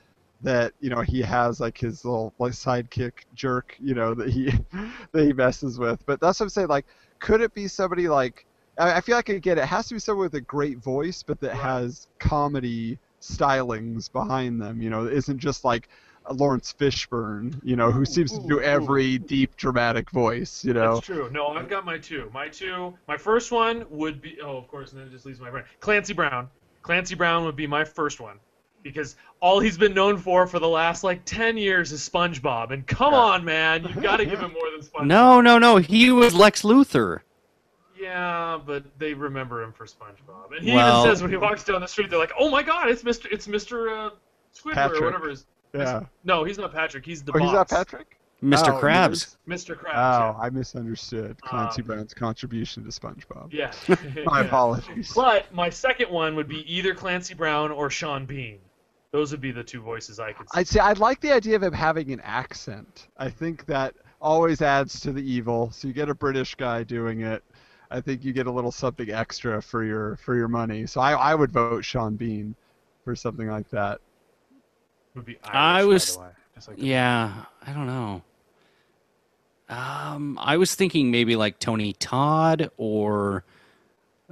[0.41, 4.47] that you know he has like his little like sidekick jerk you know that he
[5.13, 6.87] that he messes with but that's what i'm saying like
[7.21, 8.45] could it be somebody like
[8.79, 11.39] I I feel like again, it has to be someone with a great voice, but
[11.41, 11.63] that Right.
[11.63, 14.83] has comedy stylings behind them.
[14.83, 15.89] You know, isn't just like
[16.31, 18.63] Laurence Fishburne, you know, who Ooh, seems to do ooh.
[18.63, 20.65] every deep dramatic voice.
[20.65, 21.29] You know, That's true.
[21.31, 22.31] No, I've got my two.
[22.33, 22.95] My two.
[23.09, 24.39] My first one would be.
[24.43, 25.65] Oh, of course, and then it just leaves my brain.
[25.81, 26.49] Clancy Brown.
[26.83, 28.39] Clancy Brown would be my first one
[28.83, 32.71] because all he's been known for for the last like ten years is SpongeBob.
[32.73, 33.19] And come Yeah.
[33.21, 35.07] on, man, you've got to give him more than SpongeBob.
[35.07, 35.77] No, no, no.
[35.79, 37.21] He was Lex Luthor.
[37.99, 41.65] Yeah, but they remember him for SpongeBob, and he Well- even says when he walks
[41.65, 44.11] down the street, they're like, "Oh my God, it's Mister, it's Mister uh,
[44.55, 45.01] Squidward Patrick.
[45.01, 46.05] or whatever." His, yeah.
[46.25, 47.05] no, he's not Patrick.
[47.05, 47.49] He's the Oh, boss.
[47.49, 48.19] he's not Patrick.
[48.43, 48.69] Mr.
[48.77, 49.37] Oh, Krabs.
[49.49, 49.75] Mr.
[49.75, 49.95] Krabs.
[49.95, 53.53] Oh, I misunderstood Clancy Um, Brown's contribution to SpongeBob.
[53.53, 53.73] yeah.
[53.89, 53.97] yeah.
[54.27, 54.47] My Yeah.
[54.47, 55.13] apologies.
[55.15, 58.59] But my second one would be either Clancy Brown or Sean Bean.
[59.13, 60.59] Those would be the two voices I could see.
[60.61, 63.09] I'd say I'd like the idea of him having an accent.
[63.17, 65.71] I think that always adds to the evil.
[65.71, 67.43] So you get a British guy doing it.
[67.91, 70.85] I think you get a little something extra for your for your money.
[70.87, 72.57] So I, I would vote Sean Bean
[73.05, 74.01] for something like that.
[75.15, 76.29] Would be Irish, I by was- the way.
[76.55, 77.33] Just like Yeah,
[77.67, 78.23] I don't know.
[79.69, 83.45] Um, I was thinking maybe like Tony Todd or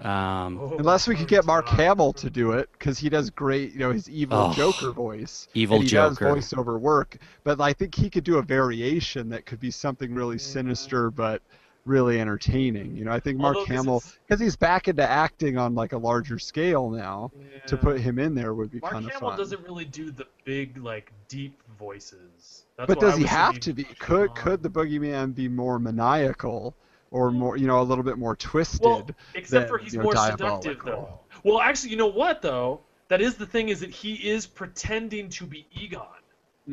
[0.01, 1.75] um, Oh, Unless we could get Mark God.
[1.77, 4.53] Hamill to do it, because he does great, you know, his evil Oh.
[4.55, 5.49] Joker voice.
[5.55, 6.35] Evil and he Joker.
[6.35, 7.19] does voiceover work.
[7.45, 10.43] But I think he could do a variation that could be something really Yeah.
[10.43, 11.43] sinister, but
[11.85, 12.97] really entertaining.
[12.97, 15.99] You know, I think Mark Although Hamill, because he's back into acting on like a
[15.99, 17.31] larger scale now,
[17.67, 19.23] to put him in there would be kind of fun.
[19.23, 22.65] Mark Hamill doesn't really do the big, like, deep voices.
[22.77, 23.85] That's But I does he have to be?
[23.85, 24.37] Could Sean.
[24.37, 26.75] could the boogeyman be more maniacal
[27.11, 28.85] or more, you know, a little bit more twisted?
[28.85, 31.21] Well, except for he's you know, more seductive, though.
[31.45, 32.81] Well, actually, you know what, though?
[33.09, 36.07] That is the thing is that he is pretending to be Egon.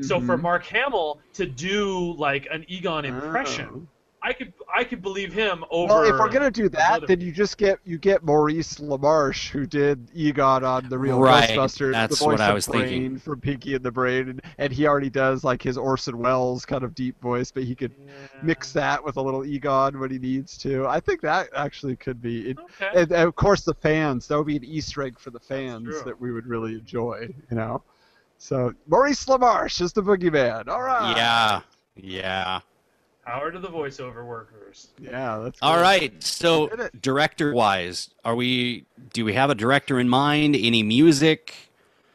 [0.01, 0.41] So for Mhm.
[0.41, 3.87] Mark Hamill to do like an Egon impression, Oh.
[4.21, 5.93] I could I could believe him over.
[5.93, 9.47] Well, if we're gonna do that, other then you just get you get Maurice LaMarche,
[9.49, 11.93] who did Egon on the real Right, Ghostbusters.
[11.93, 13.19] that's the voice what I was Brain thinking.
[13.19, 16.83] from Pinky and the Brain, and, and he already does like his Orson Welles kind
[16.83, 17.93] of deep voice, but he could
[18.43, 20.85] mix that with a little Egon when he needs to.
[20.85, 22.49] I think that actually could be.
[22.49, 22.89] It, Okay.
[23.01, 24.27] and, and of course, the fans.
[24.27, 27.29] That would be an Easter egg for the fans that we would really enjoy.
[27.49, 27.83] You know.
[28.37, 30.67] So Maurice LaMarche is the boogeyman.
[30.67, 31.15] All right.
[31.15, 31.61] yeah,
[31.95, 32.59] yeah.
[33.25, 34.89] Power to the voiceover workers.
[34.99, 35.39] Yeah.
[35.43, 35.81] That's All good.
[35.81, 36.23] right.
[36.23, 36.69] So
[37.01, 38.85] director wise, are we?
[39.13, 40.55] Do we have a director in mind?
[40.55, 41.53] Any music?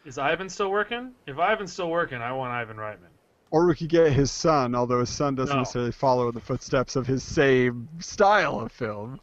[0.05, 1.13] Is Ivan still working?
[1.27, 3.09] If Ivan's still working, I want Ivan Reitman.
[3.51, 5.61] Or we could get his son, although his son doesn't No.
[5.61, 9.21] necessarily follow in the footsteps of his same style of film.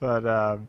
[0.00, 0.68] But um,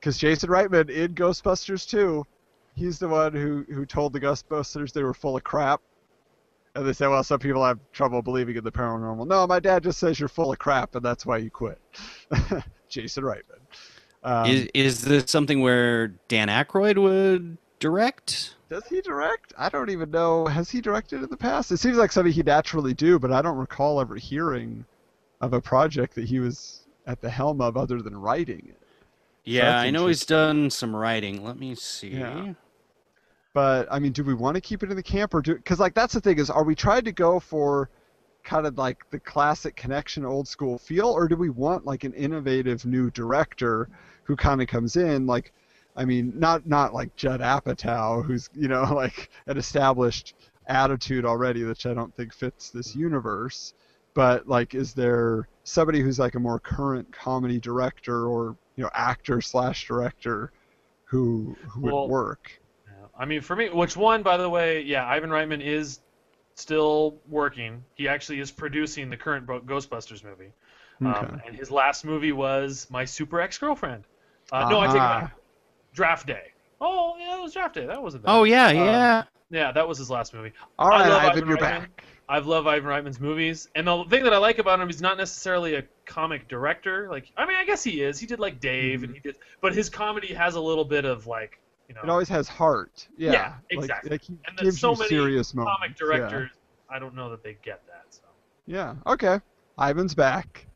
[0.00, 2.26] because Jason Reitman in Ghostbusters 2,
[2.74, 5.80] he's the one who, who told the Ghostbusters they were full of crap.
[6.74, 9.26] And they say, well, some people have trouble believing in the paranormal.
[9.26, 11.80] No, my dad just says you're full of crap, and that's why you quit.
[12.88, 13.58] Jason Reitman.
[14.22, 18.56] Um, is is this something where Dan Aykroyd would direct?
[18.68, 19.54] Does he direct?
[19.56, 20.46] I don't even know.
[20.46, 21.72] Has he directed in the past?
[21.72, 24.84] It seems like something he'd naturally do, but I don't recall ever hearing
[25.40, 28.82] of a project that he was at the helm of other than writing it.
[29.44, 31.42] Yeah, that's I know he's done some writing.
[31.42, 32.08] Let me see.
[32.08, 32.52] Yeah.
[33.58, 35.56] But I mean, do we want to keep it in the camp or do?
[35.56, 37.90] Because like that's the thing is, are we trying to go for
[38.44, 42.12] kind of like the classic connection, old school feel, or do we want like an
[42.12, 43.88] innovative new director
[44.22, 45.52] who kind of comes in like?
[45.96, 50.34] I mean, not not like Judd Apatow, who's you know like an established
[50.68, 53.74] attitude already, which I don't think fits this universe.
[54.14, 58.90] But like, is there somebody who's like a more current comedy director or you know
[58.94, 60.52] actor slash director
[61.06, 62.52] who who would work?
[63.18, 66.00] I mean, for me, which one, by the way, yeah, Ivan Reitman is
[66.54, 67.84] still working.
[67.94, 70.52] He actually is producing the current Ghostbusters movie.
[71.02, 71.26] Okay.
[71.26, 74.04] Um, and his last movie was My Super Ex Girlfriend.
[74.52, 75.20] Uh, No, I take it Ah.
[75.20, 75.34] back.
[75.94, 76.52] Draft Day.
[76.80, 77.86] Oh, yeah, it was Draft Day.
[77.86, 78.30] That wasn't bad.
[78.32, 79.22] Oh yeah, Um, yeah.
[79.50, 80.52] Yeah, that was his last movie.
[80.78, 81.60] All I love Ivan, Ivan you're Reitman.
[81.60, 82.04] back.
[82.28, 85.16] I love Ivan Reitman's movies, and the thing that I like about him, he's not
[85.16, 87.08] necessarily a comic director.
[87.10, 88.18] Like, I mean, I guess he is.
[88.20, 91.26] He did like Dave, and he did, but his comedy has a little bit of
[91.26, 91.58] like,
[91.88, 93.08] you know, It always has heart.
[93.16, 93.54] Yeah, Yeah, like-
[93.84, 94.10] exactly.
[94.10, 95.76] Like, he and there's gives so you many serious moments.
[95.78, 96.50] comic directors.
[96.90, 98.04] I don't know that they get that.
[98.10, 98.22] So.
[98.66, 98.94] Yeah.
[99.06, 99.12] yeah.
[99.12, 99.40] Okay.
[99.78, 100.66] Ivan's back.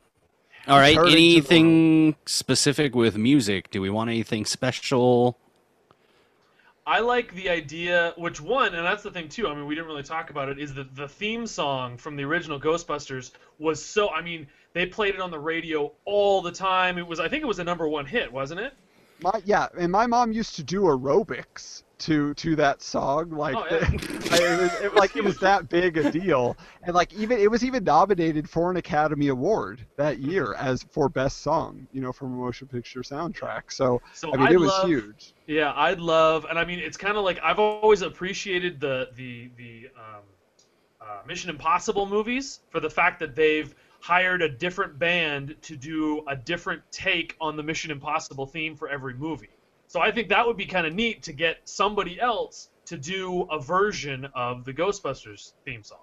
[0.68, 0.94] All right.
[0.94, 3.70] turning to the Anything specific with music?
[3.70, 5.36] Do we want anything special?
[6.86, 9.46] I like the idea, which one, and that's the thing too.
[9.46, 10.58] I mean, we didn't really talk about it.
[10.58, 13.30] Is that the theme song from the original Ghostbusters
[13.60, 14.10] was so?
[14.10, 16.98] I mean, they played it on the radio all the time.
[16.98, 18.74] It was, I think, it was a number one hit, wasn't it?
[19.22, 23.30] My yeah, and my mom used to do aerobics to to that song.
[23.30, 23.90] Like, Oh, yeah.
[24.32, 27.64] It was, it, like it was that big a deal, and like even it was
[27.64, 32.32] even nominated for an Academy Award that year as for best song, you know, from
[32.32, 33.70] a motion picture soundtrack.
[33.70, 35.34] So So I mean, I'd it was love, huge.
[35.46, 39.50] Yeah, I'd love, and I mean, it's kind of like I've always appreciated the the
[39.56, 40.22] the um,
[41.00, 46.24] uh, Mission Impossible movies for the fact that they've hired a different band to do
[46.28, 49.48] a different take on the Mission Impossible theme for every movie.
[49.86, 53.42] So I think that would be kind of neat to get somebody else to do
[53.42, 56.00] a version of the Ghostbusters theme song.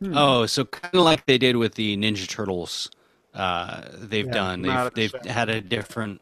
[0.00, 0.16] Hmm.
[0.16, 2.88] Oh, so kind of like they did with the Ninja Turtles.
[3.34, 4.62] Uh, they've Yeah, done.
[4.62, 5.32] come out They've they've shadows.
[5.32, 6.20] had a different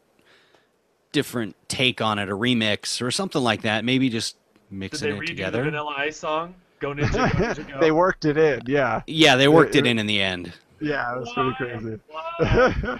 [1.11, 3.83] different take on it, a remix or something like that.
[3.85, 4.37] Maybe just
[4.69, 5.59] Did mixing they it together.
[5.59, 6.55] the Vanilla Ice song?
[6.79, 7.79] Go Ninja, Go Ninja, Go.
[7.79, 10.53] they worked it in, yeah, Yeah, they worked it it- in in the end.
[10.81, 11.99] Yeah, it was pretty crazy.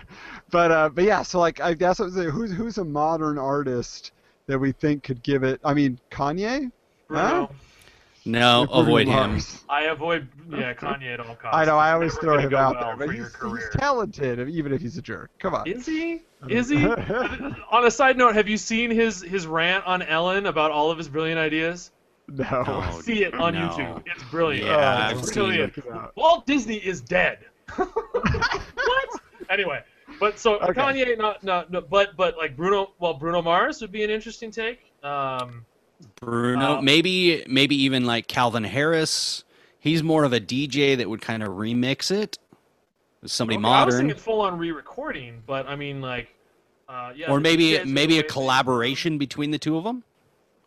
[0.51, 3.37] But uh, but yeah, so like I guess I was saying, who's who's a modern
[3.37, 4.11] artist
[4.47, 5.61] that we think could give it?
[5.63, 6.69] I mean, Kanye.
[7.07, 7.49] Bruno.
[8.25, 9.29] No, Bruno avoid him.
[9.31, 9.63] Mars.
[9.69, 11.49] I avoid yeah Kanye at all costs.
[11.57, 11.77] I know.
[11.77, 15.01] I always throw him out well there, but he's, he's talented, even if he's a
[15.01, 15.31] jerk.
[15.39, 15.65] Come on.
[15.67, 16.21] Is he?
[16.49, 16.85] Is he?
[16.85, 20.97] on a side note, have you seen his his rant on Ellen about all of
[20.97, 21.91] his brilliant ideas?
[22.27, 22.63] No.
[22.63, 22.99] No.
[23.01, 23.69] See it on no.
[23.69, 24.03] YouTube.
[24.05, 24.67] It's brilliant.
[24.67, 25.77] Yeah, Oh, I've It's seen brilliant.
[25.77, 25.85] It.
[26.15, 27.39] Walt Disney is dead.
[27.75, 29.09] what?
[29.49, 29.83] Anyway,
[30.19, 30.79] but so Okay.
[30.79, 34.51] Kanye, not not, no, but but like Bruno, well Bruno Mars would be an interesting
[34.51, 34.79] take.
[35.03, 35.65] Um,
[36.19, 39.43] Bruno, Uh, maybe maybe even like Calvin Harris.
[39.79, 42.37] He's more of a DJ that would kind of remix it.
[43.25, 46.29] Somebody okay, I was thinking full on re-recording, but I mean like,
[46.89, 47.31] uh, yeah.
[47.31, 50.03] or maybe maybe a way they- collaboration between the two of them.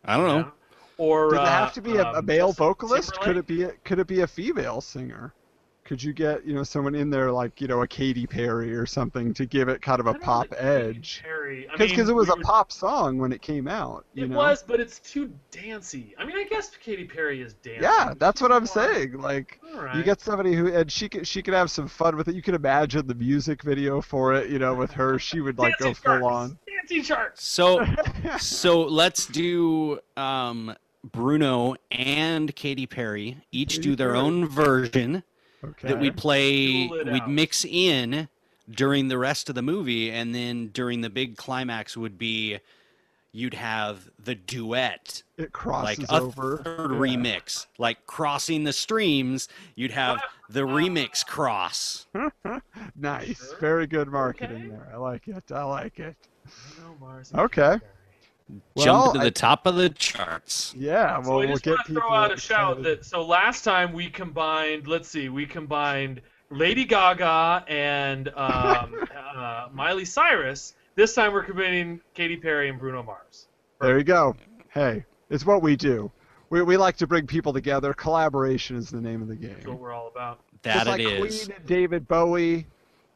[0.05, 0.51] I don't know.
[0.97, 3.19] Or Does it uh, have to be a, a um, male Justin vocalist?
[3.19, 5.33] Could it be a, could it be a female singer?
[5.85, 8.87] Could you get you know someone in there like you know a Katy Perry or
[8.87, 11.21] something to give it kind of I a don't pop like edge?
[11.23, 11.67] Perry.
[11.71, 14.03] I Because it was we a were- pop song when it came out.
[14.15, 14.37] You It know?
[14.37, 16.15] was, but it's too dancey.
[16.17, 17.83] I mean, I guess Katy Perry is dancey.
[17.83, 19.21] Yeah, that's what I'm More- saying.
[19.21, 19.95] Like All right.
[19.95, 22.35] you get somebody who and she could she could have some fun with it.
[22.35, 24.49] You can imagine the music video for it.
[24.49, 26.25] You know, with her, she would like go full sharks.
[26.25, 26.57] on.
[26.67, 27.43] Dancing sharks.
[27.43, 27.85] So
[28.39, 30.75] so let's do um,
[31.11, 34.19] Bruno and Katy Perry each Katy do their Perry.
[34.19, 35.21] own version
[35.69, 35.87] Okay.
[35.89, 37.29] that we'd play we'd out.
[37.29, 38.27] mix in
[38.69, 42.59] during the rest of the movie and then during the big climax would be
[43.31, 46.57] you'd have the duet it like a over.
[46.63, 46.97] third Yeah.
[46.97, 52.07] remix like crossing the streams you'd have the remix cross
[52.95, 53.37] Nice.
[53.37, 53.57] Sure.
[53.59, 54.67] Very good marketing Okay.
[54.69, 54.89] there.
[54.93, 55.51] I like it.
[55.51, 56.15] I like it.
[56.77, 57.79] Bruno Mars Okay.
[58.47, 58.61] Katy Perry.
[58.75, 61.63] Well, jump to I- the top of the charts Yeah, So well, I we'll just
[61.63, 64.87] get want to throw out a shout that so last time we combined.
[64.87, 70.73] Let's see, we combined Lady Gaga and um, uh, Miley Cyrus.
[70.95, 73.47] This time we're combining Katy Perry and Bruno Mars.
[73.81, 74.35] There you go.
[74.69, 76.11] Hey, it's what we do.
[76.49, 77.93] We, we like to bring people together.
[77.93, 79.55] Collaboration is the name of the game.
[79.55, 80.39] That's what we're all about.
[80.61, 82.67] that Just like it is Queen and David Bowie,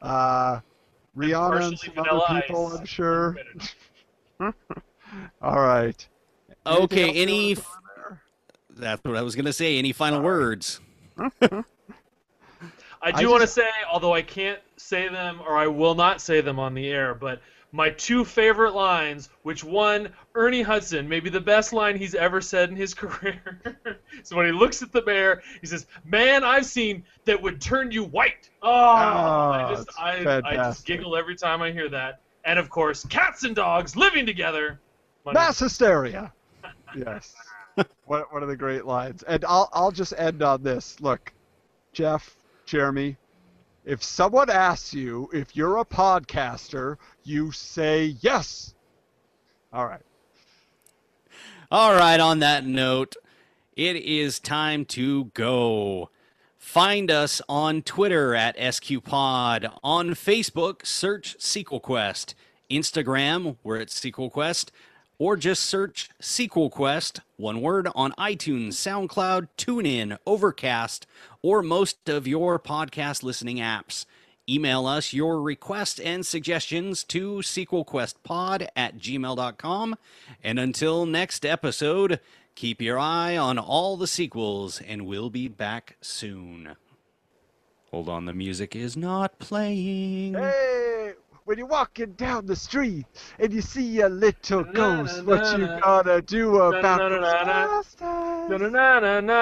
[0.02, 0.60] uh,
[1.16, 2.80] Rihanna partially and some other people, Ice.
[2.80, 3.38] I'm sure.
[5.42, 6.08] All right.
[6.66, 10.80] okay any f- wanna throw in that's what i was gonna say any final words
[13.02, 16.20] I I do want to say, although I can't say them or I will not
[16.22, 17.42] say them on the air, but
[17.72, 22.70] my two favorite lines, which one, Ernie Hudson, maybe the best line he's ever said
[22.70, 23.62] in his career.
[24.24, 27.92] so when he looks at the bear, he says, "Man, I've seen that would turn
[27.92, 31.88] you white." Oh, ah, I Oh, just, I, I just giggle every time I hear
[31.90, 32.22] that.
[32.44, 34.80] And of course, cats and dogs living together.
[35.34, 35.46] Funny.
[35.46, 36.34] Mass hysteria.
[36.96, 37.36] yes.
[38.06, 39.24] one, one of the great lines.
[39.24, 41.00] And I'll I'll just end on this.
[41.00, 41.32] Look,
[41.94, 42.36] Jeff,
[42.66, 43.18] Jeremy,
[43.86, 48.74] if someone asks you if you're a podcaster, you say yes.
[49.72, 50.02] All right.
[51.72, 53.16] All right, on that note,
[53.76, 56.10] it is time to go.
[56.58, 59.72] Find us on Twitter at SQPod.
[59.84, 62.34] On Facebook, search Sequel Quest.
[62.70, 64.72] Instagram, we're at Sequel Quest.
[65.20, 71.06] Or just search Sequel Quest, one word, on iTunes, SoundCloud, TuneIn, Overcast,
[71.42, 74.06] or most of your podcast listening apps.
[74.48, 79.96] Email us your requests and suggestions to sequelquestpod at gmail.com.
[80.42, 82.20] And until next episode,
[82.56, 86.78] keep your eye on all the sequels, and we'll be back soon.
[87.92, 90.34] Hold on, the music is not playing.
[90.34, 90.99] Hey,
[91.50, 93.08] when you're walking down the street
[93.40, 97.00] and you see a little ghost, what you gonna do about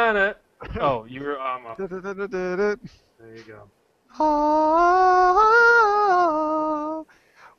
[0.08, 0.34] na.
[0.80, 1.66] Oh, you were um.
[1.68, 1.76] uh.
[1.76, 1.98] There
[3.36, 3.70] you go.
[4.18, 4.56] Oh,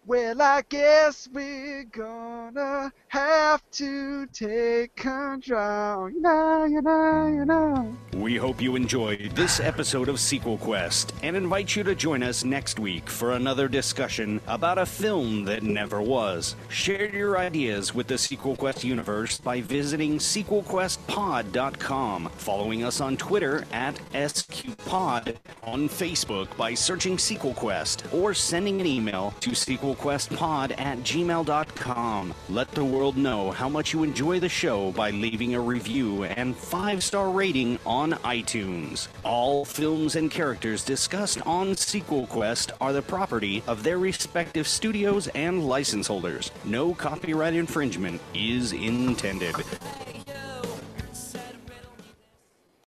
[0.08, 6.08] well, I guess we're gonna have to take control.
[6.08, 7.94] You know, you know, you know.
[8.14, 12.42] We hope you enjoyed this episode of Sequel Quest and invite you to join us
[12.42, 16.56] next week for another discussion about a film that never was.
[16.70, 23.66] Share your ideas with the Sequel Quest universe by visiting sequelquestpod.com, following us on Twitter
[23.72, 29.54] at SQPod, on Facebook by searching Sequel Quest, or sending an email to
[29.98, 32.34] sequelquestpod at gmail.com.
[32.48, 36.56] Let the world know how much you enjoy the show by leaving a review and
[36.56, 39.08] five star rating on iTunes.
[39.24, 45.28] All films and characters discussed on Sequel Quest are the property of their respective studios
[45.28, 46.50] and license holders.
[46.64, 49.56] No copyright infringement is intended.